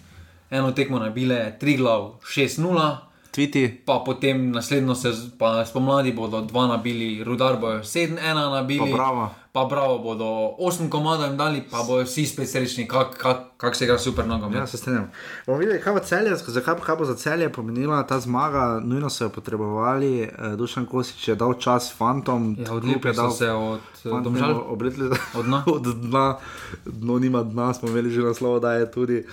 [0.55, 2.97] eno tekmo nabile 3 glav 6-0.
[3.31, 3.81] Tviti.
[3.85, 8.17] Pa potem naslednjo sezon, pa spomladi bodo dva nabili, rudar bojo 7-1
[8.51, 8.91] nabili.
[8.91, 9.29] Pa Bravo.
[9.55, 10.25] Pa bravo bodo
[10.59, 14.27] 8 komadov jim dali, pa bojo vsi spet srečni, kako kak, kak se igra super
[14.27, 14.57] nogomet.
[14.57, 15.11] Ja, se strinjam.
[15.45, 18.81] Bomo videli, kaj bo, celje, zakaj, kaj bo za celje pomenila ta zmaga.
[18.83, 20.21] Nujno so jo potrebovali.
[20.21, 22.55] Eh, Dušan Kosič je dal čas fantom.
[22.59, 22.73] Ja,
[23.03, 24.63] je dal- se od, eh, Domžal.
[24.67, 25.63] Obletli Od dna.
[25.75, 26.37] od dna.
[26.85, 29.23] Dno nima dna, smo imeli že naslov, da je tudi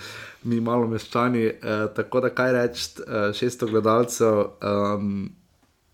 [0.43, 1.43] mi malo meščani.
[1.45, 4.43] Eh, tako da kaj reči, eh, 600 gledalcev.
[4.61, 5.31] Um,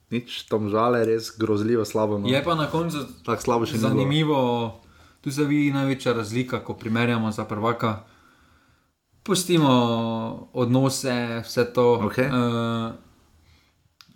[0.10, 2.18] Nič tam žale, res grozljivo slabo.
[2.18, 2.26] No.
[2.26, 3.90] Je pa na koncu Tako slabo še bilo.
[3.90, 4.40] zanimivo,
[5.22, 8.00] tu se vidi največja razlika, ko primerjamo za prvaka.
[9.24, 9.70] Pustimo
[10.54, 12.10] odnose, vse to.
[12.10, 12.26] Okay.
[12.26, 12.96] Uh,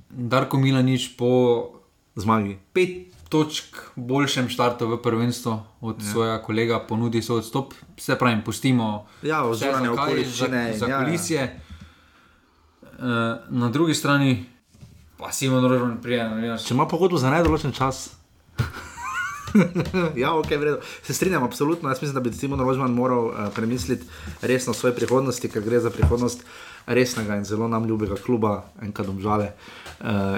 [0.10, 1.30] Darko Milanič po
[2.16, 2.58] zmagi.
[2.74, 6.06] Pet točk boljšem štartu v prvenstvu od Ja.
[6.06, 6.12] ja.
[6.12, 7.74] svojega kolega ponudi svoj odstop.
[7.98, 11.06] Se pravi, pustimo Ja, zakaj, okoliščine za, za ja, ja.
[11.06, 11.60] kulisje.
[12.94, 13.10] Uh,
[13.50, 14.46] na drugi strani
[15.18, 16.30] pa Simon Rožman prije.
[16.62, 18.12] Če ima pogodbo za nedoločen čas.
[20.24, 20.82] ja, ok, vredo.
[21.02, 21.90] Se strinjam, absolutno.
[21.90, 24.06] Jaz mislim, da bi Simon Rožman moral uh, premisliti
[24.42, 26.46] resno o svoji prihodnosti, ker gre za prihodnost
[26.86, 29.54] resnega in zelo nam ljubega kluba, enka domžale.
[29.56, 29.83] Uh,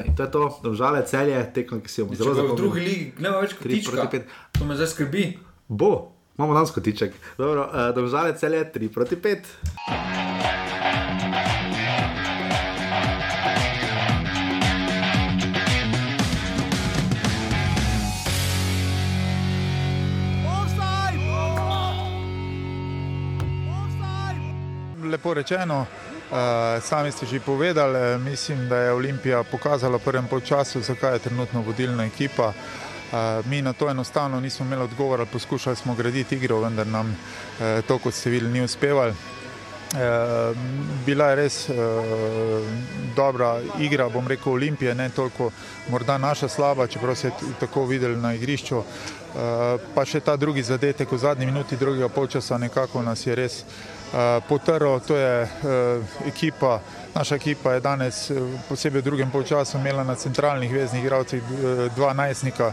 [0.02, 2.58] in to je to, domžale, celje, tekmo, ki si jo bomo zelo Zelo v zapomnili.
[2.60, 3.92] drugi ligi, ne več kot Tri tička.
[3.92, 4.24] proti pet.
[4.52, 5.24] To me zdaj skrbi.
[5.68, 5.92] Bo,
[6.36, 7.12] imamo danes kotiček.
[7.36, 10.56] Dobro, uh, domžale, celje, 3 proti 5.
[25.06, 26.15] Lepo rečeno, eh,
[26.82, 31.20] sami ste že povedali, eh, mislim, da je Olimpija pokazala v prvem polčasu, zakaj je
[31.20, 32.54] trenutno vodilna ekipa.
[32.54, 37.18] Eh, Mi na to enostavno nismo imeli odgovora, poskušali smo graditi igro, vendar nam
[37.62, 39.14] eh, to, kot ste videli, ni uspevalo.
[39.96, 40.54] Eh,
[41.06, 41.76] Bila je res eh,
[43.16, 45.52] dobra igra, bom rekel, Olimpije, ne toliko
[45.90, 48.78] morda naša slaba, čeprav se je tako videli na igrišču.
[48.78, 53.64] Eh, Pa še ta drugi zadetek v zadnji minuti drugega polčasa nekako nas je res
[54.50, 55.00] potrl.
[55.08, 55.48] To je
[56.28, 56.80] ekipa,
[57.16, 58.32] naša ekipa je danes,
[58.70, 61.44] posebej v drugem polčasu, imela na centralnih veznih igralcih
[61.96, 62.72] dva najstnika.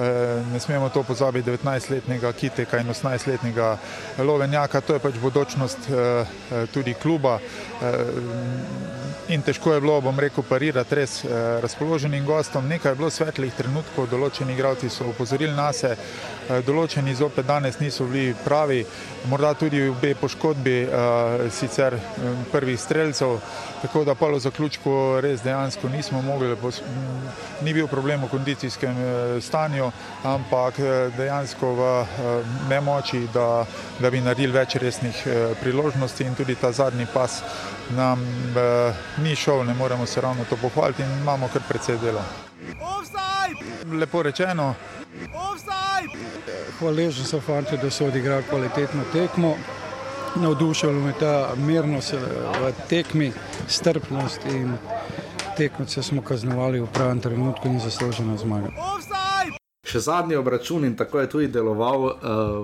[0.00, 3.76] Eh, Ne smemo to pozabiti, 19-letnega Kiteka in 18-letnega
[4.18, 7.38] Lovenjaka, to je pač bodočnost eh, eh, tudi kluba.
[9.28, 11.20] In težko je bilo, bom rekel, parirati res
[11.62, 12.68] razpoloženim gostom.
[12.68, 15.94] Nekaj je bilo svetlih trenutkov, določeni igralci so upozorili na se,
[16.66, 18.84] določeni zopet danes niso bili pravi,
[19.30, 22.02] morda tudi obe poškodbi eh, sicer eh,
[22.52, 23.36] prvih streljcev,
[23.82, 24.92] tako da pa v zaključku
[25.24, 27.30] res dejansko nismo mogli, pos- m,
[27.62, 29.90] ni bil problem v kondicijskem eh, stanju,
[30.24, 33.64] ampak eh, dejansko v eh, nemoči, da,
[34.00, 36.24] da bi naredili več resnih eh, priložnosti.
[36.24, 37.40] In tudi ta zadnji pas
[37.96, 38.20] nam
[38.56, 42.24] eh, ni šel, ne moremo se ravno to pohvaliti in imamo kar precej dela.
[43.90, 44.74] Lepo rečeno,
[46.78, 49.54] Hvaležen sem fanti, da so odigrali kvalitetno tekmo.
[50.36, 52.18] Navdušila me ta mirnost eh,
[52.60, 53.32] v tekmi,
[53.68, 54.76] strpnost in
[55.56, 58.70] tekmice smo kaznovali v pravem trenutku in zaslužena zmaga.
[59.90, 62.12] Še zadnji obračun in tako je tudi deloval uh,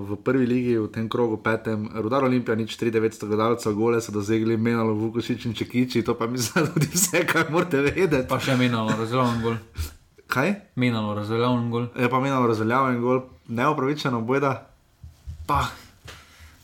[0.07, 1.89] v prvi ligi v tem krogu petem.
[1.91, 6.65] Rudar Olimpija, nič 3900 gledalcev, gole so dosegli Menalo, Vukošič in Čekiči, to pa mislim,
[6.65, 8.23] da tudi vse, kar morate vedeti.
[8.29, 9.59] Pa še menalo, razveljavljen gol.
[10.27, 10.53] Kaj?
[10.75, 11.87] Menalo, razveljavljen gol.
[11.95, 14.67] Je pa menalo razveljavljen gol, neopravičeno bojda.
[15.45, 15.65] Pa.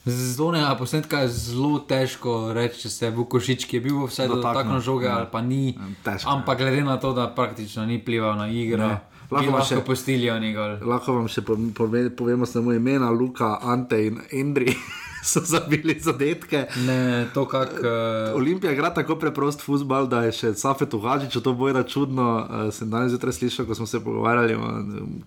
[0.05, 4.25] Z zonega posnetka je zelo težko reči, če se je Vukošič, ki je bil vse
[4.25, 5.15] Dotaknil, dotaknil žoge ja.
[5.15, 5.71] ali pa ni.
[6.03, 8.99] Težko, Ampak glede na to, da praktično ni plival na igro, Ne.
[9.31, 10.75] lahko, vam lahko postili oni gol.
[10.83, 14.75] Lahko vam še po- pove- povemo samo imena, Luka, Ante in Endri
[15.31, 16.65] so zabili zadetke.
[16.87, 17.73] Ne, to kak.
[17.79, 18.35] Uh...
[18.35, 22.29] Olimpija igra tako preprost futbal, da je še Safet Uhažič, to boje da čudno.
[22.43, 24.57] Uh, sem danes zjutraj slišal, ko smo se pogovarjali,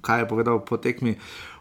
[0.05, 1.16] kaj je povedal po tekmi.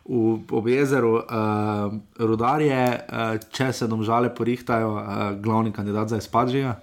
[0.05, 6.75] V, ob jezeru uh, rudarje, uh, če se domžale porihtajo, uh, glavni kandidat za izpadžija.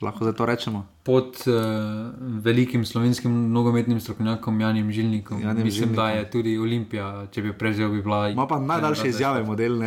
[0.00, 0.86] Lahko zdaj to rečemo.
[1.04, 2.08] Pod uh,
[2.40, 5.42] velikim slovenskim nogometnim strokovnjakom Janim Žilnikom.
[5.42, 6.18] Janijem Mislim, da Žilnikom.
[6.18, 8.28] je tudi Olimpija, če bi jo prevzel, bi bila.
[8.32, 9.82] Ima pa najdaljše izjave, model.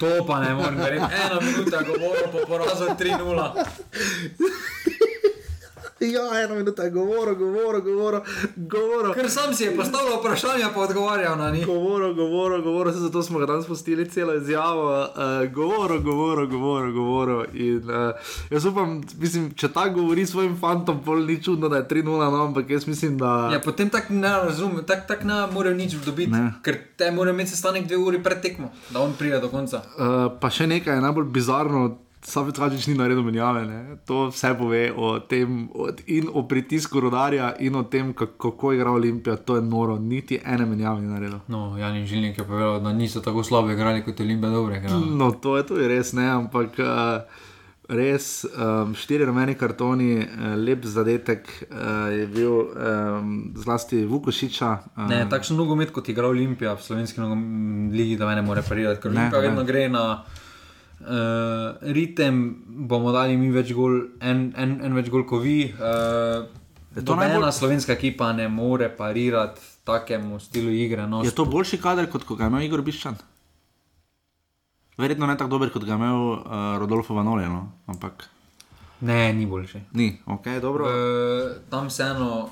[0.00, 1.14] To pa ne morem verjeti.
[1.14, 3.52] Ena minuta govoril po porazu 3-0.
[5.98, 8.20] Ja, ena minuta je govoril, govoril, govoril.
[8.56, 9.14] govoril.
[9.14, 11.66] Ker sam si je postavil vprašanje, pa odgovarjal na njih.
[11.66, 14.90] Govoril, govoril, govoril, saj zato smo ga danes pustili celo izjavo.
[14.92, 15.08] Uh,
[15.50, 17.44] govoril, govoril, govoril, govoril.
[17.54, 18.12] In, uh,
[18.50, 22.44] jaz upam, mislim, če ta govori svojim fantom, pol ni čudno, da je 3-0, no,
[22.44, 23.50] ampak jaz mislim, da.
[23.52, 26.52] Ja, potem tako ne razumem, tako tak ne morejo nič dobiti, Ne.
[26.62, 29.80] ker te morajo imeti sestanek dve uri pred tekmo, da on pride do konca.
[29.96, 30.04] Uh,
[30.40, 31.98] pa še nekaj je najbolj bizarno.
[32.26, 33.62] Savet Kačič ni naredil menjave.
[33.66, 33.96] Ne?
[34.10, 38.72] To vse pove o tem, o, in o pritisku rodarja, in o tem, kako, kako
[38.74, 39.36] igra Olimpija.
[39.36, 41.38] To je noro, niti ene menjave ni naredil.
[41.48, 45.02] No, Janin Žilnik je povedal, da niso tako slabo igrali kot Olimpija dobro igrala.
[45.06, 47.44] No, to je tudi res, ne, ampak uh,
[47.88, 54.72] res um, štiri rumeni kartoni, uh, lep zadetek uh, je bil um, zlasti Vukošiča.
[54.96, 57.22] Um, Ne, takšen nogomet kot igra Olimpija v slovenski
[57.94, 59.46] ligi, da me ne more parirati, ker Olimpija ne.
[59.46, 60.04] vedno gre na
[61.00, 61.06] uh,
[61.82, 65.64] ritem, bomo dali mi več gol, en, en, en več gol kot vi.
[65.70, 66.46] Uh,
[66.96, 71.06] Je to najbolj- slovenska ekipa ne more parirati takemu stilu igre.
[71.06, 73.16] No, Je to boljši kader, kot ko ga imel Igor Biščan?
[74.96, 76.40] Verjetno ne tako dober, kot ga je imel uh,
[76.78, 77.72] Rodolfo Vanoli, no?
[77.86, 78.28] ampak
[79.00, 79.80] Ne, ni boljši.
[79.92, 80.84] ni, ok, dobro.
[80.84, 80.92] Uh,
[81.70, 82.48] tam vseeno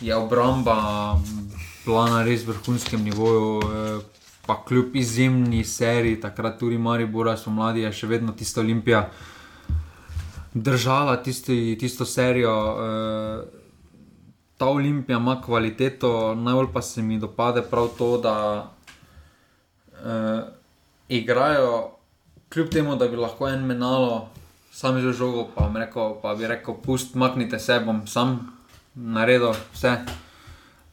[0.00, 1.14] je obramba
[1.84, 4.02] bila na res vrhunskem nivoju, uh,
[4.46, 9.08] pa kljub izjemni seriji, takrat tudi Maribora, so mladi, je še vedno tista Olimpija
[10.54, 12.56] držala tisti, tisto serijo.
[12.74, 13.64] Uh,
[14.56, 18.34] ta olimpija ima kvaliteto, najbolj pa se mi dopade prav to, da
[20.04, 20.48] uh,
[21.08, 21.90] igrajo,
[22.48, 24.28] kljub temu, da bi lahko en menalo,
[24.72, 28.52] sam že žogo, pa, rekel, pa bi rekel, pust, maknite se, bom sam
[28.94, 29.96] naredil vse.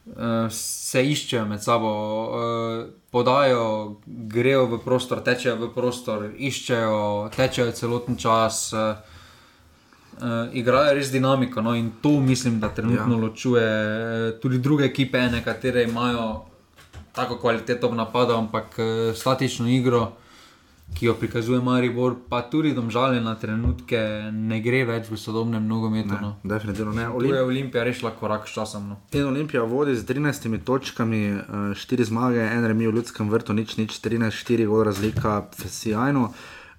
[0.04, 7.72] Uh, se iščejo med sabo, uh, podajo, grejo v prostor, tečejo v prostor, iščejo, tečejo
[7.72, 8.68] celoten čas.
[8.72, 9.12] Uh,
[10.14, 13.20] Uh, igrajo res dinamiko no, in to mislim, da trenutno ja.
[13.20, 16.44] ločuje uh, tudi druge ekipe, nekatere imajo
[17.12, 20.12] tako kvaliteto v napadu, ampak uh, statično igro,
[20.94, 23.98] ki jo prikazuje Maribor, pa tudi domžalje na trenutke,
[24.32, 26.14] ne gre več v sodobnem nogometu.
[26.20, 26.34] No.
[26.46, 27.08] Definitivno ne.
[27.18, 28.88] Tu je Olimpija rešila korak s časom.
[28.88, 28.96] No.
[29.12, 31.22] In Olimpija vodi z 13 točkami,
[31.74, 36.30] 4 zmage, en remi v ljudskem vrtu, nič, nič, 13, 4 gol razlika, Sijajno.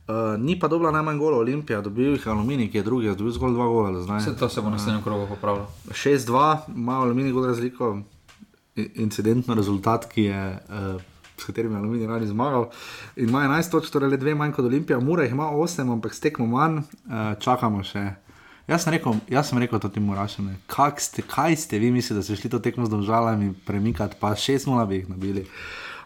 [0.05, 3.55] Uh, ni pa dobila najmanj gola Olimpija, dobil jih Aluminij, ki je drugi, dobil zgolj
[3.57, 4.03] dva gola.
[4.05, 5.65] Vse to se bo na naslednjem krogu popravilo.
[5.89, 7.97] 6-2, ima Aluminij gol razliko,
[8.75, 10.45] incidentno rezultat, ki je.
[10.69, 11.01] Uh,
[11.37, 12.69] S katerimi je Aluminij radi zmagal.
[13.15, 16.47] Ima 11 točk, torej le dve manj kot Olimpija, Mura jih ima 8, ampak stekmo
[16.47, 18.05] manj, uh, čakamo še.
[18.67, 22.35] Jaz sem rekel, jaz sem rekel to ti morašem, kaj ste vi mislili, da ste
[22.39, 25.45] šli to tekmo z domžalami premikati, pa 6-0 bi jih nabili.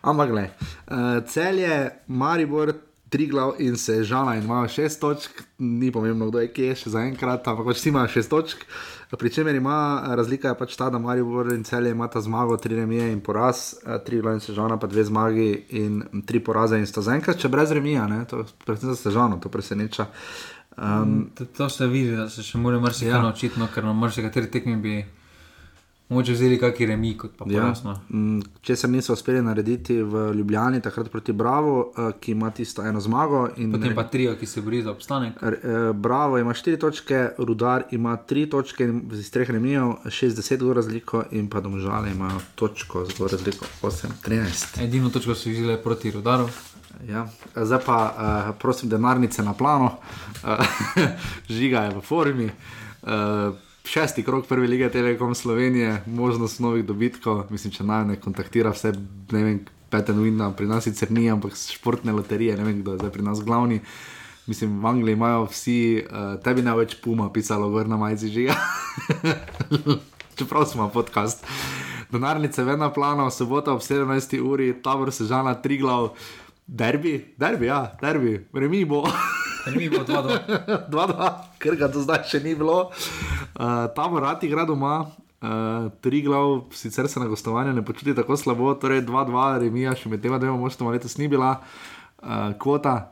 [0.01, 1.77] Ampak gledaj, uh, cel je
[2.07, 2.73] Maribor
[3.10, 6.93] tri glav in se žala in imajo šest točk, ni pomembno, kdo je kje še
[6.93, 8.65] za enkrat, ampak pač vsi imajo šest točk.
[9.18, 13.19] Pričemer ima razlika, je pač ta, da Marijo in celje imata zmago, tri remije in
[13.19, 13.73] poraz,
[14.06, 17.49] tri glav in se žala, pa dve zmagi in tri poraze in sta zaenkrat, če
[17.49, 18.26] brez remija, ne?
[18.30, 20.06] to predvsem za sežano, to preseneča.
[20.77, 23.22] Um, to, to se vidi, da se še mora marsikaj ja.
[23.22, 24.99] naučiti, no, ker na marsikateri tekmi bi.
[26.10, 27.68] Moče vzeli kakšen remi, kot pa ja.
[27.68, 27.94] jasno.
[28.65, 32.98] Če se niso uspeli narediti v Ljubljani, takrat proti Bravo, uh, ki ima tisto eno
[32.99, 33.44] zmago.
[33.53, 35.38] Potem pa tri, ki se bori za obstanek.
[35.38, 41.23] Uh, Bravo ima štiri točke, Rudar ima tri točke, iz treh remijev, 60 ur razliko
[41.31, 44.81] in pa domžale imajo točko, zelo razliko 8-13.
[44.84, 46.49] Edino točko so izgledali proti Rudaru.
[47.07, 47.27] Ja.
[47.56, 49.94] Zdaj pa uh, prosim, denarnice na plano,
[50.41, 50.65] uh,
[51.60, 52.49] žiga je v formi.
[53.02, 57.44] Uh, šesti krok prve lige Telekom Slovenije, možnost novih dobitkov.
[57.49, 58.91] Mislim, če naj ne kontaktira vse,
[59.32, 63.02] ne vem, peten vina, pri nas sicer ni, ampak športne loterije, ne vem, kdo je
[63.02, 63.80] zdaj pri nas glavni.
[64.45, 68.57] Mislim, v Angliji imajo vsi, uh, tebi ne več puma, pisalo gor na majci žiga.
[70.38, 71.45] Čeprav smo podcast.
[72.14, 74.38] Donarnice vedno plano, sobota ob 17.
[74.41, 76.11] uri, tabor se žala tri glav,
[76.68, 79.02] derbi, derbi, ja, derbi, remi bo.
[79.66, 80.90] Remi bo 2-2.
[80.90, 82.90] 2-2, ker ga do zdaj še ni bilo.
[83.55, 85.05] Uh, tam vrati igra doma,
[85.41, 90.09] uh, tri glav, sicer se na gostovanju ne počuti tako slabo, torej 2-2, remija, še
[90.09, 91.55] med tema dvema moštoma letos ni bila,
[92.21, 93.11] uh, kvota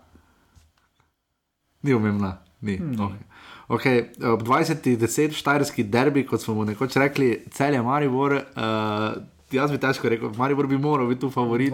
[1.83, 2.37] ni umemna.
[2.61, 2.77] Ni.
[2.77, 2.93] Hmm.
[2.93, 3.23] Okay.
[3.67, 8.37] Okay, ob 20-10 štajerski derbi, kot smo mu nekoč rekli, cel je Maribor.
[8.55, 9.17] Uh,
[9.51, 11.73] jaz bi težko rekel, Maribor bi moral biti tu favorit.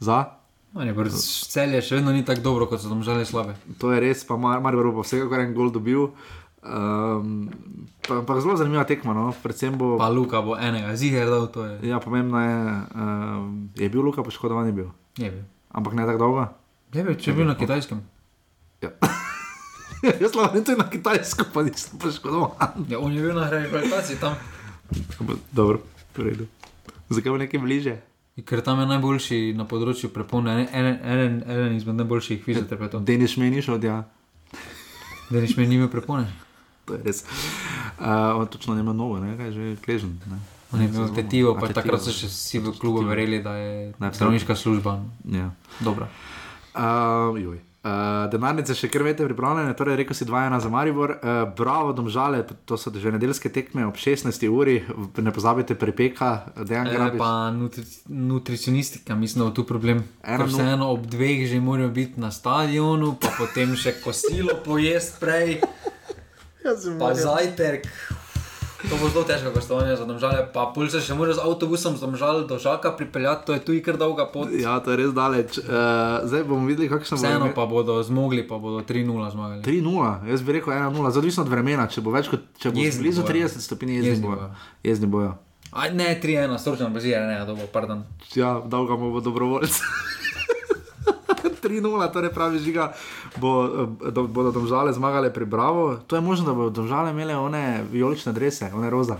[0.00, 0.22] Za?
[1.52, 3.58] Cel je še vedno ni tako dobro, kot so tam želeli slabe.
[3.78, 6.08] To je res, pa Maribor bo vsekakor en gol dobil.
[6.62, 7.50] Um,
[8.06, 9.14] pa, pa zelo zanimiva tekma.
[9.14, 9.34] No?
[9.74, 9.98] Bo...
[9.98, 11.66] Pa Luka bo enega, ziger dal to.
[11.66, 11.90] Je.
[11.90, 12.58] Ja, pomembno je,
[12.94, 14.88] um, je bil Luka poškodovan, je bil.
[15.18, 15.42] Je bil.
[15.74, 16.46] Ampak ne tako dolgo.
[16.94, 18.02] Je bil, če je bil na kitajskem.
[18.82, 18.94] Ja.
[20.22, 22.86] Jaz sem tudi na kitajskem, pa nisem poškodovan.
[22.88, 24.38] Ja, on je bil na rehabilitaciji tam.
[25.50, 25.82] Dobro,
[26.14, 26.46] predu.
[27.10, 27.98] Zakaj bo nekaj bliže?
[28.46, 33.02] Ker tam je najboljši na področju prepone, en, en, en, en izmed najboljših fizioterapeutov.
[33.04, 33.98] Deniš meniš od ja.
[35.28, 36.30] Deniš meni nime prepone.
[36.84, 37.24] To je res.
[38.00, 40.18] Uh, točno nima novo, ne, kaj že kležen.
[40.26, 40.38] Ne.
[40.72, 44.56] On je bil tetivo, pa takrat so še vsi v klubu verjeli, da je zdravniška
[44.56, 45.02] služba.
[45.28, 45.50] Ja.
[45.84, 46.08] Dobra.
[46.72, 47.60] Uh, joj.
[47.82, 52.44] Uh, denarnice še kar veste, pripravljene, torej rekel si 2-1 za Maribor, uh, bravo, domžale,
[52.64, 54.38] to so že nedeljske tekme ob 16.
[54.46, 54.76] uri,
[55.18, 57.18] ne pozabite prepeka, dejan E, grabiš.
[57.18, 60.04] pa nutri, nutricionistika, mislim, da je tu problem.
[60.22, 65.58] Eno vseeno ob dveh že morajo biti na stadionu, pa potem še kosilo pojesti prej.
[66.98, 67.86] Pa zajtrk.
[68.90, 72.02] To bo zelo težko gostovanje za domžale, pa pol se še mora z avtobusom z
[72.02, 74.50] domžal do žaka pripeljati, to je tu kar dolga pot.
[74.50, 75.62] Ja, to je res daleč.
[75.62, 77.22] Uh, zdaj bomo videli, kakšno bo.
[77.22, 79.62] Vseeno pa bodo zmogli, pa bodo 3-0 zmagali.
[79.62, 81.86] 3-0, jaz bi rekel 1-0, odvisno od vremena.
[81.86, 83.46] Če bo več kot če bo Jezni blizu bojo.
[83.46, 84.50] 30 stopinj, jezni Jezni bojo.
[84.50, 84.66] bojo.
[84.82, 85.30] Jezni bojo.
[85.72, 88.02] Aj, ne, 3-1, stročno bazira, ne, dobro, pardon.
[88.34, 89.78] Ja, dolga bo dobrovoljce.
[91.80, 92.92] 3-0, torej pravi žiga,
[93.40, 95.96] bo, eh, do, bodo domžale zmagale pri Bravo.
[96.06, 99.16] To je možno, da bodo domžale imele one vijolične drese, one roza.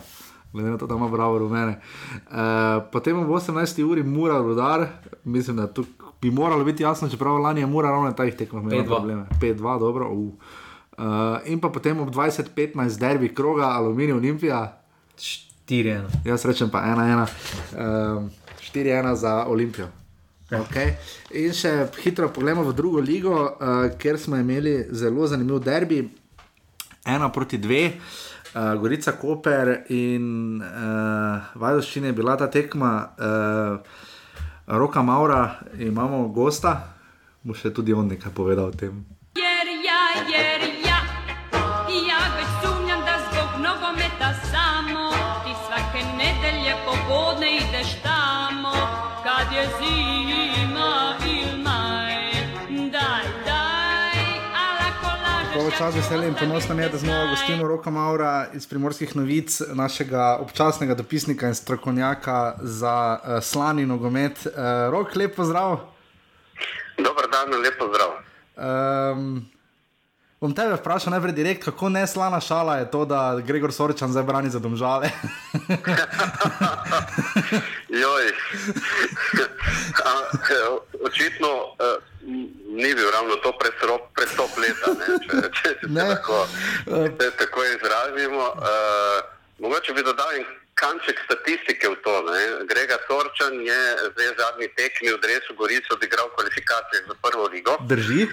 [0.52, 1.80] Glede na to, da ima bravo rumene.
[2.28, 3.82] Uh, potem ob 18.
[3.82, 4.86] uri mora rodar,
[5.24, 5.84] mislim, da tu
[6.20, 8.86] bi moralo biti jasno, čeprav lani je mora ravno na teh tekmah imel 5:2.
[8.86, 9.26] probleme.
[9.40, 10.08] 5-2, dobro.
[10.12, 10.32] Uh.
[10.98, 11.04] Uh,
[11.48, 14.78] in pa potem ob 20-15 derbi kroga, aluminij, olimpija.
[15.16, 16.10] 4-1 4-1.
[16.24, 17.26] Jaz rečem pa 1-1,
[17.78, 18.30] um,
[18.60, 19.88] 4-1 za Olimpijo.
[20.52, 20.96] Okay.
[21.40, 26.02] In še hitro pogledamo v drugo ligo, uh, kjer smo imeli zelo zanimiv derbi,
[27.08, 33.80] ena proti dve, uh, Gorica Koper in uh, Vajdoščina je bila ta tekma, uh,
[34.76, 35.40] Roka Maura,
[35.80, 36.76] imamo gosta,
[37.42, 39.00] bo še tudi on nekaj povedal o tem.
[39.40, 40.51] Jer ja, jer
[55.82, 60.36] čas veselje in ponosno mi je, da znova gostimo Roka Maura iz primorskih novic, našega
[60.40, 64.46] občasnega dopisnika in strokovnjaka za uh, slani nogomet.
[64.46, 64.52] Uh,
[64.90, 65.80] Rok, lep pozdrav.
[66.98, 68.10] Dober dan, lepo zdrav.
[68.54, 69.50] Um,
[70.42, 74.50] bom tebe vprašal najprej direkt, kako neslana šala je to, da Gregor Sorčan zdaj brani
[74.50, 75.06] za domžale.
[78.02, 78.26] Joj.
[80.10, 80.12] A,
[81.06, 81.98] Očitno eh,
[82.66, 86.46] ni bil ravno to presrop, prestop leta, ne, če, če, se tako,
[86.86, 88.44] če tako izrazimo.
[88.56, 89.18] Uh,
[89.58, 92.14] mogoče bi dodal en kanček statistike v to.
[92.26, 92.40] Ne.
[92.70, 93.80] Grega Sorčan je
[94.14, 97.76] zdaj zadnji tekmi v Dresu Gorico odigral kvalifikacije za prvo ligo.
[97.90, 98.26] Drži?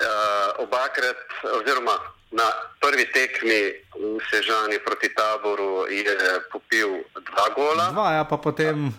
[0.00, 1.92] Uh, obakrat, oziroma
[2.32, 2.46] na
[2.80, 3.60] prvi tekmi
[3.92, 6.16] v Sežani proti taboru je
[6.48, 7.92] popil dva gola.
[7.92, 8.94] Dva, ja, pa potem.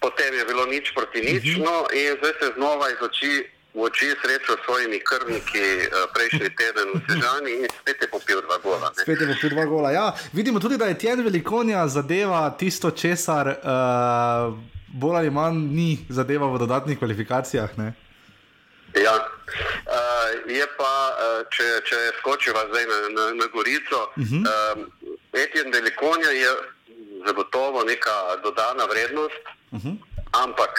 [0.00, 1.64] Potem je bilo nič proti nič, uh -huh.
[1.64, 6.50] no, in zdaj se znova iz oči v oči srečal s svojimi krvniki uh, prejšnji
[6.58, 8.90] teden v Sežani in spet je popil dva gola.
[8.90, 9.02] Ne.
[9.02, 9.88] Spet je popil dva gola.
[9.90, 14.58] Ja, vidimo tudi, da je Tjen Velikonja zadeva tisto, česar uh,
[14.90, 17.78] bolj ali manj ni zadeva v dodatnih kvalifikacijah.
[17.78, 17.94] Ne?
[18.94, 24.42] Ja, uh, je pa, uh, če, če skočiva zdaj na, na, na Gorico, uh -huh.
[24.42, 24.92] um,
[25.32, 26.50] Etienne Velikonja je
[27.26, 29.96] zagotovo neka dodana vrednost, Uh -huh.
[30.32, 30.70] ampak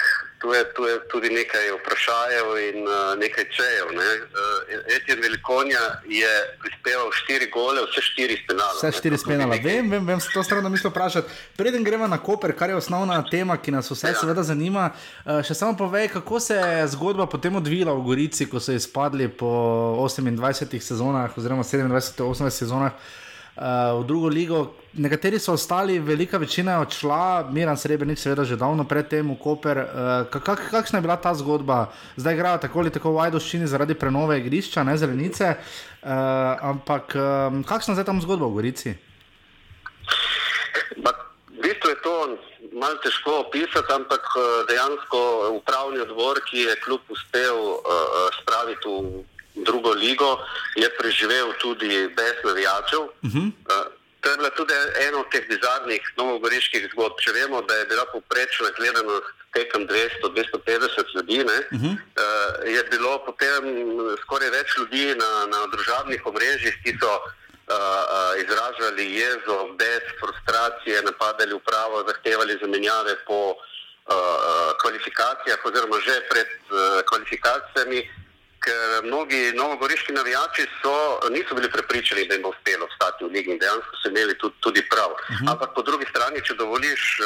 [0.42, 2.94] tu je, tu je tudi nekaj vprašajev in uh,
[3.24, 3.86] nekaj čejev.
[4.00, 4.10] Ne?
[4.34, 6.32] Uh, Etienne Velikonja je
[6.62, 8.80] prispeval štiri gole, vse štiri s penalom.
[8.82, 9.56] Vse štiri spenala.
[9.64, 11.30] Vem, vem, vem, to stran mislim vprašati.
[11.58, 14.20] Preden gremo na Koper, kar je osnovna tema, ki nas vse ja.
[14.20, 18.60] seveda zanima, uh, še samo povej, kako se je zgodba potem odvila v Gorici, ko
[18.60, 19.52] so izpadli po
[20.02, 22.98] 28 sezonah, oziroma 27-28 sezonah.
[23.52, 24.60] Uh, v drugo ligo,
[24.94, 29.78] nekateri so ostali, velika večina je odšla, Miren Srebrenic, seveda, že davno predtem v Koper.
[29.78, 29.86] Uh,
[30.32, 31.92] kak, kakšna je bila ta zgodba?
[32.16, 35.56] Zdaj igrajo tako ali tako v Vajdoščini zaradi prenove igrišča, ne zelenice.
[36.00, 36.10] Uh,
[36.74, 38.96] ampak um, kakšna je zdaj tam zgodba v Gorici?
[41.04, 41.12] Ba,
[41.52, 42.16] v bistvu je to
[42.74, 45.20] malo težko opisati, ampak eh, dejansko
[45.60, 49.24] upravni odbor, ki je kljub uspel uh, spraviti v
[49.56, 50.38] drugo ligo,
[50.76, 53.02] je preživel tudi brez navijačev.
[53.02, 53.52] Uh -huh.
[53.70, 54.74] Uh, To je bila tudi
[55.08, 57.18] ena od teh bizarnih novogoriških zgodb.
[57.26, 61.94] Če vemo, da je bila poprečna gledanost tekem 200-250 ljudi, ne, uh -huh.
[61.98, 63.64] uh, je bilo potem
[64.22, 67.26] skoraj več ljudi na, na družabnih omrežjih, ki so uh,
[67.74, 73.58] uh, izražali jezo, bes, frustracije, napadali upravo, zahtevali zamenjave po uh,
[74.82, 78.21] kvalifikacijah oziroma že pred uh, kvalifikacijami.
[78.62, 80.94] Ker mnogi novogoriški navijači so,
[81.36, 84.56] niso bili prepričani, da jim bo uspelo ostati v Ligi in dejansko so imeli tudi,
[84.60, 85.12] tudi prav.
[85.12, 85.52] Uh -huh.
[85.52, 87.26] Ampak po drugi strani, če dovoliš, uh,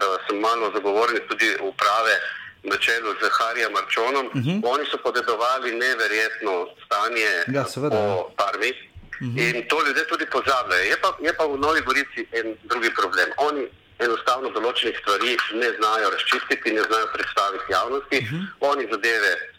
[0.00, 2.14] da sem malo zagovornik tudi uprave
[2.70, 4.60] na čelu z Harijem Marčonom, uh -huh.
[4.74, 6.52] oni so podedovali neverjetno
[6.84, 8.14] stanje Ja, seveda, ja.
[8.14, 8.70] po Parmi.
[8.70, 9.56] Uh -huh.
[9.56, 10.84] In to ljudje tudi pozabljajo.
[10.92, 13.28] Je pa, je pa v Novi Gorici en drugi problem.
[13.36, 13.62] Oni
[13.98, 18.18] enostavno določenih stvari ne znajo razčistiti, ne znajo predstaviti javnosti.
[18.18, 18.42] Uh -huh.
[18.70, 19.53] Oni zadeve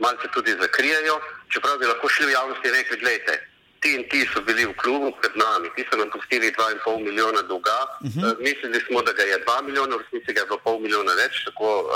[0.00, 1.20] malce tudi zakrijajo,
[1.52, 3.34] čeprav bi lahko šli v javnosti in rekli, gledajte,
[3.80, 7.42] ti in ti so bili v klubu pred nami, ti so nam pustili 2,5 milijona
[7.42, 8.32] dolga, uh -huh.
[8.32, 11.12] uh, mislili smo, da ga je 2 milijona, v resnici ga je bilo pol milijona
[11.12, 11.90] več, tako uh,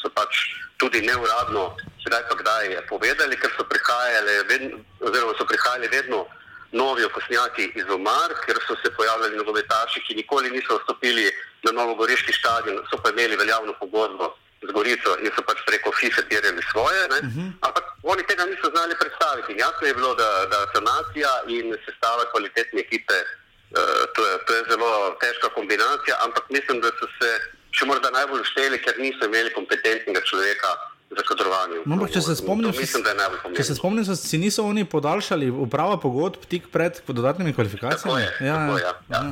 [0.00, 0.32] so pač
[0.76, 6.26] tudi neuradno, sedaj pa kdaj je povedali, ker so prihajali vedno, oziroma so prihajali vedno
[6.72, 11.32] novi okosnjaki iz Omar, ker so se pojavljali nogometaši, ki nikoli niso vstopili
[11.62, 16.22] na Novogoriški stadion, so pa imeli veljavno pogodbo z Gorico in so pač preko FIFE
[16.28, 17.48] terjali svoje, uh -huh.
[17.66, 19.52] ampak oni tega niso znali predstaviti.
[19.52, 24.54] In jasno je bilo, da, da sanacija in sestava kvalitetne ekipe, uh, to, je, to
[24.54, 27.30] je zelo težka kombinacija, ampak mislim, da so se
[27.76, 30.68] še morda najbolj šteli, ker niso imeli kompetentnega človeka
[31.10, 31.82] za kadrovanje.
[31.86, 33.66] No, ampak če se spomnim, To mislim, da je najbolj Če pomembno.
[33.68, 38.02] se spomnim, so si niso oni podaljšali uprava pogodb tik pred dodatnimi kvalifikacijami.
[38.02, 39.22] Tako je, tako, ja, ja.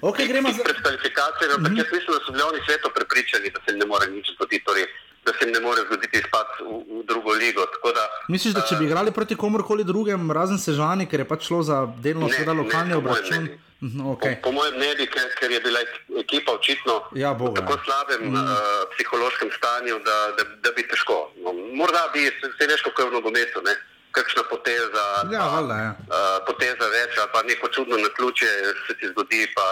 [0.00, 0.62] Okay, gremo za...
[0.62, 1.82] Pred kvalifikacijami, ampak mm -hmm.
[1.82, 4.86] jaz mislim, da so bili oni sveto prepričani, da se ne more nič zgoditi, torej,
[5.26, 7.62] da se jim ne more zgoditi izpad v, v drugo ligo.
[7.98, 11.62] Da, Misliš, da če bi igrali proti komorkoli drugem, razen Sežani, ker je pač šlo
[11.62, 13.65] za delno Ne, seveda ne, lokalni obračun, ne bi.
[13.82, 14.36] Mhm, okay.
[14.40, 15.80] Po, po mojem ne bi, ker, ker je bila
[16.18, 18.34] ekipa očitno Ja, v tako slabem Mm.
[18.34, 18.48] uh,
[18.96, 21.32] psihološkem stanju, da, da, da bi težko.
[21.44, 23.74] No, morda bi se, se veš, kako je v nogometu, ne?
[24.16, 25.92] kakšna poteza, Ja, valjda, ja.
[26.08, 28.48] uh, poteza več, ali pa neko čudno naključje
[28.88, 29.66] se ti zgodi, pa,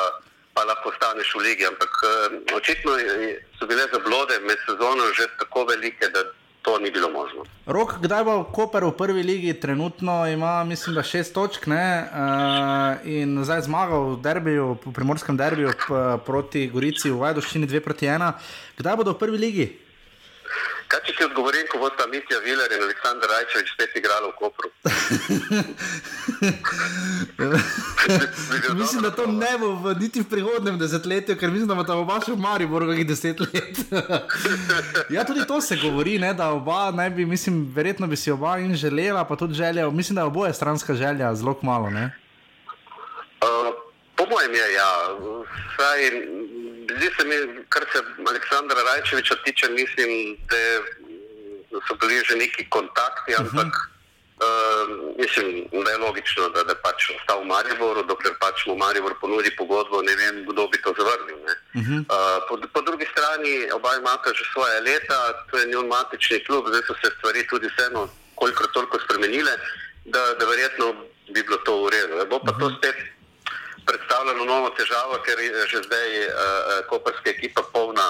[0.53, 1.65] pa lahko ostaneš v ligi.
[1.67, 2.11] Ampak uh,
[2.53, 2.93] očitno
[3.59, 6.21] so bile zablode med sezono že tako velike, da
[6.65, 7.45] to ni bilo možno.
[7.67, 13.05] Rok, kdaj bo Koper v prvi ligi, trenutno ima, mislim, da šest točk ne, uh,
[13.05, 15.77] in zdaj zmagal v derbiju, v primorskem derbiju
[16.27, 18.33] proti Gorici v Vajdoščini 2 proti 1.
[18.81, 19.67] Kdaj bodo v prvi ligi?
[20.95, 24.69] Kaj če ti odgovorim, ko bosta Mitja Viler in Aleksandar Rajčevič spet igrali v Kopru?
[28.79, 31.97] mislim, da to ne bo v, niti v prihodnem desetletju, ker mislim, da bo ta
[31.99, 33.75] oba še v Mariboru kakih deset let.
[35.17, 38.63] ja, tudi to se govori, ne, da oba naj bi, mislim, verjetno bi si oba
[38.63, 41.91] in želela, pa tudi želja, mislim, da je oboje stranska želja, zelo malo.
[41.91, 42.13] Ne?
[43.43, 43.75] Uh,
[44.15, 44.91] po mojem je, ja.
[45.75, 46.07] Saj,
[46.91, 47.37] zdi se mi,
[47.69, 47.99] kar se
[48.29, 50.81] Aleksandra Rajčeviča tiče, mislim, da je,
[51.89, 53.71] so bili že neki kontakti, ampak
[54.45, 59.15] uh, mislim, da je logično, da, da pač ostal v Mariboru, dokler pač mu Maribor
[59.21, 61.39] ponudi pogodbo, ne vem, kdo bi to zavrnil.
[61.47, 61.55] Ne?
[61.75, 65.19] Uh, po, po drugi strani, oba imata že svoje leta,
[65.51, 69.53] to je njun matični klub, zdaj so se stvari tudi vseeno kolikor toliko spremenile,
[70.05, 70.95] da, da verjetno
[71.33, 72.27] bi bilo to v redu.
[72.31, 72.97] Bo pa to spet
[73.87, 76.33] predstavljalo novo težavo, ker je že zdaj uh,
[76.91, 78.09] koperska ekipa polna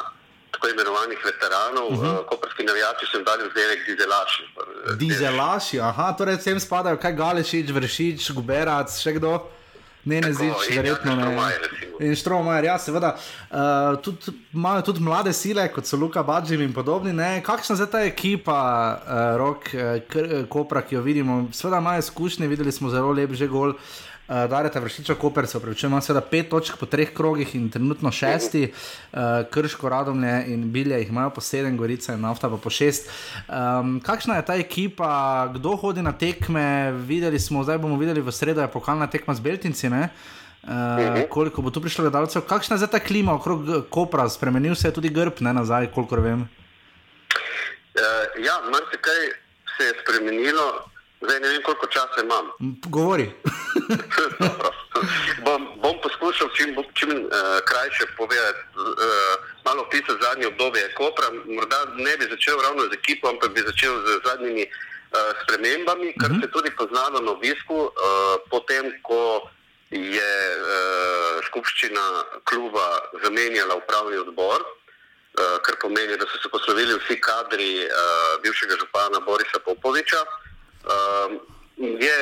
[0.55, 2.05] tako imenovanih veteranov, uh Mhm.
[2.07, 2.21] -huh.
[2.21, 4.43] uh, koperski navijači so jim dali vzdevek dizelaši.
[4.97, 9.43] Dizelaši, aha, torej sem spadajo, kaj Galešič, Vršič, Guberac, še kdo.
[10.05, 11.53] Ne, ne zič, in verjetno ne.
[12.01, 13.17] In Štromajer, ja, seveda.
[13.51, 14.19] Uh, tudi,
[14.53, 17.13] imajo tudi mlade sile, kot so Luka Badžim in podobni.
[17.13, 17.43] Ne?
[17.43, 18.59] Kakšna zdaj ta ekipa,
[19.01, 23.47] uh, rok, uh, Kopra, ki jo vidimo, seveda imajo izkušnje, videli smo zelo lep že
[23.47, 23.69] gol.
[23.69, 23.81] Uh,
[24.29, 28.63] Darete vršiča Koper, se pravi, ima seveda pet točk po treh krogih in trenutno šesti,
[29.13, 29.19] uh,
[29.51, 33.11] Krško, Radomlje in Bilje jih imajo po sedem, Gorica in Nafta pa po šest.
[33.49, 36.93] Um, kakšna je ta ekipa, kdo hodi na tekme?
[37.05, 39.93] Videli smo, zdaj bomo videli v sredo, je pokalna tekma z Beltinci.
[39.93, 40.09] Ne?
[40.65, 44.75] Uh, koliko bo tu prišlo gledalcev, kakšna je zdaj ta klima okrog eh, Kopra, spremenil
[44.75, 46.49] se je tudi grb, ne nazaj, kolikor vem.
[47.93, 48.01] Uh,
[48.41, 49.21] ja, marsikaj
[49.77, 50.89] se je spremenilo,
[51.25, 52.47] zdaj ne vem, koliko časa imam.
[52.97, 53.27] Govori.
[55.47, 57.31] bom, bom poskušal čim, čim uh,
[57.69, 58.85] krajše povedati, uh,
[59.65, 61.29] malo opisati zadnje obdobje Kopra.
[61.57, 64.73] Morda ne bi začel ravno z ekipo, ampak bi začel z zadnjimi uh,
[65.43, 67.91] spremembami, kar se je tudi poznalo na obisku, uh,
[68.51, 69.51] potem ko
[69.91, 72.05] je uh, skupščina
[72.45, 72.87] kluba
[73.25, 74.61] zamenjala upravni odbor.
[75.35, 80.21] Uh, kar pomeni, da so se poslovili vsi kadri uh, bivšega župana Borisa Popoviča.
[80.23, 80.44] Uh,
[81.77, 82.17] je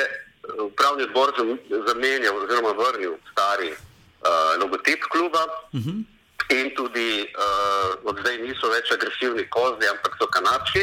[0.62, 3.78] upravni odbor zam- zamenjal oziroma vrnil stari uh,
[4.60, 5.44] logotip kluba
[6.50, 7.34] in tudi uh,
[8.04, 10.82] od zdaj niso več agresivni kozli, ampak so kanadski.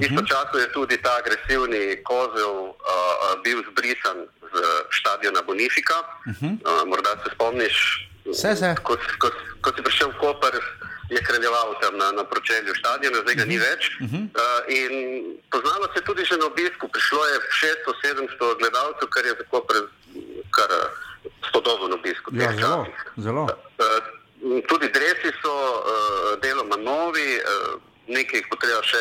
[0.00, 4.56] Istočasno je tudi ta agresivni kozel uh, uh, bil zbrisan z
[4.92, 5.98] stadiona Bonifika.
[6.26, 6.52] Uh,
[6.86, 7.76] morda se spomniš,
[8.34, 8.74] Se, se.
[8.82, 9.28] ko, ko,
[9.60, 10.54] ko si prišel v Koper,
[11.10, 13.88] je kraljeval tam na, na pročelju stadiona, zdaj ga ni več.
[14.00, 14.20] Uh,
[14.68, 14.92] in
[15.50, 17.36] poznalo se tudi že na obisku, prišlo je
[18.04, 19.34] 600-700 gledalcev, kar je
[20.50, 20.88] kar eh,
[21.48, 22.28] spodoben obisk.
[22.30, 22.86] v Ja, zelo.
[23.16, 23.48] zelo.
[23.78, 24.00] Eh,
[24.70, 27.74] Tudi dresi so uh, deloma novi, uh,
[28.06, 29.00] nekaj jih bo treba še,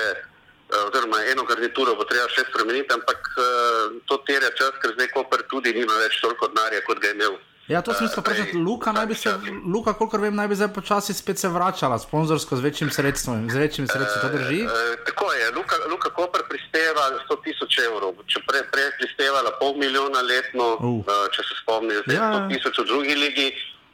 [0.73, 5.11] uh, oziroma eno garnituro bo treba še spremeniti, ampak uh, to terja čas, ker zdaj
[5.13, 7.37] Koper tudi nima več toliko denarja, kot ga je imel.
[7.67, 8.55] Ja, to sem mislil vprašati.
[8.57, 9.29] Luka, naj bi se,
[9.73, 13.55] Luka, kolikor vem, naj bi zdaj počasi spet se vračala, sponzorsko z večjim sredstvom, z
[13.59, 14.21] večjimi sredstvi.
[14.21, 14.61] To drži?
[14.63, 19.51] E, tako je, Luka, Luka Koper prispeva 100 tisoč evrov, če prej pre je prispevala
[19.59, 21.03] pol milijona letno, Uh.
[21.03, 21.27] uh.
[21.35, 22.39] če se spomniš, zdaj Ja, ja.
[22.47, 23.47] 100 tisoč v drugi ligi,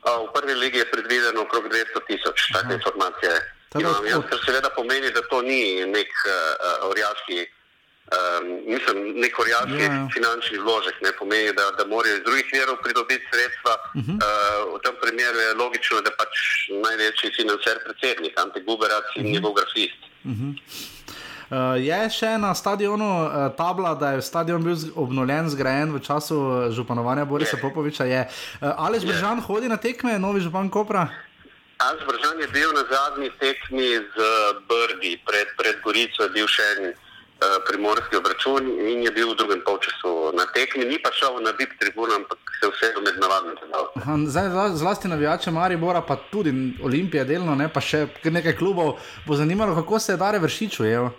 [0.06, 3.34] v prvi ligi je predvideno okrog 200 tisoč, take informacije.
[3.74, 7.40] Tako da imam jaz, kar seveda pomeni, da to ni nek uh, orjaški,
[8.12, 10.08] um, mislim, nek orjaški Ja, ja.
[10.14, 13.74] finančni vložek, ne pomeni, da, da morajo iz drugih verov pridobiti sredstva.
[13.96, 14.02] Uh.
[14.02, 14.16] -huh.
[14.16, 16.34] uh, v tem primeru je logično, da pač
[16.86, 19.32] največji financer predsednik, Ante Guberac in Mhm.
[19.34, 20.02] njegov grafist.
[20.24, 26.34] Uh, je še na stadionu uh, tabla, da je stadion bil obnovljen, zgrajen v času
[26.34, 28.04] eh, županovanja Borisa Popoviča.
[28.06, 28.22] Je.
[28.62, 31.08] Uh, Aleš Bržan hodi na tekme, novi župan Kopra.
[31.78, 34.16] Alš Bržan je bil na zadnji tekmi z
[34.68, 36.96] Brdi, pred, pred Gorico je bil še en uh,
[37.68, 40.86] primorski obračun in je bil v drugem polčasu na tekmi.
[40.86, 43.56] Ni pa šel na BIP tribuno, ampak se vseeno med navadnim
[44.28, 46.54] zla- zlasti navijače Maribora, pa tudi
[46.84, 48.94] Olimpije, delno, ne, pa še nekaj klubov,
[49.26, 50.84] bo zanimalo, kako se je Dare vršiču.
[50.84, 51.10] Je.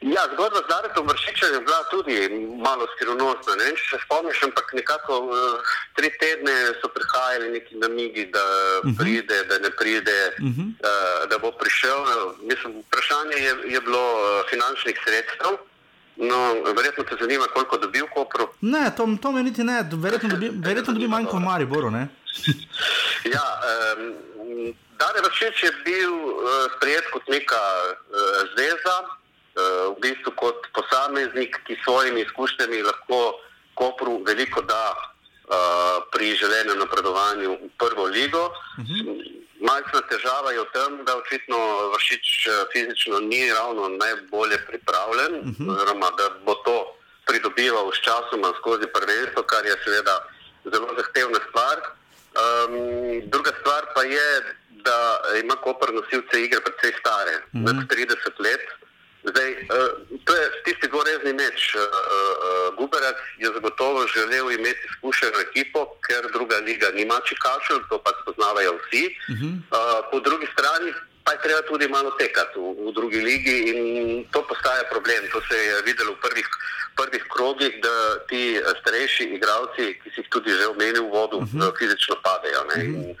[0.00, 2.16] Ja, zgodba z Daretom Vršičem je bila tudi
[2.62, 3.54] malo skrivnostna.
[3.58, 8.44] Ne vem, če se spomniš, ampak nekako uh, tri tedne so prihajali neki namigi, da
[8.78, 8.94] uh -huh.
[8.98, 10.68] pride, da ne pride, uh -huh.
[10.70, 11.98] uh, da bo prišel.
[12.42, 15.58] Mislim, vprašanje je, je bilo uh, finančnih sredstev.
[16.16, 16.38] No,
[16.76, 18.48] verjetno te zanima, koliko dobi v Kopru.
[18.60, 21.90] Ne, to, to me niti ne, verjetno dobi, verjetno dobi manj kot v Mariboru.
[21.90, 22.08] Ne?
[23.34, 23.46] ja,
[23.98, 29.17] um, Dare Vršič je bil uh, sprejet kot neka uh, zveza,
[29.96, 33.34] v bistvu kot posameznik, ki s svojimi izkušnjami lahko
[33.78, 34.94] Kopru veliko da
[35.48, 38.44] uh, pri želenem napredovanju v prvo ligo.
[38.46, 39.38] Uh -huh.
[39.60, 41.58] Majhna težava je v tem, da očitno
[41.94, 42.26] Vršič
[42.72, 45.70] fizično ni ravno najbolje pripravljen, uh -huh.
[45.70, 46.76] oziroma da bo to
[47.26, 50.16] pridobival s časom skozi prvenstvo, kar je seveda
[50.72, 51.76] zelo zahtevna stvar.
[52.38, 52.74] Um,
[53.30, 54.28] druga stvar pa je,
[54.86, 54.98] da
[55.42, 57.86] ima Koper nosilce igre precej stare, mm -hmm.
[57.86, 58.64] 30 let.
[59.30, 59.90] Zdaj, uh,
[60.24, 61.74] to je tisti gorezni meč.
[61.74, 67.96] Uh, uh, Guberac je zagotovo želel imeti izkušeno ekipo, ker druga liga nima čikašev, to
[68.04, 69.04] pa spoznavajo vsi.
[69.06, 69.52] Uh -huh.
[69.54, 70.92] uh, po drugi strani
[71.24, 73.78] pa je treba tudi malo tekati v, v drugi ligi in
[74.32, 75.22] to postaja problem.
[75.32, 76.48] To se je videlo v prvih,
[76.96, 77.94] prvih krogih, da
[78.28, 81.78] ti starejši igralci, ki si jih tudi že omenil v vodu, uh -huh.
[81.78, 82.62] fizično padejo.
[82.64, 83.16] Uh -huh.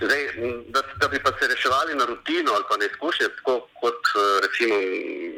[0.00, 0.22] Zdaj,
[0.68, 4.02] da, da bi pa se reševali na rutino ali pa na izkušnje, tako kot
[4.44, 4.74] recimo,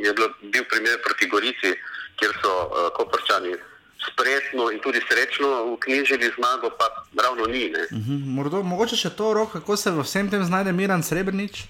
[0.06, 1.70] je bilo, bil primer proti Gorici,
[2.18, 3.52] kjer so uh, koprčani
[4.08, 6.86] spretno in tudi srečno uknjižili zmago, pa
[7.22, 7.64] ravno ni.
[7.70, 8.34] Uh -huh.
[8.36, 11.64] Mordo, mogoče še to rok, kako se v vsem tem znajde Miran Srebrnič?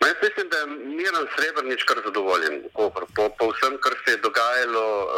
[0.00, 0.66] No, jaz mislim, da je
[1.00, 2.62] Miran Srebrnič kar zadovoljen.
[2.72, 2.90] Po,
[3.38, 5.10] po vsem, kar se je dogajalo uh,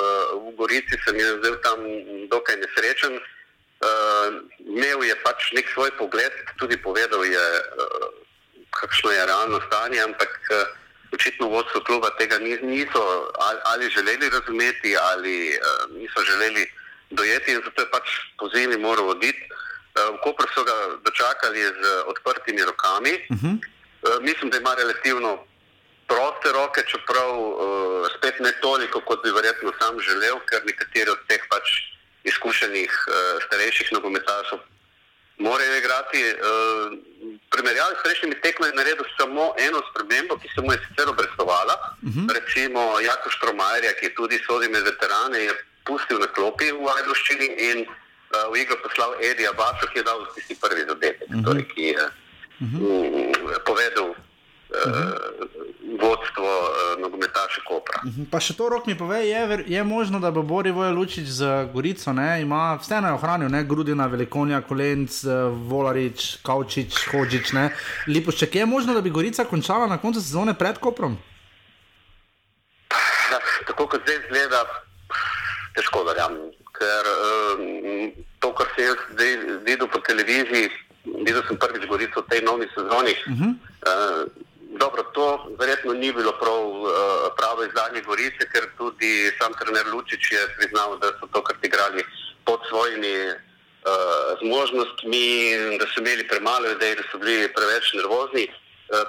[0.45, 1.79] v Gorici, sem jaz zdaj tam
[2.31, 3.15] dokaj nesrečen.
[3.15, 3.36] Uh,
[4.59, 8.09] imel je pač nek svoj pogled, tudi povedal je, uh,
[8.70, 10.65] kakšno je realno stanje, ampak uh,
[11.12, 13.03] očitno vodstvo kluba tega niso
[13.39, 16.73] ali, ali želeli razumeti, ali uh, niso želeli
[17.11, 18.09] dojeti in zato je pač
[18.39, 19.43] po zimi moral oditi.
[19.44, 23.12] Uh, v Kopru so ga dočakali z odprtimi rokami.
[23.31, 23.55] Uh -huh.
[23.57, 25.44] uh, mislim, da ima relativno
[26.07, 31.19] proste roke, čeprav uh, spet ne toliko, kot bi verjetno sam želel, ker nekateri od
[31.28, 31.95] teh pač
[32.31, 34.59] izkušenih uh, starejših nogometašov
[35.39, 36.23] morajo igrati.
[36.24, 36.98] Uh,
[37.51, 41.74] Primerjavi s prejšnjimi tekmami je naredil samo eno spremembo, ki se mu je sicer obrestovala.
[42.03, 42.27] Uh -huh.
[42.36, 45.53] Recimo Jako Štromajerja, ki tudi sodi med veterane, je
[45.86, 50.27] pustil na klopi v Ajdoščini in uh, v igro poslal Edija Baso, ki je dal
[50.35, 51.44] tisti prvi zadetek, uh -huh.
[51.44, 53.65] torej, ki je uh -huh.
[53.65, 54.15] povedal
[54.71, 55.13] uh -huh.
[56.01, 58.01] vodstvo uh, nogometaša Kopra.
[58.05, 58.31] Uh -huh.
[58.31, 61.69] Pa še to rok mi pove, je, je možno, da bo Bori Voje Lučič z
[61.73, 62.43] Gorico, ne?
[62.43, 65.25] ima vseeno ohranil, ne Grudina, Velikonja, Kolenc,
[65.69, 67.53] Volarič, Kaučič, Hočič,
[68.07, 68.55] Lipošček.
[68.55, 71.19] Je možno, da bi Gorica končala na koncu sezone pred Koprom?
[73.67, 74.61] Tako kot zdaj izgleda,
[75.75, 76.51] težko verjamem.
[76.77, 79.33] Ker um, to, kar sem jaz zdaj
[79.65, 80.69] videl po televiziji,
[81.25, 83.15] videl sem prvič Gorico v tej novi sezoni.
[83.27, 83.53] Uh -huh.
[83.91, 84.45] uh,
[84.78, 86.90] dobro, to verjetno ni bilo prav, uh,
[87.39, 92.05] pravo izdanje Gorice, ker tudi sam trener Lučič je priznal, da so to kar igrali
[92.44, 95.27] pod svojimi uh, zmožnostmi,
[95.78, 98.47] da so imeli premalo idej, da so bili preveč nervozni.
[98.47, 99.03] Uh,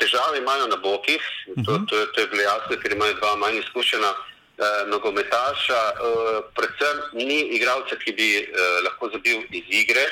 [0.00, 1.64] težave imajo na bokih, uh -huh.
[1.64, 4.37] to, to, to je bilo jasno, ker imajo dva manj izkušena uh,
[4.86, 5.82] nogometaša.
[5.92, 10.04] Uh, predvsem ni igralca, ki bi uh, lahko zabil iz igre.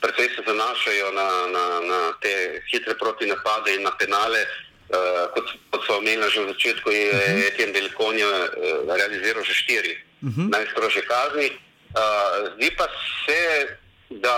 [0.00, 4.46] Predvsej se zanašajo na, na, na te hitre proti napade in na penale.
[4.90, 7.46] Uh, kot, kot so omenili že v začetku, je -huh.
[7.48, 10.50] Etienne Delikonja uh, realiziral že štiri uh -huh.
[10.50, 11.48] najstrožje kazni.
[11.94, 12.86] Uh, zdi pa
[13.26, 13.68] se,
[14.10, 14.36] da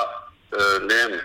[0.53, 1.21] uh, ne vem,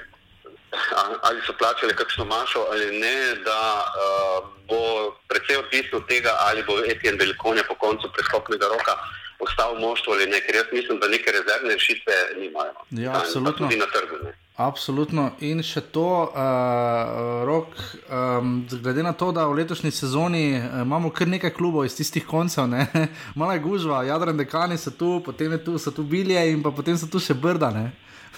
[1.22, 4.82] ali so plačali kakšno mašo ali ne, da uh, bo
[5.28, 8.96] predvsej odvisno od tega, ali bo Etienne Delikonja po koncu preskopnega roka
[9.40, 12.74] ostal moštvo ali ne, ker jaz mislim, da neke rezervne rešitve nimajo.
[12.90, 13.68] Ja, absolutno.
[13.68, 14.16] Tudi na trgu.
[14.24, 14.32] Ne.
[14.56, 15.32] Absolutno.
[15.40, 17.74] In še to, uh, rok,
[18.12, 22.28] um, glede na to, da v letošnji sezoni uh, imamo kar nekaj klubov iz tistih
[22.28, 22.68] koncev,
[23.40, 27.10] malo je gužva, jadran dekani so tu, potem tu, so tu bilje in potem so
[27.10, 27.72] tu še brda.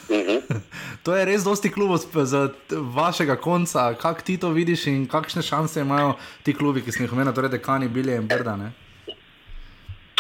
[0.10, 0.60] Uh -huh.
[1.04, 3.94] to je res dosti klubov z vašega konca.
[3.94, 6.14] Kako ti to vidiš in kakšne šanse imajo
[6.44, 8.56] ti klubi, ki smo jih omenili, torej dekani, bilje in brda?
[8.56, 8.72] Ne?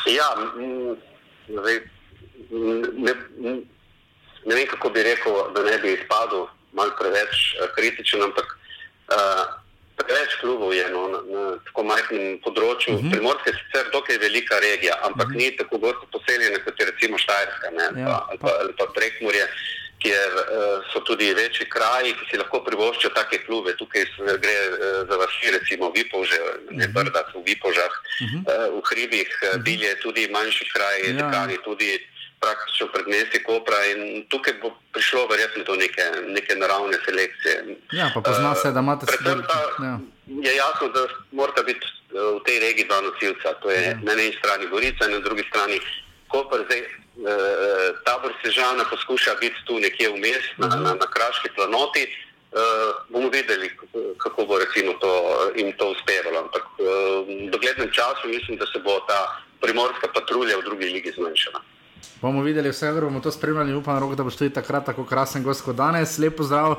[0.05, 0.27] Ja,
[1.49, 1.80] zdaj,
[2.97, 3.14] ne,
[4.45, 8.57] ne vem, kako bi rekel, da ne bi izpadel malo preveč kritičen, ampak
[9.10, 9.62] uh,
[10.07, 12.95] preveč klubov je no, na, na tako majhnem področju.
[12.95, 13.11] Uh -huh.
[13.11, 15.38] Primorska je sicer dokaj velika regija, ampak uh -huh.
[15.38, 19.45] ni tako gosto poseljena kot je recimo Štajerska ne, ja, pa, ali pa, pa Prekmurje,
[20.03, 20.43] kjer uh,
[20.91, 23.75] so tudi večji kraji, ki si lahko privoščijo take klube.
[23.80, 24.03] Tukaj
[24.43, 24.77] gre uh,
[25.09, 26.39] za vasi, recimo Vipovže,
[26.80, 31.13] ne Brda, v Vipožah, uh, v hribih, uh, Bilje, tudi manjši kraji, Ja.
[31.19, 31.89] Dekani, tudi
[32.44, 37.56] praktično predmesti Kopra in tukaj bo prišlo verjetno do neke, neke naravne selekcije.
[37.91, 39.30] Ja, pa pozna Eh, se, da imate pa
[39.82, 39.95] Ja.
[40.45, 41.02] je jasno, da
[41.32, 43.49] morata biti eh, v tej regiji dva nosilca.
[43.56, 43.98] To je Ja.
[44.03, 45.78] na eni strani Gorica in na drugi strani
[46.28, 46.60] Koper.
[46.65, 46.88] Zdaj, eh,
[48.03, 50.84] tabor Sežana poskuša biti tu nekje vmes, na, Mhm.
[50.84, 52.06] na, na kraški planoti.
[52.53, 52.60] Uh,
[53.10, 53.68] bomo videli,
[54.18, 56.38] kako, bo recimo to, eh, jim to uspevalo.
[56.40, 56.86] Ampak uh,
[57.26, 59.20] v doglednem času mislim, da se bo ta
[59.60, 61.60] primorska patrulja v drugi ligi zmanjšala.
[62.21, 65.65] Bomo videli, vse bomo to spremljali, upam, rok, da boš tudi takrat tako krasen gost
[65.65, 66.17] kot danes.
[66.17, 66.75] Lepo zdrav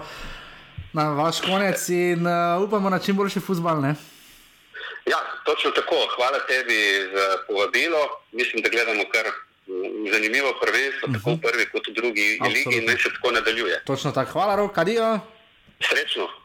[0.93, 3.81] na vaš konec in uh, upamo na čim boljši futbal.
[3.81, 3.95] Ne?
[5.07, 5.97] Ja, točno tako.
[6.17, 6.79] Hvala tebi
[7.15, 8.03] za povabilo.
[8.33, 12.45] Mislim, da gledamo kar mm, zanimivo prvenstvo, tako v prvi kot v drugi ligi in
[12.47, 12.87] Absolutno.
[12.87, 13.83] naj se tako nadaljuje.
[13.85, 15.19] Točno tako, hvala, rok, adijo.
[15.81, 16.44] Srečno.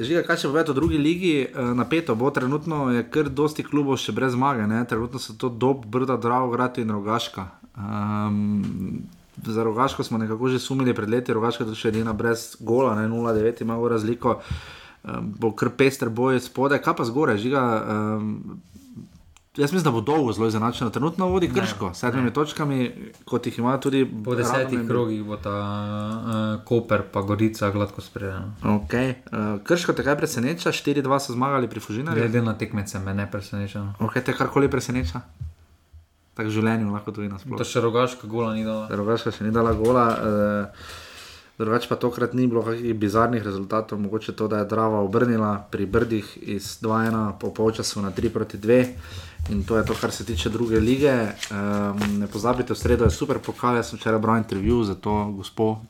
[0.00, 4.00] Žiga, kaj še povedati o drugi ligi, Eh, napeto bo, trenutno je kar dosti klubov
[4.00, 4.84] še brez zmage, ne?
[4.88, 7.50] trenutno so to dob, brda, Dravograd in Rogaška.
[7.76, 9.04] Um,
[9.44, 13.08] za Rogaško smo nekako že sumili pred leti, Rogaška je še edina brez gola, ne
[13.08, 14.40] 0-9 ima v razliko,
[15.04, 17.60] um, bo kar pester boj spode, kaj pa zgore, žiga.
[17.84, 18.62] Um,
[19.56, 20.90] Jaz mislim, da bo dolgo zelo izenačeno.
[20.90, 22.92] Trenutno vodi Krško s sedmimi točkami,
[23.24, 25.50] kot jih ima tudi Po desetih Radom in- krogih bo ta
[26.56, 28.48] uh, Koper pa Gorica gladko sprejela.
[28.62, 29.14] Okay.
[29.26, 32.22] Uh, Krško te kaj preseneča, 4-2 so zmagali pri Fužinarju.
[32.22, 33.92] Glede na tekmece me ne preseneča.
[34.00, 35.20] Ok, te karkoli preseneča.
[36.34, 37.58] Tako v življenju lahko tudi nasploh.
[37.60, 38.88] Da še rogaška gola ni dala.
[38.88, 40.08] Rogaška še ni dala gola.
[40.16, 41.00] Uh,
[41.58, 45.86] Drugače pa tokrat ni bilo kakšnih bizarnih rezultatov, mogoče to, da je Drava obrnila pri
[45.86, 48.86] Brdih iz 2-1 po polčasu na 3 proti 2.
[49.48, 51.12] In to je to, kar se tiče druge lige.
[51.12, 53.76] Um, ne pozabite, v sredo je super pokal.
[53.76, 55.80] Jaz sem včeraj bral intervju za to gospo,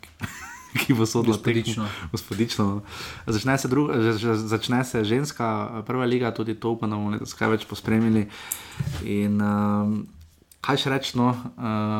[0.74, 1.84] ki bo sodila Gospodično.
[1.84, 2.08] tekmo.
[2.10, 2.64] Gospodično.
[2.66, 2.82] no.
[3.26, 5.46] Začne se, drug, že- že- začne se ženska
[5.82, 8.24] prva liga, tudi to upam, da bomo letos kaj več pospremili.
[9.04, 10.06] In um,
[10.60, 11.52] kaj še reči, no, uh,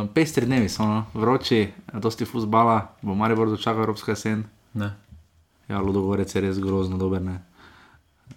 [0.08, 4.44] pestri dnevi so, no, vroči, dosti fusbala, bo Maribor dočakal Evropska jesen.
[4.74, 4.88] Ne.
[5.68, 7.38] Ja, Ludogorec je res grozno dober, ne.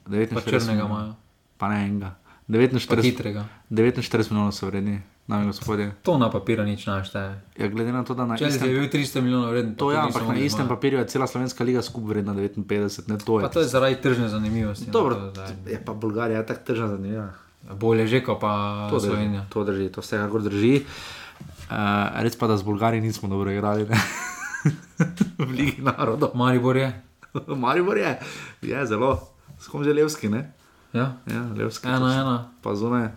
[0.06, 1.16] 49 Pa črnega smo- imajo.
[1.58, 2.12] Pa ne enega.
[2.48, 3.46] 49 Pa hitrega.
[3.70, 4.96] 49 milijonov so vredni,
[5.28, 5.92] dame in gospodje.
[6.04, 7.32] To na papirju nič ne šteje.
[7.58, 9.74] Ja, glede na to, da na Chelsea je bil 300 milijonov vreden.
[9.76, 10.70] To je, tudi ampak na istem zmagati.
[10.70, 12.62] papirju je cela slovenska liga skupaj vredna 59,
[13.08, 13.42] ne to je.
[13.42, 14.86] Pa to je zaradi tržne zanimivosti.
[14.86, 17.30] no, Dobro, to zdaj- je pa Bolgarija je tako tržna zanimiva.
[17.66, 18.54] Bolje že, kot pa
[18.90, 19.42] To drži, Slovenija.
[19.50, 20.86] to drži, to vsekakor drži.
[21.66, 21.76] Uh,
[22.16, 23.90] res pa, da z Bolgarijo nismo dobro igrali.
[25.38, 26.32] v Ligi narodov.
[26.34, 26.90] Maribor je.
[27.58, 28.20] Maribor je,
[28.62, 29.18] je zelo,
[29.60, 30.55] s kom že Levski, ne?
[30.96, 31.12] Ja.
[31.28, 31.88] ja Levski.
[31.88, 32.36] Ena, ena.
[32.64, 33.12] Pa zunaj.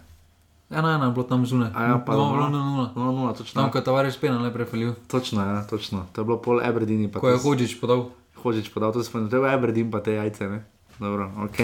[0.70, 1.70] Ena, ena je bilo tam zunaj.
[1.72, 2.90] A ja, pa Doma doma.
[2.94, 3.30] bilo 0-0.
[3.32, 3.62] 0-0, točno.
[3.62, 4.92] Tam, ko je Tavares penal ne prefalil.
[5.08, 6.06] Točno, ja, točno.
[6.12, 7.06] To je bilo pol Aberdeen.
[7.12, 8.10] Ko je Hodžič podal.
[8.42, 10.60] Hodžič podal, to se spomnim, to je Aberdeen pa te jajce, ne?
[10.98, 11.58] Dobro, ok.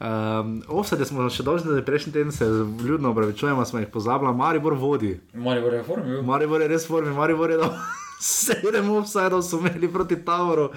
[0.00, 2.48] Um, Offside smo še dolžni, da prejšnji teden se
[2.80, 5.20] vljudno opravičujemo, smo jih pozabili, Maribor vodi.
[5.34, 6.10] Maribor je v formi.
[6.10, 6.22] bil.
[6.22, 7.76] Maribor je res v formi, Maribor je dal
[8.24, 10.70] sedem offsajdov, so imeli proti Tavoru.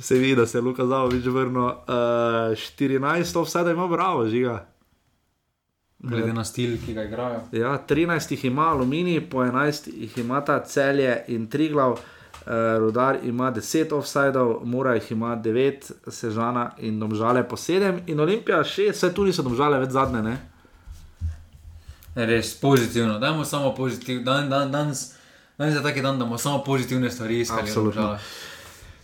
[0.00, 1.62] Se vidi, da se je Luka Zavovič vrnil.
[1.62, 1.74] Uh,
[2.54, 4.66] 14 offsajdov ima bravo, žiga.
[5.98, 7.40] Glede na stil, ki ga igrajo.
[7.52, 11.92] Ja, 13 jih ima Alumini, po 11 jih imata celje in Triglav.
[11.92, 11.98] Uh,
[12.78, 18.64] Rudar ima 10 offsajdov, Mora jih ima 9, Sežana in Domžale po 7, in Olimpija
[18.64, 20.22] 6, vse tu niso Domžale več zadnje.
[20.22, 20.36] Ne?
[22.14, 24.22] Res pozitivno, dajmo samo pozitivno.
[24.24, 25.12] Dan, dan, danes,
[25.58, 27.60] danes je taki dan, da bomo samo pozitivne stvari iskali.
[27.60, 28.02] Absolutno.
[28.02, 28.18] Domžale.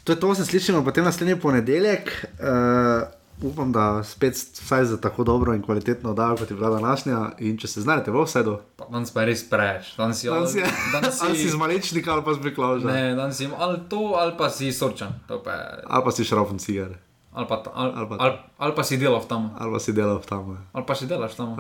[0.05, 2.11] To je to, se slišimo potem naslednji ponedeljek.
[2.35, 3.09] Uh,
[3.43, 7.19] upam, da spet vsaj za tako dobro in kvalitetno oddajo, kot je bila današnja.
[7.39, 9.97] In če se znajdete v vsedu, Pa Danes pa res preveč.
[9.97, 12.87] Danes si, danes je danes ali si iz Malečnika ali pa z Beklauža.
[12.87, 15.13] Ne, danes si ali to, ali pa si sorčan.
[15.27, 16.93] To pa je, Ali pa si šrafen cigar.
[17.33, 19.51] ali, pa, ta- ali, Ali pa- ali, ali pa si delal tam.
[19.59, 20.51] Ali pa si delal tam.
[20.51, 20.61] ja.
[20.73, 21.57] Ali pa si delaš tam.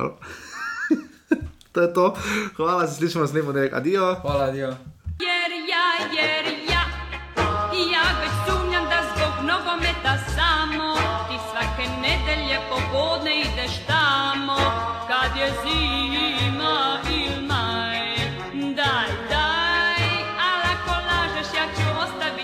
[1.74, 2.14] To je to.
[2.54, 3.74] Hvala, se slišimo naslednji ponedeljek.
[3.74, 4.14] Adijo.
[4.22, 4.70] Hvala, adijo.